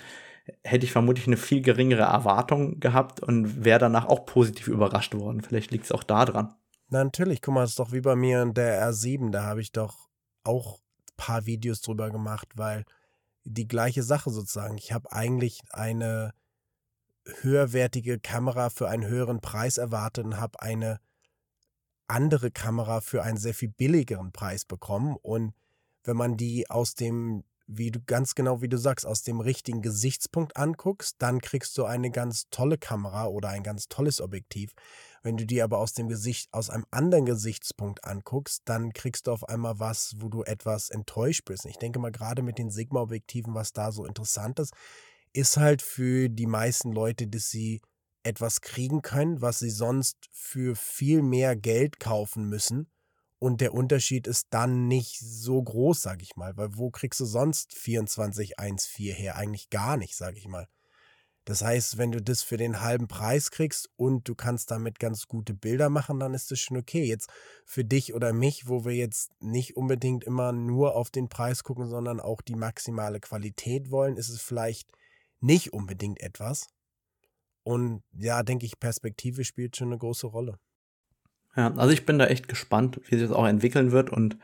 hätte 0.63 0.85
ich 0.85 0.91
vermutlich 0.91 1.27
eine 1.27 1.37
viel 1.37 1.61
geringere 1.61 2.01
Erwartung 2.01 2.79
gehabt 2.79 3.19
und 3.19 3.63
wäre 3.63 3.77
danach 3.77 4.07
auch 4.07 4.25
positiv 4.25 4.67
überrascht 4.67 5.13
worden. 5.13 5.41
Vielleicht 5.41 5.69
liegt 5.69 5.85
es 5.85 5.91
auch 5.91 6.01
da 6.01 6.25
dran. 6.25 6.55
Na, 6.89 7.03
natürlich, 7.03 7.43
guck 7.43 7.53
mal, 7.53 7.61
das 7.61 7.69
ist 7.71 7.79
doch 7.79 7.91
wie 7.91 8.01
bei 8.01 8.15
mir 8.15 8.43
der 8.47 8.91
R7, 8.91 9.29
da 9.29 9.43
habe 9.43 9.61
ich 9.61 9.71
doch 9.71 10.09
auch 10.43 10.79
ein 10.79 11.15
paar 11.15 11.45
Videos 11.45 11.81
drüber 11.81 12.09
gemacht, 12.09 12.47
weil 12.55 12.85
die 13.43 13.67
gleiche 13.67 14.01
Sache 14.01 14.31
sozusagen. 14.31 14.75
Ich 14.79 14.91
habe 14.91 15.11
eigentlich 15.11 15.59
eine 15.69 16.33
höherwertige 17.41 18.19
Kamera 18.19 18.71
für 18.71 18.89
einen 18.89 19.05
höheren 19.05 19.39
Preis 19.39 19.77
erwartet 19.77 20.25
und 20.25 20.39
habe 20.39 20.59
eine 20.63 20.99
andere 22.13 22.51
Kamera 22.51 23.01
für 23.01 23.23
einen 23.23 23.37
sehr 23.37 23.53
viel 23.53 23.69
billigeren 23.69 24.31
Preis 24.31 24.65
bekommen. 24.65 25.17
Und 25.21 25.53
wenn 26.03 26.15
man 26.15 26.37
die 26.37 26.69
aus 26.69 26.93
dem, 26.93 27.43
wie 27.65 27.89
du 27.89 27.99
ganz 28.05 28.35
genau 28.35 28.61
wie 28.61 28.69
du 28.69 28.77
sagst, 28.77 29.05
aus 29.05 29.23
dem 29.23 29.39
richtigen 29.39 29.81
Gesichtspunkt 29.81 30.55
anguckst, 30.55 31.15
dann 31.19 31.41
kriegst 31.41 31.77
du 31.77 31.85
eine 31.85 32.11
ganz 32.11 32.49
tolle 32.51 32.77
Kamera 32.77 33.25
oder 33.25 33.49
ein 33.49 33.63
ganz 33.63 33.87
tolles 33.87 34.21
Objektiv. 34.21 34.73
Wenn 35.23 35.37
du 35.37 35.45
die 35.45 35.61
aber 35.61 35.79
aus 35.79 35.93
dem 35.93 36.07
Gesicht, 36.07 36.53
aus 36.53 36.69
einem 36.69 36.85
anderen 36.91 37.25
Gesichtspunkt 37.25 38.03
anguckst, 38.03 38.61
dann 38.65 38.93
kriegst 38.93 39.25
du 39.27 39.31
auf 39.31 39.49
einmal 39.49 39.79
was, 39.79 40.15
wo 40.19 40.29
du 40.29 40.43
etwas 40.43 40.89
enttäuscht 40.89 41.45
bist. 41.45 41.65
Ich 41.65 41.77
denke 41.77 41.97
mal, 41.99 42.11
gerade 42.11 42.43
mit 42.43 42.59
den 42.59 42.69
Sigma-Objektiven, 42.69 43.55
was 43.55 43.73
da 43.73 43.91
so 43.91 44.05
interessant 44.05 44.59
ist, 44.59 44.73
ist 45.31 45.57
halt 45.57 45.81
für 45.81 46.29
die 46.29 46.45
meisten 46.45 46.91
Leute, 46.91 47.27
dass 47.27 47.49
sie 47.49 47.81
etwas 48.23 48.61
kriegen 48.61 49.01
können, 49.01 49.41
was 49.41 49.59
sie 49.59 49.69
sonst 49.69 50.17
für 50.31 50.75
viel 50.75 51.21
mehr 51.21 51.55
Geld 51.55 51.99
kaufen 51.99 52.49
müssen. 52.49 52.89
Und 53.39 53.59
der 53.59 53.73
Unterschied 53.73 54.25
ist 54.25 54.47
dann 54.51 54.87
nicht 54.87 55.19
so 55.19 55.61
groß, 55.61 56.01
sag 56.01 56.21
ich 56.21 56.35
mal, 56.37 56.55
weil 56.55 56.77
wo 56.77 56.89
kriegst 56.89 57.19
du 57.19 57.25
sonst 57.25 57.73
24,14 57.73 59.13
her? 59.13 59.35
Eigentlich 59.35 59.69
gar 59.69 59.97
nicht, 59.97 60.15
sag 60.15 60.37
ich 60.37 60.47
mal. 60.47 60.67
Das 61.45 61.61
heißt, 61.61 61.97
wenn 61.97 62.13
du 62.13 62.21
das 62.21 62.41
für 62.41 62.55
den 62.55 62.79
halben 62.79 63.09
Preis 63.09 63.51
kriegst 63.51 63.89
und 63.97 64.29
du 64.29 64.35
kannst 64.35 64.71
damit 64.71 64.97
ganz 64.97 65.27
gute 65.27 65.53
Bilder 65.53 65.89
machen, 65.89 66.19
dann 66.19 66.33
ist 66.33 66.51
das 66.51 66.59
schon 66.59 66.77
okay. 66.77 67.03
Jetzt 67.03 67.29
für 67.65 67.83
dich 67.83 68.13
oder 68.13 68.31
mich, 68.31 68.69
wo 68.69 68.85
wir 68.85 68.95
jetzt 68.95 69.31
nicht 69.41 69.75
unbedingt 69.75 70.23
immer 70.23 70.53
nur 70.53 70.95
auf 70.95 71.09
den 71.09 71.27
Preis 71.27 71.63
gucken, 71.65 71.89
sondern 71.89 72.21
auch 72.21 72.41
die 72.41 72.55
maximale 72.55 73.19
Qualität 73.19 73.91
wollen, 73.91 74.15
ist 74.15 74.29
es 74.29 74.41
vielleicht 74.41 74.89
nicht 75.41 75.73
unbedingt 75.73 76.21
etwas. 76.21 76.67
Und 77.63 78.03
ja, 78.17 78.43
denke 78.43 78.65
ich, 78.65 78.79
Perspektive 78.79 79.43
spielt 79.45 79.75
schon 79.77 79.89
eine 79.89 79.97
große 79.97 80.27
Rolle. 80.27 80.59
Ja, 81.55 81.73
also 81.75 81.91
ich 81.91 82.05
bin 82.05 82.19
da 82.19 82.25
echt 82.25 82.47
gespannt, 82.47 82.99
wie 83.05 83.15
sich 83.15 83.27
das 83.27 83.35
auch 83.35 83.47
entwickeln 83.47 83.91
wird 83.91 84.09
und 84.09 84.37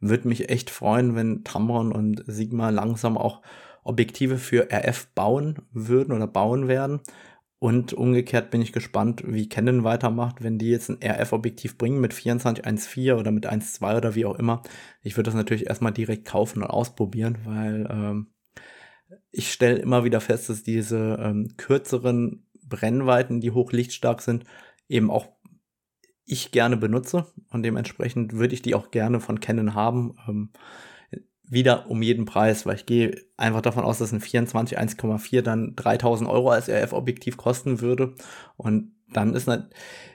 würde 0.00 0.28
mich 0.28 0.48
echt 0.48 0.70
freuen, 0.70 1.14
wenn 1.14 1.44
Tamron 1.44 1.92
und 1.92 2.24
Sigma 2.26 2.70
langsam 2.70 3.16
auch 3.16 3.42
Objektive 3.84 4.38
für 4.38 4.68
RF 4.72 5.08
bauen 5.14 5.58
würden 5.72 6.12
oder 6.12 6.26
bauen 6.26 6.68
werden. 6.68 7.00
Und 7.58 7.94
umgekehrt 7.94 8.50
bin 8.50 8.60
ich 8.60 8.72
gespannt, 8.72 9.22
wie 9.26 9.48
Canon 9.48 9.84
weitermacht, 9.84 10.42
wenn 10.42 10.58
die 10.58 10.68
jetzt 10.68 10.90
ein 10.90 10.98
RF-Objektiv 11.02 11.78
bringen 11.78 12.00
mit 12.00 12.12
24-1.4 12.12 13.14
oder 13.14 13.30
mit 13.30 13.50
1.2 13.50 13.96
oder 13.96 14.14
wie 14.14 14.26
auch 14.26 14.38
immer. 14.38 14.62
Ich 15.02 15.16
würde 15.16 15.28
das 15.28 15.34
natürlich 15.34 15.66
erstmal 15.66 15.92
direkt 15.92 16.26
kaufen 16.26 16.62
und 16.62 16.68
ausprobieren, 16.68 17.38
weil 17.44 17.88
ähm, 17.90 18.26
ich 19.30 19.50
stelle 19.50 19.78
immer 19.78 20.04
wieder 20.04 20.20
fest, 20.20 20.50
dass 20.50 20.62
diese 20.62 21.18
ähm, 21.20 21.54
kürzeren 21.56 22.46
Brennweiten, 22.68 23.40
die 23.40 23.50
hochlichtstark 23.50 24.22
sind, 24.22 24.44
eben 24.88 25.10
auch 25.10 25.28
ich 26.26 26.52
gerne 26.52 26.76
benutze 26.76 27.26
und 27.50 27.62
dementsprechend 27.62 28.32
würde 28.32 28.54
ich 28.54 28.62
die 28.62 28.74
auch 28.74 28.90
gerne 28.90 29.20
von 29.20 29.40
Canon 29.40 29.74
haben. 29.74 30.16
Ähm, 30.28 30.50
wieder 31.46 31.90
um 31.90 32.00
jeden 32.00 32.24
Preis, 32.24 32.64
weil 32.64 32.76
ich 32.76 32.86
gehe 32.86 33.20
einfach 33.36 33.60
davon 33.60 33.84
aus, 33.84 33.98
dass 33.98 34.12
ein 34.12 34.20
24 34.20 34.78
1,4 34.78 35.42
dann 35.42 35.76
3000 35.76 36.28
Euro 36.28 36.50
als 36.50 36.68
RF-Objektiv 36.68 37.36
kosten 37.36 37.80
würde 37.80 38.14
und 38.56 38.92
dann 39.12 39.34
ist, 39.34 39.46
nicht, 39.46 39.62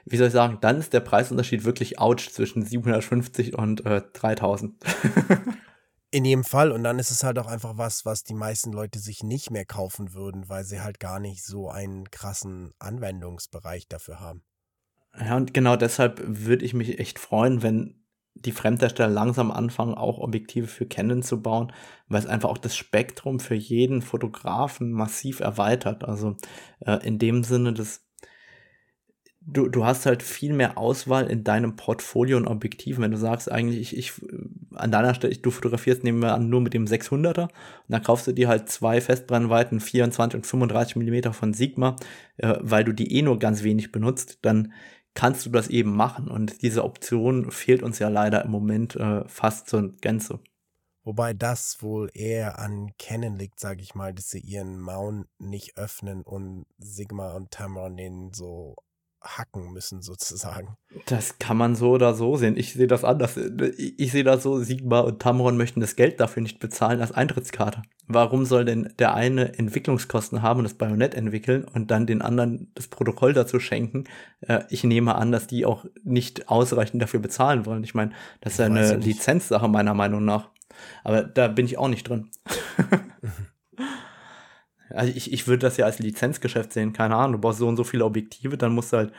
wie 0.04 0.16
soll 0.16 0.26
ich 0.26 0.32
sagen, 0.32 0.58
dann 0.60 0.78
ist 0.78 0.92
der 0.92 1.00
Preisunterschied 1.00 1.64
wirklich 1.64 1.98
ouch 1.98 2.28
zwischen 2.30 2.64
750 2.64 3.56
und 3.56 3.86
äh, 3.86 4.02
3000. 4.12 4.74
In 6.12 6.24
jedem 6.24 6.44
Fall. 6.44 6.72
Und 6.72 6.82
dann 6.82 6.98
ist 6.98 7.10
es 7.10 7.22
halt 7.22 7.38
auch 7.38 7.46
einfach 7.46 7.78
was, 7.78 8.04
was 8.04 8.24
die 8.24 8.34
meisten 8.34 8.72
Leute 8.72 8.98
sich 8.98 9.22
nicht 9.22 9.50
mehr 9.50 9.64
kaufen 9.64 10.12
würden, 10.12 10.48
weil 10.48 10.64
sie 10.64 10.80
halt 10.80 10.98
gar 10.98 11.20
nicht 11.20 11.44
so 11.44 11.70
einen 11.70 12.10
krassen 12.10 12.72
Anwendungsbereich 12.78 13.86
dafür 13.88 14.18
haben. 14.18 14.42
Ja, 15.18 15.36
und 15.36 15.54
genau 15.54 15.76
deshalb 15.76 16.20
würde 16.24 16.64
ich 16.64 16.74
mich 16.74 16.98
echt 16.98 17.18
freuen, 17.18 17.62
wenn 17.62 18.00
die 18.34 18.52
Fremdhersteller 18.52 19.08
langsam 19.08 19.50
anfangen, 19.50 19.94
auch 19.94 20.18
Objektive 20.18 20.66
für 20.66 20.86
Canon 20.86 21.22
zu 21.22 21.42
bauen, 21.42 21.72
weil 22.08 22.20
es 22.20 22.26
einfach 22.26 22.48
auch 22.48 22.58
das 22.58 22.76
Spektrum 22.76 23.40
für 23.40 23.54
jeden 23.54 24.02
Fotografen 24.02 24.92
massiv 24.92 25.40
erweitert. 25.40 26.04
Also 26.04 26.36
äh, 26.80 27.06
in 27.06 27.18
dem 27.18 27.44
Sinne, 27.44 27.72
dass 27.72 28.06
du, 29.40 29.68
du 29.68 29.84
hast 29.84 30.06
halt 30.06 30.22
viel 30.22 30.52
mehr 30.52 30.76
Auswahl 30.78 31.26
in 31.28 31.44
deinem 31.44 31.76
Portfolio 31.76 32.36
und 32.36 32.46
Objektiven. 32.46 33.02
Wenn 33.02 33.10
du 33.10 33.16
sagst, 33.16 33.50
eigentlich, 33.50 33.80
ich, 33.80 33.96
ich 33.96 34.12
an 34.74 34.92
deiner 34.92 35.14
Stelle, 35.14 35.34
du 35.36 35.50
fotografierst, 35.50 36.04
nehmen 36.04 36.22
wir 36.22 36.34
an, 36.34 36.48
nur 36.48 36.60
mit 36.60 36.74
dem 36.74 36.84
600er 36.84 37.44
und 37.44 37.50
dann 37.88 38.02
kaufst 38.02 38.26
du 38.26 38.32
dir 38.32 38.48
halt 38.48 38.68
zwei 38.68 39.00
Festbrennweiten, 39.00 39.80
24 39.80 40.38
und 40.38 40.46
35 40.46 40.96
Millimeter 40.96 41.32
von 41.32 41.54
Sigma, 41.54 41.96
äh, 42.36 42.54
weil 42.60 42.84
du 42.84 42.92
die 42.92 43.16
eh 43.16 43.22
nur 43.22 43.38
ganz 43.38 43.62
wenig 43.62 43.92
benutzt, 43.92 44.38
dann 44.42 44.72
kannst 45.14 45.46
du 45.46 45.50
das 45.50 45.68
eben 45.68 45.96
machen. 45.96 46.28
Und 46.28 46.62
diese 46.62 46.84
Option 46.84 47.50
fehlt 47.50 47.82
uns 47.82 47.98
ja 47.98 48.08
leider 48.08 48.44
im 48.44 48.50
Moment 48.50 48.96
äh, 48.96 49.26
fast 49.26 49.68
zur 49.68 49.96
Gänze. 49.96 50.40
Wobei 51.02 51.32
das 51.32 51.78
wohl 51.80 52.10
eher 52.12 52.58
an 52.58 52.90
Canon 52.98 53.36
liegt, 53.36 53.58
sage 53.58 53.82
ich 53.82 53.94
mal, 53.94 54.12
dass 54.12 54.28
sie 54.28 54.40
ihren 54.40 54.78
Mount 54.78 55.26
nicht 55.38 55.78
öffnen 55.78 56.22
und 56.22 56.66
Sigma 56.78 57.32
und 57.32 57.50
Tamron 57.50 57.96
den 57.96 58.32
so 58.34 58.76
hacken 59.22 59.72
müssen, 59.72 60.02
sozusagen. 60.02 60.76
Das 61.06 61.38
kann 61.38 61.56
man 61.56 61.74
so 61.74 61.90
oder 61.90 62.14
so 62.14 62.36
sehen. 62.36 62.56
Ich 62.56 62.72
sehe 62.72 62.86
das 62.86 63.04
anders. 63.04 63.36
Ich, 63.36 64.12
sehe 64.12 64.24
das 64.24 64.42
so, 64.42 64.62
Sigma 64.62 65.00
und 65.00 65.20
Tamron 65.20 65.56
möchten 65.56 65.80
das 65.80 65.94
Geld 65.94 66.20
dafür 66.20 66.42
nicht 66.42 66.58
bezahlen 66.58 67.00
als 67.00 67.12
Eintrittskarte. 67.12 67.82
Warum 68.06 68.44
soll 68.44 68.64
denn 68.64 68.92
der 68.98 69.14
eine 69.14 69.58
Entwicklungskosten 69.58 70.42
haben 70.42 70.58
und 70.60 70.64
das 70.64 70.74
Bajonett 70.74 71.14
entwickeln 71.14 71.64
und 71.64 71.90
dann 71.90 72.06
den 72.06 72.22
anderen 72.22 72.72
das 72.74 72.88
Protokoll 72.88 73.34
dazu 73.34 73.60
schenken? 73.60 74.04
Äh, 74.40 74.64
ich 74.70 74.84
nehme 74.84 75.14
an, 75.14 75.32
dass 75.32 75.46
die 75.46 75.66
auch 75.66 75.84
nicht 76.02 76.48
ausreichend 76.48 77.02
dafür 77.02 77.20
bezahlen 77.20 77.66
wollen. 77.66 77.84
Ich 77.84 77.94
meine, 77.94 78.12
das 78.40 78.54
ist 78.54 78.58
ja 78.58 78.66
eine 78.66 78.96
Lizenzsache 78.96 79.68
meiner 79.68 79.94
Meinung 79.94 80.24
nach. 80.24 80.48
Aber 81.04 81.22
da 81.22 81.48
bin 81.48 81.66
ich 81.66 81.76
auch 81.78 81.88
nicht 81.88 82.08
drin. 82.08 82.30
Also 84.90 85.12
ich, 85.14 85.32
ich 85.32 85.46
würde 85.46 85.60
das 85.60 85.76
ja 85.76 85.86
als 85.86 85.98
Lizenzgeschäft 85.98 86.72
sehen, 86.72 86.92
keine 86.92 87.16
Ahnung. 87.16 87.32
Du 87.32 87.38
brauchst 87.38 87.58
so 87.58 87.68
und 87.68 87.76
so 87.76 87.84
viele 87.84 88.04
Objektive, 88.04 88.56
dann 88.56 88.74
musst 88.74 88.92
du 88.92 88.98
halt 88.98 89.12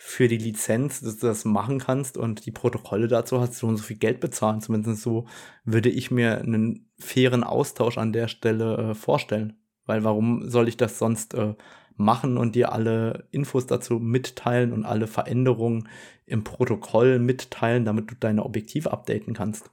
für 0.00 0.28
die 0.28 0.38
Lizenz, 0.38 1.00
dass 1.00 1.18
du 1.18 1.26
das 1.26 1.44
machen 1.44 1.80
kannst 1.80 2.16
und 2.16 2.46
die 2.46 2.52
Protokolle 2.52 3.08
dazu 3.08 3.40
hast, 3.40 3.54
so 3.54 3.66
und 3.66 3.78
so 3.78 3.82
viel 3.82 3.98
Geld 3.98 4.20
bezahlen. 4.20 4.60
Zumindest 4.60 5.02
so 5.02 5.26
würde 5.64 5.88
ich 5.90 6.10
mir 6.10 6.38
einen 6.38 6.88
fairen 6.98 7.42
Austausch 7.42 7.98
an 7.98 8.12
der 8.12 8.28
Stelle 8.28 8.90
äh, 8.90 8.94
vorstellen. 8.94 9.58
Weil 9.86 10.04
warum 10.04 10.48
soll 10.48 10.68
ich 10.68 10.76
das 10.76 10.98
sonst 10.98 11.34
äh, 11.34 11.54
machen 11.96 12.38
und 12.38 12.54
dir 12.54 12.72
alle 12.72 13.26
Infos 13.32 13.66
dazu 13.66 13.98
mitteilen 13.98 14.72
und 14.72 14.84
alle 14.84 15.08
Veränderungen 15.08 15.88
im 16.26 16.44
Protokoll 16.44 17.18
mitteilen, 17.18 17.84
damit 17.84 18.10
du 18.10 18.14
deine 18.14 18.44
Objektive 18.44 18.92
updaten 18.92 19.34
kannst? 19.34 19.70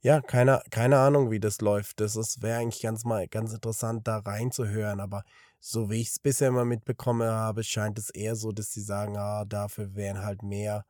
Ja, 0.00 0.20
keine, 0.20 0.62
keine 0.70 0.98
Ahnung, 0.98 1.30
wie 1.32 1.40
das 1.40 1.60
läuft. 1.60 1.98
Das 2.00 2.40
wäre 2.40 2.58
eigentlich 2.60 2.82
ganz 2.82 3.04
mal 3.04 3.26
ganz 3.26 3.52
interessant, 3.52 4.06
da 4.06 4.18
reinzuhören. 4.18 5.00
Aber 5.00 5.24
so 5.60 5.90
wie 5.90 6.00
ich 6.00 6.08
es 6.08 6.18
bisher 6.20 6.48
immer 6.48 6.64
mitbekommen 6.64 7.28
habe, 7.28 7.64
scheint 7.64 7.98
es 7.98 8.10
eher 8.10 8.36
so, 8.36 8.52
dass 8.52 8.72
sie 8.72 8.80
sagen, 8.80 9.16
ah, 9.16 9.44
dafür 9.44 9.96
wären 9.96 10.22
halt 10.22 10.42
mehr 10.44 10.84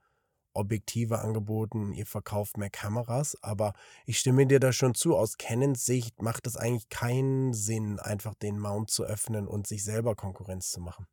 Objektive 0.52 1.20
angeboten, 1.20 1.94
ihr 1.94 2.04
verkauft 2.04 2.58
mehr 2.58 2.68
Kameras. 2.68 3.36
Aber 3.42 3.72
ich 4.04 4.18
stimme 4.18 4.46
dir 4.46 4.60
da 4.60 4.72
schon 4.72 4.94
zu, 4.94 5.16
aus 5.16 5.38
Canons 5.38 5.86
Sicht 5.86 6.20
macht 6.20 6.46
es 6.46 6.56
eigentlich 6.56 6.90
keinen 6.90 7.54
Sinn, 7.54 7.98
einfach 8.00 8.34
den 8.34 8.58
Mount 8.58 8.90
zu 8.90 9.04
öffnen 9.04 9.46
und 9.46 9.66
sich 9.66 9.84
selber 9.84 10.16
Konkurrenz 10.16 10.70
zu 10.70 10.80
machen. 10.80 11.06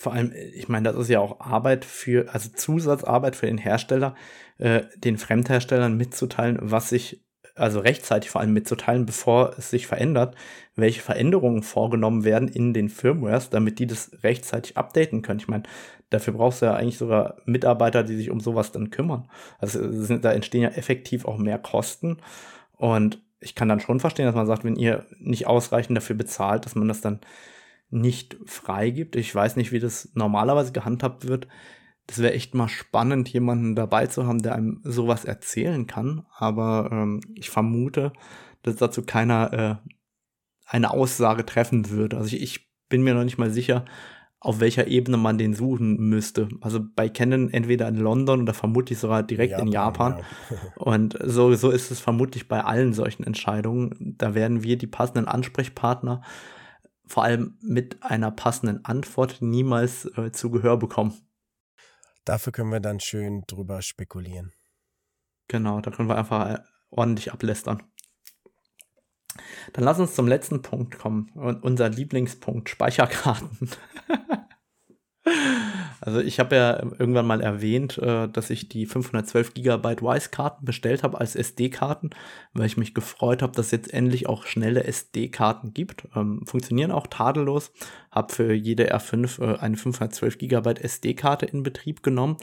Vor 0.00 0.12
allem, 0.12 0.32
ich 0.54 0.68
meine, 0.68 0.92
das 0.92 0.96
ist 0.96 1.08
ja 1.08 1.18
auch 1.18 1.40
Arbeit 1.40 1.84
für, 1.84 2.32
also 2.32 2.50
Zusatzarbeit 2.54 3.34
für 3.34 3.46
den 3.46 3.58
Hersteller, 3.58 4.14
äh, 4.58 4.82
den 4.96 5.18
Fremdherstellern 5.18 5.96
mitzuteilen, 5.96 6.56
was 6.60 6.88
sich, 6.88 7.26
also 7.56 7.80
rechtzeitig 7.80 8.30
vor 8.30 8.40
allem 8.40 8.52
mitzuteilen, 8.52 9.06
bevor 9.06 9.58
es 9.58 9.70
sich 9.70 9.88
verändert, 9.88 10.36
welche 10.76 11.02
Veränderungen 11.02 11.64
vorgenommen 11.64 12.22
werden 12.22 12.46
in 12.46 12.72
den 12.72 12.90
Firmwares, 12.90 13.50
damit 13.50 13.80
die 13.80 13.88
das 13.88 14.12
rechtzeitig 14.22 14.76
updaten 14.76 15.22
können. 15.22 15.40
Ich 15.40 15.48
meine, 15.48 15.64
dafür 16.10 16.34
brauchst 16.34 16.62
du 16.62 16.66
ja 16.66 16.74
eigentlich 16.74 16.98
sogar 16.98 17.38
Mitarbeiter, 17.44 18.04
die 18.04 18.14
sich 18.14 18.30
um 18.30 18.38
sowas 18.38 18.70
dann 18.70 18.90
kümmern. 18.90 19.28
Also 19.58 19.90
sind, 19.90 20.24
da 20.24 20.30
entstehen 20.32 20.62
ja 20.62 20.68
effektiv 20.68 21.24
auch 21.24 21.38
mehr 21.38 21.58
Kosten. 21.58 22.18
Und 22.76 23.20
ich 23.40 23.56
kann 23.56 23.68
dann 23.68 23.80
schon 23.80 23.98
verstehen, 23.98 24.26
dass 24.26 24.36
man 24.36 24.46
sagt, 24.46 24.62
wenn 24.62 24.76
ihr 24.76 25.06
nicht 25.18 25.48
ausreichend 25.48 25.96
dafür 25.96 26.14
bezahlt, 26.14 26.66
dass 26.66 26.76
man 26.76 26.86
das 26.86 27.00
dann 27.00 27.18
nicht 27.90 28.36
freigibt. 28.44 29.16
Ich 29.16 29.34
weiß 29.34 29.56
nicht, 29.56 29.72
wie 29.72 29.80
das 29.80 30.10
normalerweise 30.14 30.72
gehandhabt 30.72 31.26
wird. 31.26 31.48
Das 32.06 32.18
wäre 32.18 32.32
echt 32.32 32.54
mal 32.54 32.68
spannend, 32.68 33.28
jemanden 33.28 33.74
dabei 33.74 34.06
zu 34.06 34.26
haben, 34.26 34.42
der 34.42 34.54
einem 34.54 34.80
sowas 34.82 35.24
erzählen 35.24 35.86
kann. 35.86 36.24
Aber 36.36 36.88
ähm, 36.90 37.20
ich 37.34 37.50
vermute, 37.50 38.12
dass 38.62 38.76
dazu 38.76 39.02
keiner 39.02 39.52
äh, 39.52 39.90
eine 40.66 40.90
Aussage 40.90 41.44
treffen 41.44 41.90
würde. 41.90 42.16
Also 42.16 42.36
ich, 42.36 42.42
ich 42.42 42.68
bin 42.88 43.02
mir 43.02 43.14
noch 43.14 43.24
nicht 43.24 43.38
mal 43.38 43.50
sicher, 43.50 43.84
auf 44.40 44.60
welcher 44.60 44.86
Ebene 44.86 45.16
man 45.16 45.36
den 45.36 45.52
suchen 45.52 45.96
müsste. 45.96 46.48
Also 46.60 46.80
bei 46.94 47.08
Canon 47.08 47.50
entweder 47.50 47.88
in 47.88 47.96
London 47.96 48.42
oder 48.42 48.54
vermutlich 48.54 48.98
sogar 48.98 49.22
direkt 49.22 49.52
Japan, 49.52 49.66
in 49.66 49.72
Japan. 49.72 50.18
Ja. 50.50 50.56
Und 50.76 51.18
so, 51.24 51.54
so 51.54 51.70
ist 51.70 51.90
es 51.90 51.98
vermutlich 52.00 52.46
bei 52.46 52.62
allen 52.62 52.92
solchen 52.92 53.24
Entscheidungen. 53.24 54.14
Da 54.16 54.34
werden 54.34 54.62
wir 54.62 54.78
die 54.78 54.86
passenden 54.86 55.26
Ansprechpartner 55.26 56.22
vor 57.08 57.24
allem 57.24 57.58
mit 57.60 58.02
einer 58.02 58.30
passenden 58.30 58.84
Antwort 58.84 59.38
niemals 59.40 60.04
äh, 60.16 60.30
zu 60.32 60.50
Gehör 60.50 60.76
bekommen. 60.76 61.14
Dafür 62.24 62.52
können 62.52 62.70
wir 62.70 62.80
dann 62.80 63.00
schön 63.00 63.44
drüber 63.46 63.82
spekulieren. 63.82 64.52
Genau, 65.48 65.80
da 65.80 65.90
können 65.90 66.08
wir 66.08 66.18
einfach 66.18 66.54
äh, 66.54 66.58
ordentlich 66.90 67.32
ablästern. 67.32 67.82
Dann 69.72 69.84
lass 69.84 69.98
uns 69.98 70.14
zum 70.14 70.28
letzten 70.28 70.62
Punkt 70.62 70.98
kommen. 70.98 71.30
unser 71.62 71.88
Lieblingspunkt, 71.88 72.68
Speicherkarten. 72.68 73.70
Also 76.08 76.20
ich 76.20 76.40
habe 76.40 76.56
ja 76.56 76.82
irgendwann 76.98 77.26
mal 77.26 77.42
erwähnt, 77.42 77.98
äh, 77.98 78.28
dass 78.28 78.48
ich 78.48 78.70
die 78.70 78.86
512 78.86 79.52
GB 79.52 80.00
Wise-Karten 80.00 80.64
bestellt 80.64 81.02
habe 81.02 81.20
als 81.20 81.36
SD-Karten, 81.36 82.08
weil 82.54 82.64
ich 82.64 82.78
mich 82.78 82.94
gefreut 82.94 83.42
habe, 83.42 83.52
dass 83.52 83.66
es 83.66 83.72
jetzt 83.72 83.92
endlich 83.92 84.26
auch 84.26 84.46
schnelle 84.46 84.84
SD-Karten 84.84 85.74
gibt. 85.74 86.08
Ähm, 86.16 86.46
funktionieren 86.46 86.92
auch 86.92 87.08
tadellos. 87.08 87.72
Habe 88.10 88.32
für 88.32 88.54
jede 88.54 88.90
R5 88.94 89.42
äh, 89.42 89.58
eine 89.58 89.76
512 89.76 90.38
GB 90.38 90.80
SD-Karte 90.80 91.44
in 91.44 91.62
Betrieb 91.62 92.02
genommen. 92.02 92.38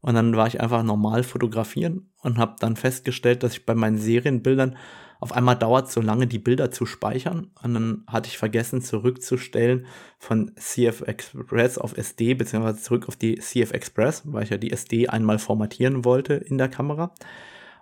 Und 0.00 0.14
dann 0.14 0.36
war 0.36 0.46
ich 0.46 0.60
einfach 0.60 0.84
normal 0.84 1.24
fotografieren 1.24 2.12
und 2.22 2.38
habe 2.38 2.54
dann 2.60 2.76
festgestellt, 2.76 3.42
dass 3.42 3.54
ich 3.54 3.66
bei 3.66 3.74
meinen 3.74 3.98
Serienbildern 3.98 4.76
auf 5.24 5.32
einmal 5.32 5.56
dauert 5.56 5.86
es 5.86 5.94
so 5.94 6.02
lange, 6.02 6.26
die 6.26 6.38
Bilder 6.38 6.70
zu 6.70 6.84
speichern. 6.84 7.50
Und 7.62 7.72
dann 7.72 8.04
hatte 8.06 8.28
ich 8.28 8.36
vergessen, 8.36 8.82
zurückzustellen 8.82 9.86
von 10.18 10.52
CF 10.56 11.00
Express 11.00 11.78
auf 11.78 11.96
SD, 11.96 12.34
beziehungsweise 12.34 12.82
zurück 12.82 13.08
auf 13.08 13.16
die 13.16 13.36
CF 13.36 13.72
Express, 13.72 14.20
weil 14.26 14.42
ich 14.42 14.50
ja 14.50 14.58
die 14.58 14.70
SD 14.70 15.08
einmal 15.08 15.38
formatieren 15.38 16.04
wollte 16.04 16.34
in 16.34 16.58
der 16.58 16.68
Kamera. 16.68 17.14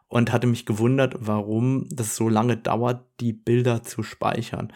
Und 0.06 0.32
hatte 0.32 0.46
mich 0.46 0.66
gewundert, 0.66 1.16
warum 1.18 1.88
das 1.90 2.14
so 2.14 2.28
lange 2.28 2.56
dauert, 2.56 3.04
die 3.18 3.32
Bilder 3.32 3.82
zu 3.82 4.04
speichern. 4.04 4.72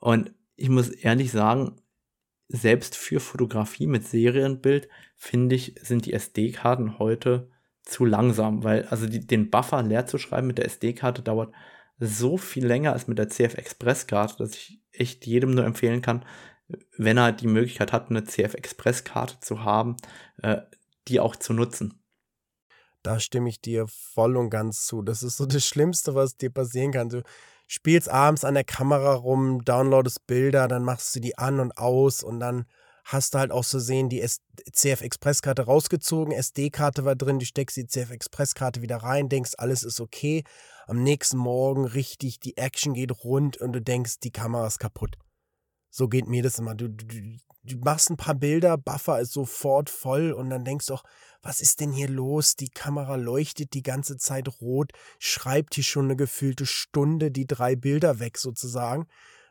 Und 0.00 0.32
ich 0.56 0.70
muss 0.70 0.88
ehrlich 0.88 1.30
sagen, 1.30 1.76
selbst 2.48 2.96
für 2.96 3.20
Fotografie 3.20 3.86
mit 3.86 4.08
Serienbild, 4.08 4.88
finde 5.14 5.54
ich, 5.54 5.76
sind 5.82 6.04
die 6.04 6.14
SD-Karten 6.14 6.98
heute 6.98 7.48
zu 7.82 8.04
langsam, 8.04 8.64
weil 8.64 8.86
also 8.86 9.06
die, 9.06 9.24
den 9.24 9.50
Buffer 9.50 9.84
leer 9.84 10.06
zu 10.06 10.18
schreiben 10.18 10.48
mit 10.48 10.58
der 10.58 10.64
SD-Karte 10.64 11.22
dauert 11.22 11.54
so 11.98 12.36
viel 12.36 12.66
länger 12.66 12.92
als 12.92 13.08
mit 13.08 13.18
der 13.18 13.28
CF 13.28 13.54
Express 13.54 14.06
Karte, 14.06 14.36
dass 14.38 14.52
ich 14.52 14.80
echt 14.92 15.26
jedem 15.26 15.52
nur 15.52 15.64
empfehlen 15.64 16.02
kann, 16.02 16.24
wenn 16.96 17.16
er 17.16 17.32
die 17.32 17.46
Möglichkeit 17.46 17.92
hat, 17.92 18.10
eine 18.10 18.24
CF 18.24 18.54
Express 18.54 19.04
Karte 19.04 19.40
zu 19.40 19.64
haben, 19.64 19.96
äh, 20.42 20.58
die 21.08 21.20
auch 21.20 21.36
zu 21.36 21.52
nutzen. 21.52 22.02
Da 23.02 23.20
stimme 23.20 23.48
ich 23.48 23.60
dir 23.60 23.86
voll 23.88 24.36
und 24.36 24.50
ganz 24.50 24.84
zu. 24.86 25.02
Das 25.02 25.22
ist 25.22 25.36
so 25.36 25.46
das 25.46 25.64
Schlimmste, 25.64 26.14
was 26.14 26.36
dir 26.36 26.50
passieren 26.50 26.92
kann. 26.92 27.08
Du 27.08 27.22
spielst 27.66 28.08
abends 28.08 28.44
an 28.44 28.54
der 28.54 28.64
Kamera 28.64 29.14
rum, 29.14 29.64
downloadest 29.64 30.26
Bilder, 30.26 30.68
dann 30.68 30.84
machst 30.84 31.14
du 31.14 31.20
die 31.20 31.38
an 31.38 31.60
und 31.60 31.78
aus 31.78 32.22
und 32.22 32.40
dann 32.40 32.66
hast 33.04 33.34
du 33.34 33.38
halt 33.38 33.52
auch 33.52 33.64
so 33.64 33.78
sehen, 33.78 34.10
die 34.10 34.24
CF 34.72 35.00
Express 35.00 35.40
Karte 35.40 35.62
rausgezogen, 35.62 36.32
SD-Karte 36.32 37.04
war 37.04 37.16
drin, 37.16 37.38
du 37.38 37.46
steckst 37.46 37.76
die 37.76 37.86
CF 37.86 38.10
Express 38.10 38.54
Karte 38.54 38.82
wieder 38.82 38.98
rein, 38.98 39.28
denkst, 39.30 39.52
alles 39.56 39.82
ist 39.82 40.00
okay. 40.00 40.44
Am 40.88 41.02
nächsten 41.02 41.36
Morgen 41.36 41.84
richtig, 41.84 42.40
die 42.40 42.56
Action 42.56 42.94
geht 42.94 43.22
rund 43.22 43.58
und 43.58 43.74
du 43.74 43.82
denkst, 43.82 44.20
die 44.20 44.30
Kamera 44.30 44.66
ist 44.66 44.78
kaputt. 44.78 45.18
So 45.90 46.08
geht 46.08 46.26
mir 46.26 46.42
das 46.42 46.58
immer. 46.58 46.74
Du, 46.74 46.88
du, 46.88 47.04
du 47.62 47.76
machst 47.80 48.08
ein 48.08 48.16
paar 48.16 48.34
Bilder, 48.34 48.78
Buffer 48.78 49.20
ist 49.20 49.34
sofort 49.34 49.90
voll 49.90 50.32
und 50.32 50.48
dann 50.48 50.64
denkst 50.64 50.86
du 50.86 50.94
auch, 50.94 51.04
was 51.42 51.60
ist 51.60 51.80
denn 51.80 51.92
hier 51.92 52.08
los? 52.08 52.56
Die 52.56 52.70
Kamera 52.70 53.16
leuchtet 53.16 53.74
die 53.74 53.82
ganze 53.82 54.16
Zeit 54.16 54.48
rot, 54.62 54.92
schreibt 55.18 55.74
hier 55.74 55.84
schon 55.84 56.06
eine 56.06 56.16
gefühlte 56.16 56.64
Stunde 56.64 57.30
die 57.30 57.46
drei 57.46 57.76
Bilder 57.76 58.18
weg 58.18 58.38
sozusagen 58.38 59.08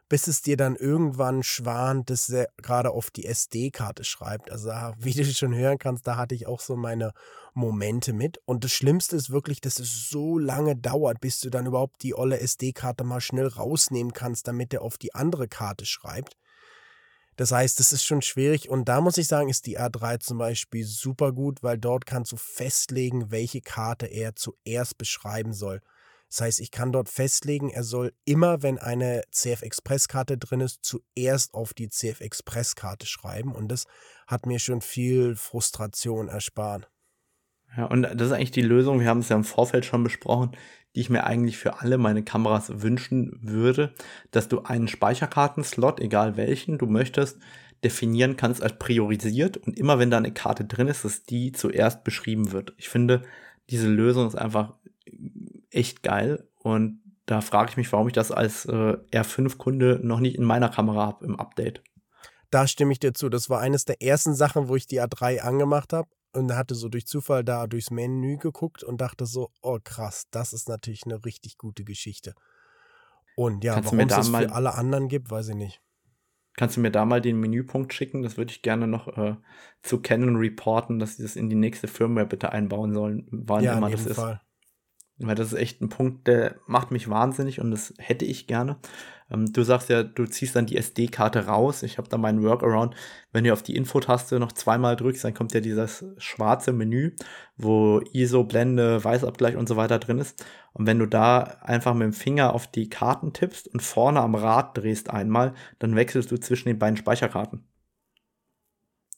bis 0.10 0.28
es 0.28 0.42
dir 0.42 0.58
dann 0.58 0.76
irgendwann 0.76 1.44
schwant, 1.44 2.10
dass 2.10 2.30
er 2.30 2.50
gerade 2.58 2.92
auf 2.92 3.12
die 3.12 3.26
SD-Karte 3.26 4.04
schreibt. 4.04 4.52
Also, 4.52 4.70
wie 4.98 5.14
du 5.14 5.26
schon 5.26 5.56
hören 5.56 5.78
kannst, 5.78 6.08
da 6.08 6.16
hatte 6.16 6.36
ich 6.36 6.48
auch 6.48 6.60
so 6.60 6.76
meine 6.76 7.14
Momente 7.54 8.14
mit. 8.14 8.40
Und 8.46 8.64
das 8.64 8.72
Schlimmste 8.72 9.16
ist 9.16 9.30
wirklich, 9.30 9.62
dass 9.62 9.80
es 9.80 10.10
so 10.10 10.38
lange 10.38 10.76
dauert, 10.76 11.20
bis 11.20 11.40
du 11.40 11.50
dann 11.50 11.66
überhaupt 11.66 12.04
die 12.04 12.16
olle 12.16 12.40
SD-Karte 12.40 13.04
mal 13.04 13.22
schnell 13.22 13.48
rausnehmen 13.48 14.14
kannst, 14.14 14.48
damit 14.48 14.74
er 14.74 14.82
auf 14.82 14.98
die 14.98 15.14
andere 15.16 15.48
Karte 15.48 15.86
schreibt. 15.86 16.38
Das 17.38 17.52
heißt, 17.52 17.80
das 17.80 17.94
ist 17.94 18.04
schon 18.04 18.24
schwierig 18.24 18.68
und 18.68 18.90
da 18.90 19.00
muss 19.00 19.20
ich 19.20 19.28
sagen, 19.28 19.48
ist 19.48 19.68
die 19.68 19.80
A3 19.80 20.20
zum 20.20 20.40
Beispiel 20.40 20.84
super 20.84 21.32
gut, 21.32 21.62
weil 21.62 21.78
dort 21.78 22.08
kannst 22.08 22.32
du 22.32 22.36
festlegen, 22.36 23.30
welche 23.30 23.62
Karte 23.62 24.08
er 24.08 24.36
zuerst 24.36 24.98
beschreiben 24.98 25.54
soll. 25.54 25.82
Das 26.30 26.42
heißt, 26.42 26.60
ich 26.60 26.72
kann 26.72 26.92
dort 26.92 27.10
festlegen, 27.10 27.70
er 27.70 27.84
soll 27.84 28.14
immer, 28.26 28.62
wenn 28.62 28.78
eine 28.78 29.24
CF 29.32 29.62
Express 29.62 30.08
Karte 30.08 30.38
drin 30.38 30.62
ist, 30.62 30.84
zuerst 30.84 31.54
auf 31.54 31.74
die 31.74 31.90
CF 31.90 32.22
Express 32.22 32.76
Karte 32.76 33.06
schreiben 33.06 33.54
und 33.54 33.70
das 33.70 33.86
hat 34.28 34.46
mir 34.46 34.60
schon 34.60 34.82
viel 34.82 35.36
Frustration 35.36 36.28
erspart. 36.28 36.90
Ja, 37.76 37.86
und 37.86 38.04
das 38.04 38.28
ist 38.28 38.32
eigentlich 38.32 38.52
die 38.52 38.62
Lösung, 38.62 39.00
wir 39.00 39.08
haben 39.08 39.20
es 39.20 39.30
ja 39.30 39.36
im 39.36 39.44
Vorfeld 39.44 39.86
schon 39.86 40.04
besprochen, 40.04 40.52
die 40.96 41.02
ich 41.02 41.10
mir 41.10 41.26
eigentlich 41.26 41.58
für 41.58 41.80
alle 41.82 41.98
meine 41.98 42.24
Kameras 42.24 42.82
wünschen 42.82 43.38
würde, 43.42 43.94
dass 44.32 44.48
du 44.48 44.64
einen 44.64 44.88
Speicherkartenslot, 44.88 46.00
egal 46.00 46.38
welchen 46.38 46.78
du 46.78 46.88
möchtest, 46.88 47.38
definieren 47.84 48.38
kannst 48.38 48.64
als 48.64 48.80
priorisiert 48.80 49.58
und 49.58 49.78
immer 49.78 50.00
wenn 50.00 50.10
da 50.10 50.18
eine 50.18 50.34
Karte 50.34 50.66
drin 50.66 50.88
ist, 50.88 51.06
dass 51.06 51.24
die 51.24 51.52
zuerst 51.52 52.04
beschrieben 52.04 52.52
wird. 52.52 52.74
Ich 52.78 52.90
finde, 52.90 53.22
diese 53.70 53.88
Lösung 53.88 54.28
ist 54.28 54.36
einfach 54.36 54.74
echt 55.72 56.04
geil. 56.04 56.48
Und 56.60 57.02
da 57.26 57.42
frage 57.42 57.72
ich 57.72 57.78
mich, 57.78 57.92
warum 57.92 58.08
ich 58.08 58.14
das 58.14 58.32
als 58.32 58.66
äh, 58.66 58.98
R5-Kunde 59.12 60.00
noch 60.02 60.20
nicht 60.20 60.36
in 60.36 60.44
meiner 60.44 60.70
Kamera 60.70 61.06
habe 61.06 61.26
im 61.26 61.40
Update. 61.40 61.84
Da 62.50 62.68
stimme 62.68 62.94
ich 62.94 63.00
dir 63.00 63.14
zu. 63.14 63.30
Das 63.30 63.50
war 63.50 63.60
eines 63.60 63.86
der 63.86 64.02
ersten 64.02 64.34
Sachen, 64.34 64.70
wo 64.70 64.76
ich 64.76 64.88
die 64.88 65.02
A3 65.02 65.40
angemacht 65.40 65.92
habe 65.92 66.10
und 66.34 66.56
hatte 66.56 66.76
so 66.76 66.88
durch 66.88 67.06
Zufall 67.06 67.44
da 67.44 67.68
durchs 67.68 67.92
Menü 67.92 68.38
geguckt 68.38 68.84
und 68.84 69.02
dachte 69.02 69.26
so, 69.26 69.52
oh 69.62 69.80
krass, 69.84 70.28
das 70.32 70.54
ist 70.54 70.70
natürlich 70.70 71.04
eine 71.06 71.24
richtig 71.26 71.58
gute 71.58 71.84
Geschichte. 71.84 72.34
Und 73.36 73.64
ja, 73.64 73.76
warum 73.84 74.00
es 74.00 74.08
das 74.08 74.30
für 74.30 74.52
alle 74.52 74.76
anderen 74.76 75.10
gibt, 75.10 75.30
weiß 75.30 75.50
ich 75.50 75.56
nicht. 75.56 75.82
Kannst 76.56 76.76
du 76.76 76.82
mir 76.82 76.90
da 76.90 77.06
mal 77.06 77.22
den 77.22 77.40
Menüpunkt 77.40 77.94
schicken? 77.94 78.24
Das 78.24 78.36
würde 78.36 78.52
ich 78.52 78.64
gerne 78.64 78.88
noch 78.88 79.16
äh, 79.16 79.36
zu 79.84 80.02
Canon 80.02 80.38
reporten, 80.38 80.98
dass 80.98 81.18
sie 81.18 81.24
das 81.24 81.36
in 81.36 81.50
die 81.50 81.56
nächste 81.56 81.88
Firmware 81.88 82.26
bitte 82.26 82.52
einbauen 82.52 82.96
sollen, 82.96 83.28
wann 83.30 83.64
ja, 83.64 83.78
immer 83.78 83.92
das 83.92 84.08
ist. 84.08 84.20
Weil 85.20 85.36
das 85.36 85.48
ist 85.48 85.60
echt 85.60 85.82
ein 85.82 85.90
Punkt, 85.90 86.28
der 86.28 86.56
macht 86.68 86.92
mich 86.92 87.10
wahnsinnig 87.10 87.60
und 87.60 87.72
das 87.72 87.94
hätte 87.98 88.26
ich 88.26 88.48
gerne. 88.48 88.78
Ähm, 89.32 89.52
du 89.52 89.64
sagst 89.64 89.90
ja, 89.90 90.04
du 90.04 90.26
ziehst 90.26 90.56
dann 90.56 90.66
die 90.66 90.78
SD-Karte 90.78 91.48
raus. 91.48 91.84
Ich 91.84 91.98
habe 91.98 92.08
da 92.08 92.18
meinen 92.18 92.44
Workaround. 92.44 92.96
Wenn 93.32 93.44
du 93.44 93.54
auf 93.54 93.64
die 93.64 93.76
Info-Taste 93.76 94.40
noch 94.40 94.52
zweimal 94.52 94.96
drückst, 94.96 95.24
dann 95.24 95.34
kommt 95.34 95.54
ja 95.54 95.60
dieses 95.60 96.06
schwarze 96.18 96.72
Menü, 96.74 97.16
wo 97.58 98.00
ISO, 98.14 98.44
Blende, 98.44 99.04
Weißabgleich 99.04 99.56
und 99.56 99.68
so 99.68 99.76
weiter 99.76 100.00
drin 100.00 100.20
ist. 100.20 100.46
Und 100.74 100.86
wenn 100.86 101.00
du 101.00 101.08
da 101.08 101.40
einfach 101.62 101.94
mit 101.94 102.06
dem 102.06 102.14
Finger 102.14 102.54
auf 102.54 102.68
die 102.68 102.90
Karten 102.90 103.34
tippst 103.34 103.68
und 103.68 103.82
vorne 103.82 104.22
am 104.22 104.36
Rad 104.36 104.78
drehst 104.78 105.10
einmal, 105.10 105.54
dann 105.80 105.96
wechselst 105.96 106.32
du 106.32 106.38
zwischen 106.38 106.70
den 106.70 106.80
beiden 106.80 106.98
Speicherkarten. 106.98 107.67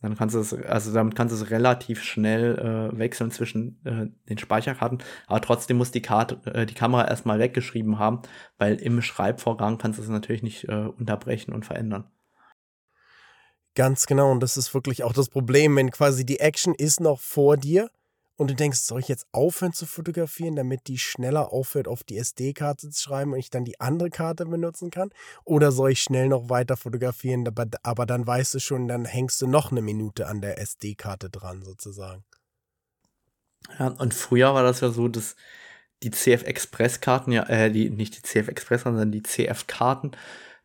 Dann 0.02 0.16
kannst 0.16 0.34
du 0.34 0.40
es, 0.40 0.54
also 0.54 0.94
damit 0.94 1.16
kannst 1.16 1.36
du 1.36 1.44
es 1.44 1.52
relativ 1.52 2.02
schnell 2.04 2.58
äh, 2.94 2.98
wechseln 2.98 3.32
zwischen 3.32 3.82
äh, 3.86 4.08
den 4.30 4.38
Speicherkarten, 4.38 5.00
aber 5.28 5.42
trotzdem 5.42 5.78
muss 5.78 5.92
die 5.92 6.02
Karte, 6.02 6.40
äh, 6.54 6.66
die 6.66 6.74
Kamera 6.74 7.08
erstmal 7.08 7.40
weggeschrieben 7.40 8.00
haben, 8.00 8.22
weil 8.58 8.76
im 8.76 9.02
Schreibvorgang 9.02 9.78
kannst 9.78 10.00
du 10.00 10.04
es 10.04 10.10
natürlich 10.10 10.44
nicht 10.44 10.70
äh, 10.70 10.88
unterbrechen 10.98 11.54
und 11.54 11.66
verändern. 11.66 12.06
Ganz 13.76 14.06
genau, 14.06 14.32
und 14.32 14.42
das 14.42 14.58
ist 14.58 14.74
wirklich 14.74 15.04
auch 15.04 15.14
das 15.14 15.30
Problem, 15.30 15.76
wenn 15.76 15.92
quasi 15.92 16.26
die 16.26 16.40
Action 16.40 16.74
ist 16.74 17.02
noch 17.02 17.20
vor 17.20 17.58
dir 17.58 17.90
und 18.40 18.50
du 18.50 18.56
denkst, 18.56 18.80
soll 18.80 19.02
ich 19.02 19.10
jetzt 19.10 19.28
aufhören 19.34 19.74
zu 19.74 19.86
fotografieren, 19.86 20.56
damit 20.56 20.88
die 20.88 20.98
schneller 20.98 21.52
aufhört, 21.52 21.90
auf 21.90 22.06
die 22.06 22.18
SD-Karte 22.18 22.90
zu 22.90 23.02
schreiben 23.02 23.34
und 23.34 23.40
ich 23.40 23.50
dann 23.50 23.66
die 23.66 23.82
andere 23.82 24.10
Karte 24.10 24.46
benutzen 24.46 24.92
kann? 24.92 25.10
Oder 25.44 25.74
soll 25.74 25.92
ich 25.92 26.02
schnell 26.02 26.30
noch 26.30 26.50
weiter 26.50 26.78
fotografieren, 26.78 27.46
aber, 27.46 27.66
aber 27.84 28.06
dann 28.06 28.26
weißt 28.26 28.54
du 28.54 28.60
schon, 28.60 28.88
dann 28.88 29.04
hängst 29.04 29.42
du 29.42 29.48
noch 29.48 29.72
eine 29.72 29.82
Minute 29.82 30.28
an 30.28 30.40
der 30.40 30.58
SD-Karte 30.58 31.30
dran, 31.30 31.64
sozusagen. 31.64 32.24
Ja, 33.78 33.88
und 33.88 34.14
früher 34.14 34.54
war 34.54 34.64
das 34.64 34.80
ja 34.80 34.90
so, 34.90 35.10
dass 35.10 35.36
die 36.02 36.12
CF-Express-Karten, 36.12 37.34
ja, 37.34 37.44
äh, 37.50 37.70
die, 37.70 37.90
nicht 37.90 38.16
die 38.16 38.22
CF-Express, 38.22 38.84
sondern 38.84 39.12
die 39.12 39.22
CF-Karten 39.22 40.12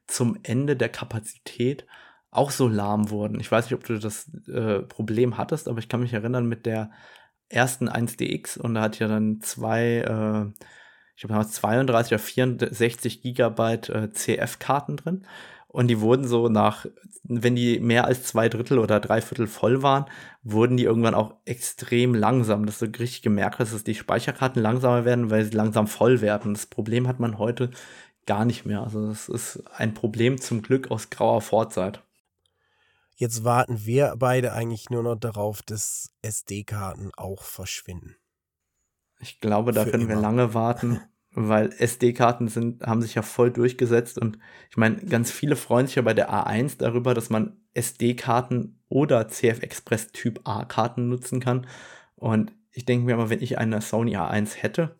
zum 0.07 0.39
Ende 0.45 0.77
der 0.77 0.91
Kapazität 0.91 1.89
auch 2.31 2.53
so 2.53 2.69
lahm 2.69 3.11
wurden. 3.11 3.41
Ich 3.41 3.51
weiß 3.51 3.65
nicht, 3.65 3.75
ob 3.75 3.83
du 3.83 3.99
das 3.99 4.31
äh, 4.47 4.79
Problem 4.83 5.39
hattest, 5.39 5.67
aber 5.67 5.81
ich 5.81 5.89
kann 5.89 5.99
mich 5.99 6.13
erinnern, 6.13 6.47
mit 6.47 6.67
der 6.67 6.93
ersten 7.49 7.89
1DX 7.89 8.59
und 8.59 8.75
da 8.75 8.83
hat 8.83 8.99
ja 8.99 9.09
dann 9.09 9.41
zwei, 9.41 9.99
äh, 9.99 10.63
ich 11.15 11.23
glaube 11.23 11.35
damals 11.35 11.53
32 11.53 12.13
oder 12.13 12.19
64 12.19 13.23
Gigabyte 13.23 13.89
äh, 13.91 14.13
CF-Karten 14.13 14.97
drin. 14.97 15.27
Und 15.75 15.89
die 15.89 16.01
wurden 16.01 16.25
so 16.25 16.49
nach, 16.49 16.87
wenn 17.25 17.57
die 17.57 17.81
mehr 17.81 18.05
als 18.05 18.23
zwei 18.23 18.49
Drittel 18.49 18.79
oder 18.79 19.01
drei 19.01 19.21
Viertel 19.21 19.49
voll 19.49 19.83
waren, 19.83 20.05
wurden 20.45 20.77
die 20.77 20.85
irgendwann 20.85 21.15
auch 21.15 21.35
extrem 21.47 22.15
langsam. 22.15 22.65
Dass 22.65 22.79
du 22.79 22.87
richtig 22.87 23.23
gemerkt 23.23 23.59
dass 23.59 23.83
die 23.83 23.97
Speicherkarten 23.97 24.63
langsamer 24.63 25.05
werden, 25.05 25.31
weil 25.31 25.45
sie 25.45 25.51
langsam 25.51 25.89
voll 25.89 26.21
werden. 26.21 26.55
Das 26.55 26.67
Problem 26.67 27.09
hat 27.09 27.19
man 27.19 27.39
heute 27.39 27.71
gar 28.27 28.45
nicht 28.45 28.67
mehr. 28.67 28.83
Also 28.85 29.09
das 29.09 29.29
ist 29.29 29.65
ein 29.77 29.95
Problem 29.95 30.41
zum 30.41 30.63
Glück 30.63 30.93
aus 30.93 31.11
grauer 31.11 31.41
Vorzeit. 31.43 32.05
Jetzt 33.17 33.45
warten 33.45 33.85
wir 33.85 34.15
beide 34.19 34.53
eigentlich 34.53 34.91
nur 34.91 35.03
noch 35.03 35.15
darauf, 35.15 35.63
dass 35.63 36.11
SD-Karten 36.23 37.13
auch 37.17 37.43
verschwinden. 37.43 38.17
Ich 39.21 39.41
glaube, 39.41 39.73
da 39.73 39.85
Für 39.85 39.93
können 39.93 40.05
immer. 40.05 40.17
wir 40.17 40.21
lange 40.21 40.53
warten, 40.53 41.01
weil 41.31 41.73
SD-Karten 41.79 42.49
sind, 42.49 42.83
haben 42.83 43.03
sich 43.03 43.15
ja 43.15 43.23
voll 43.23 43.53
durchgesetzt 43.53 44.19
und 44.19 44.39
ich 44.69 44.77
meine, 44.77 44.97
ganz 44.97 45.31
viele 45.31 45.55
freuen 45.55 45.87
sich 45.87 45.97
ja 45.97 46.03
bei 46.03 46.15
der 46.15 46.33
A1 46.33 46.79
darüber, 46.79 47.15
dass 47.15 47.31
man 47.31 47.57
SD-Karten 47.75 48.81
oder 48.89 49.29
CF 49.29 49.63
Express 49.63 50.11
Typ 50.11 50.41
A-Karten 50.45 51.09
nutzen 51.09 51.41
kann. 51.41 51.67
Und 52.17 52.53
ich 52.73 52.85
denke 52.85 53.07
mir 53.07 53.17
mal, 53.17 53.31
wenn 53.31 53.43
ich 53.43 53.59
eine 53.59 53.81
Sony 53.81 54.17
A1 54.17 54.57
hätte, 54.57 54.97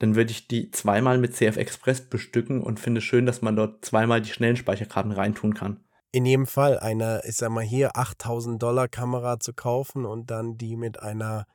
dann 0.00 0.16
würde 0.16 0.32
ich 0.32 0.48
die 0.48 0.70
zweimal 0.70 1.18
mit 1.18 1.34
CF 1.34 1.56
Express 1.56 2.08
bestücken 2.08 2.62
und 2.62 2.80
finde 2.80 3.00
schön, 3.00 3.26
dass 3.26 3.42
man 3.42 3.56
dort 3.56 3.84
zweimal 3.84 4.20
die 4.20 4.30
schnellen 4.30 4.56
Speicherkarten 4.56 5.12
reintun 5.12 5.54
kann 5.54 5.80
in 6.10 6.24
jedem 6.24 6.46
Fall 6.46 6.78
eine, 6.78 7.22
ich 7.26 7.36
sag 7.36 7.50
mal 7.50 7.64
hier, 7.64 7.96
8000 7.96 8.62
Dollar 8.62 8.88
Kamera 8.88 9.40
zu 9.40 9.52
kaufen 9.52 10.06
und 10.06 10.30
dann 10.30 10.56
die 10.56 10.76
mit 10.76 11.02
einer 11.02 11.46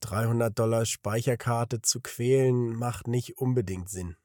300 0.00 0.58
Dollar 0.58 0.86
Speicherkarte 0.86 1.82
zu 1.82 2.00
quälen, 2.00 2.74
macht 2.74 3.06
nicht 3.06 3.38
unbedingt 3.38 3.88
Sinn. 3.88 4.16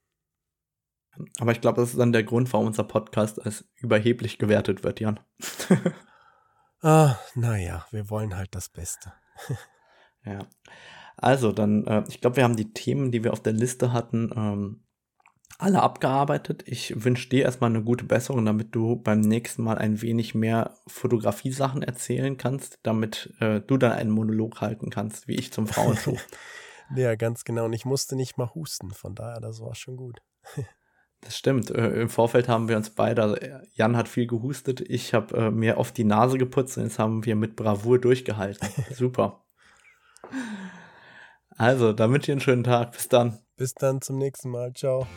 Aber 1.39 1.51
ich 1.51 1.61
glaube, 1.61 1.81
das 1.81 1.91
ist 1.91 1.99
dann 1.99 2.11
der 2.11 2.23
Grund, 2.23 2.51
warum 2.51 2.67
unser 2.67 2.83
Podcast 2.83 3.43
als 3.45 3.65
überheblich 3.75 4.37
gewertet 4.37 4.83
wird, 4.83 4.99
Jan. 4.99 5.19
ah, 6.81 7.15
naja, 7.35 7.85
wir 7.91 8.09
wollen 8.09 8.35
halt 8.35 8.53
das 8.53 8.69
Beste. 8.69 9.13
ja. 10.25 10.39
Also, 11.17 11.53
dann, 11.53 11.85
äh, 11.87 12.03
ich 12.09 12.19
glaube, 12.19 12.37
wir 12.37 12.43
haben 12.43 12.57
die 12.57 12.73
Themen, 12.73 13.11
die 13.11 13.23
wir 13.23 13.31
auf 13.31 13.41
der 13.41 13.53
Liste 13.53 13.93
hatten, 13.93 14.31
ähm, 14.35 14.84
alle 15.57 15.81
abgearbeitet. 15.81 16.63
Ich 16.65 17.03
wünsche 17.03 17.29
dir 17.29 17.43
erstmal 17.43 17.69
eine 17.69 17.83
gute 17.83 18.05
Besserung, 18.05 18.45
damit 18.45 18.75
du 18.75 18.97
beim 18.97 19.21
nächsten 19.21 19.63
Mal 19.63 19.77
ein 19.77 20.01
wenig 20.01 20.35
mehr 20.35 20.75
Fotografie-Sachen 20.87 21.81
erzählen 21.81 22.37
kannst, 22.37 22.79
damit 22.83 23.33
äh, 23.39 23.61
du 23.61 23.77
dann 23.77 23.93
einen 23.93 24.11
Monolog 24.11 24.61
halten 24.61 24.89
kannst, 24.89 25.27
wie 25.27 25.35
ich 25.35 25.53
zum 25.53 25.67
Frauenshow. 25.67 26.17
ja, 26.95 27.15
ganz 27.15 27.45
genau. 27.45 27.65
Und 27.65 27.73
ich 27.73 27.85
musste 27.85 28.15
nicht 28.15 28.37
mal 28.37 28.53
husten, 28.53 28.91
von 28.91 29.15
daher, 29.15 29.39
das 29.39 29.61
war 29.61 29.75
schon 29.75 29.95
gut. 29.95 30.21
das 31.21 31.37
stimmt. 31.37 31.71
Äh, 31.71 32.01
Im 32.01 32.09
Vorfeld 32.09 32.49
haben 32.49 32.67
wir 32.67 32.75
uns 32.75 32.89
beide, 32.89 33.23
also 33.23 33.37
Jan 33.73 33.95
hat 33.95 34.09
viel 34.09 34.27
gehustet, 34.27 34.81
ich 34.81 35.13
habe 35.13 35.37
äh, 35.37 35.51
mir 35.51 35.77
auf 35.77 35.91
die 35.91 36.03
Nase 36.03 36.37
geputzt 36.37 36.77
und 36.77 36.83
jetzt 36.83 36.99
haben 36.99 37.25
wir 37.25 37.35
mit 37.35 37.55
Bravour 37.55 37.99
durchgehalten. 37.99 38.67
Super. 38.93 39.45
Also, 41.57 41.97
wünsche 41.97 42.23
ich 42.23 42.31
einen 42.31 42.41
schönen 42.41 42.65
Tag. 42.65 42.91
Bis 42.91 43.07
dann. 43.07 43.39
Bis 43.57 43.73
dann 43.73 44.01
zum 44.01 44.17
nächsten 44.17 44.49
Mal. 44.49 44.73
Ciao. 44.73 45.07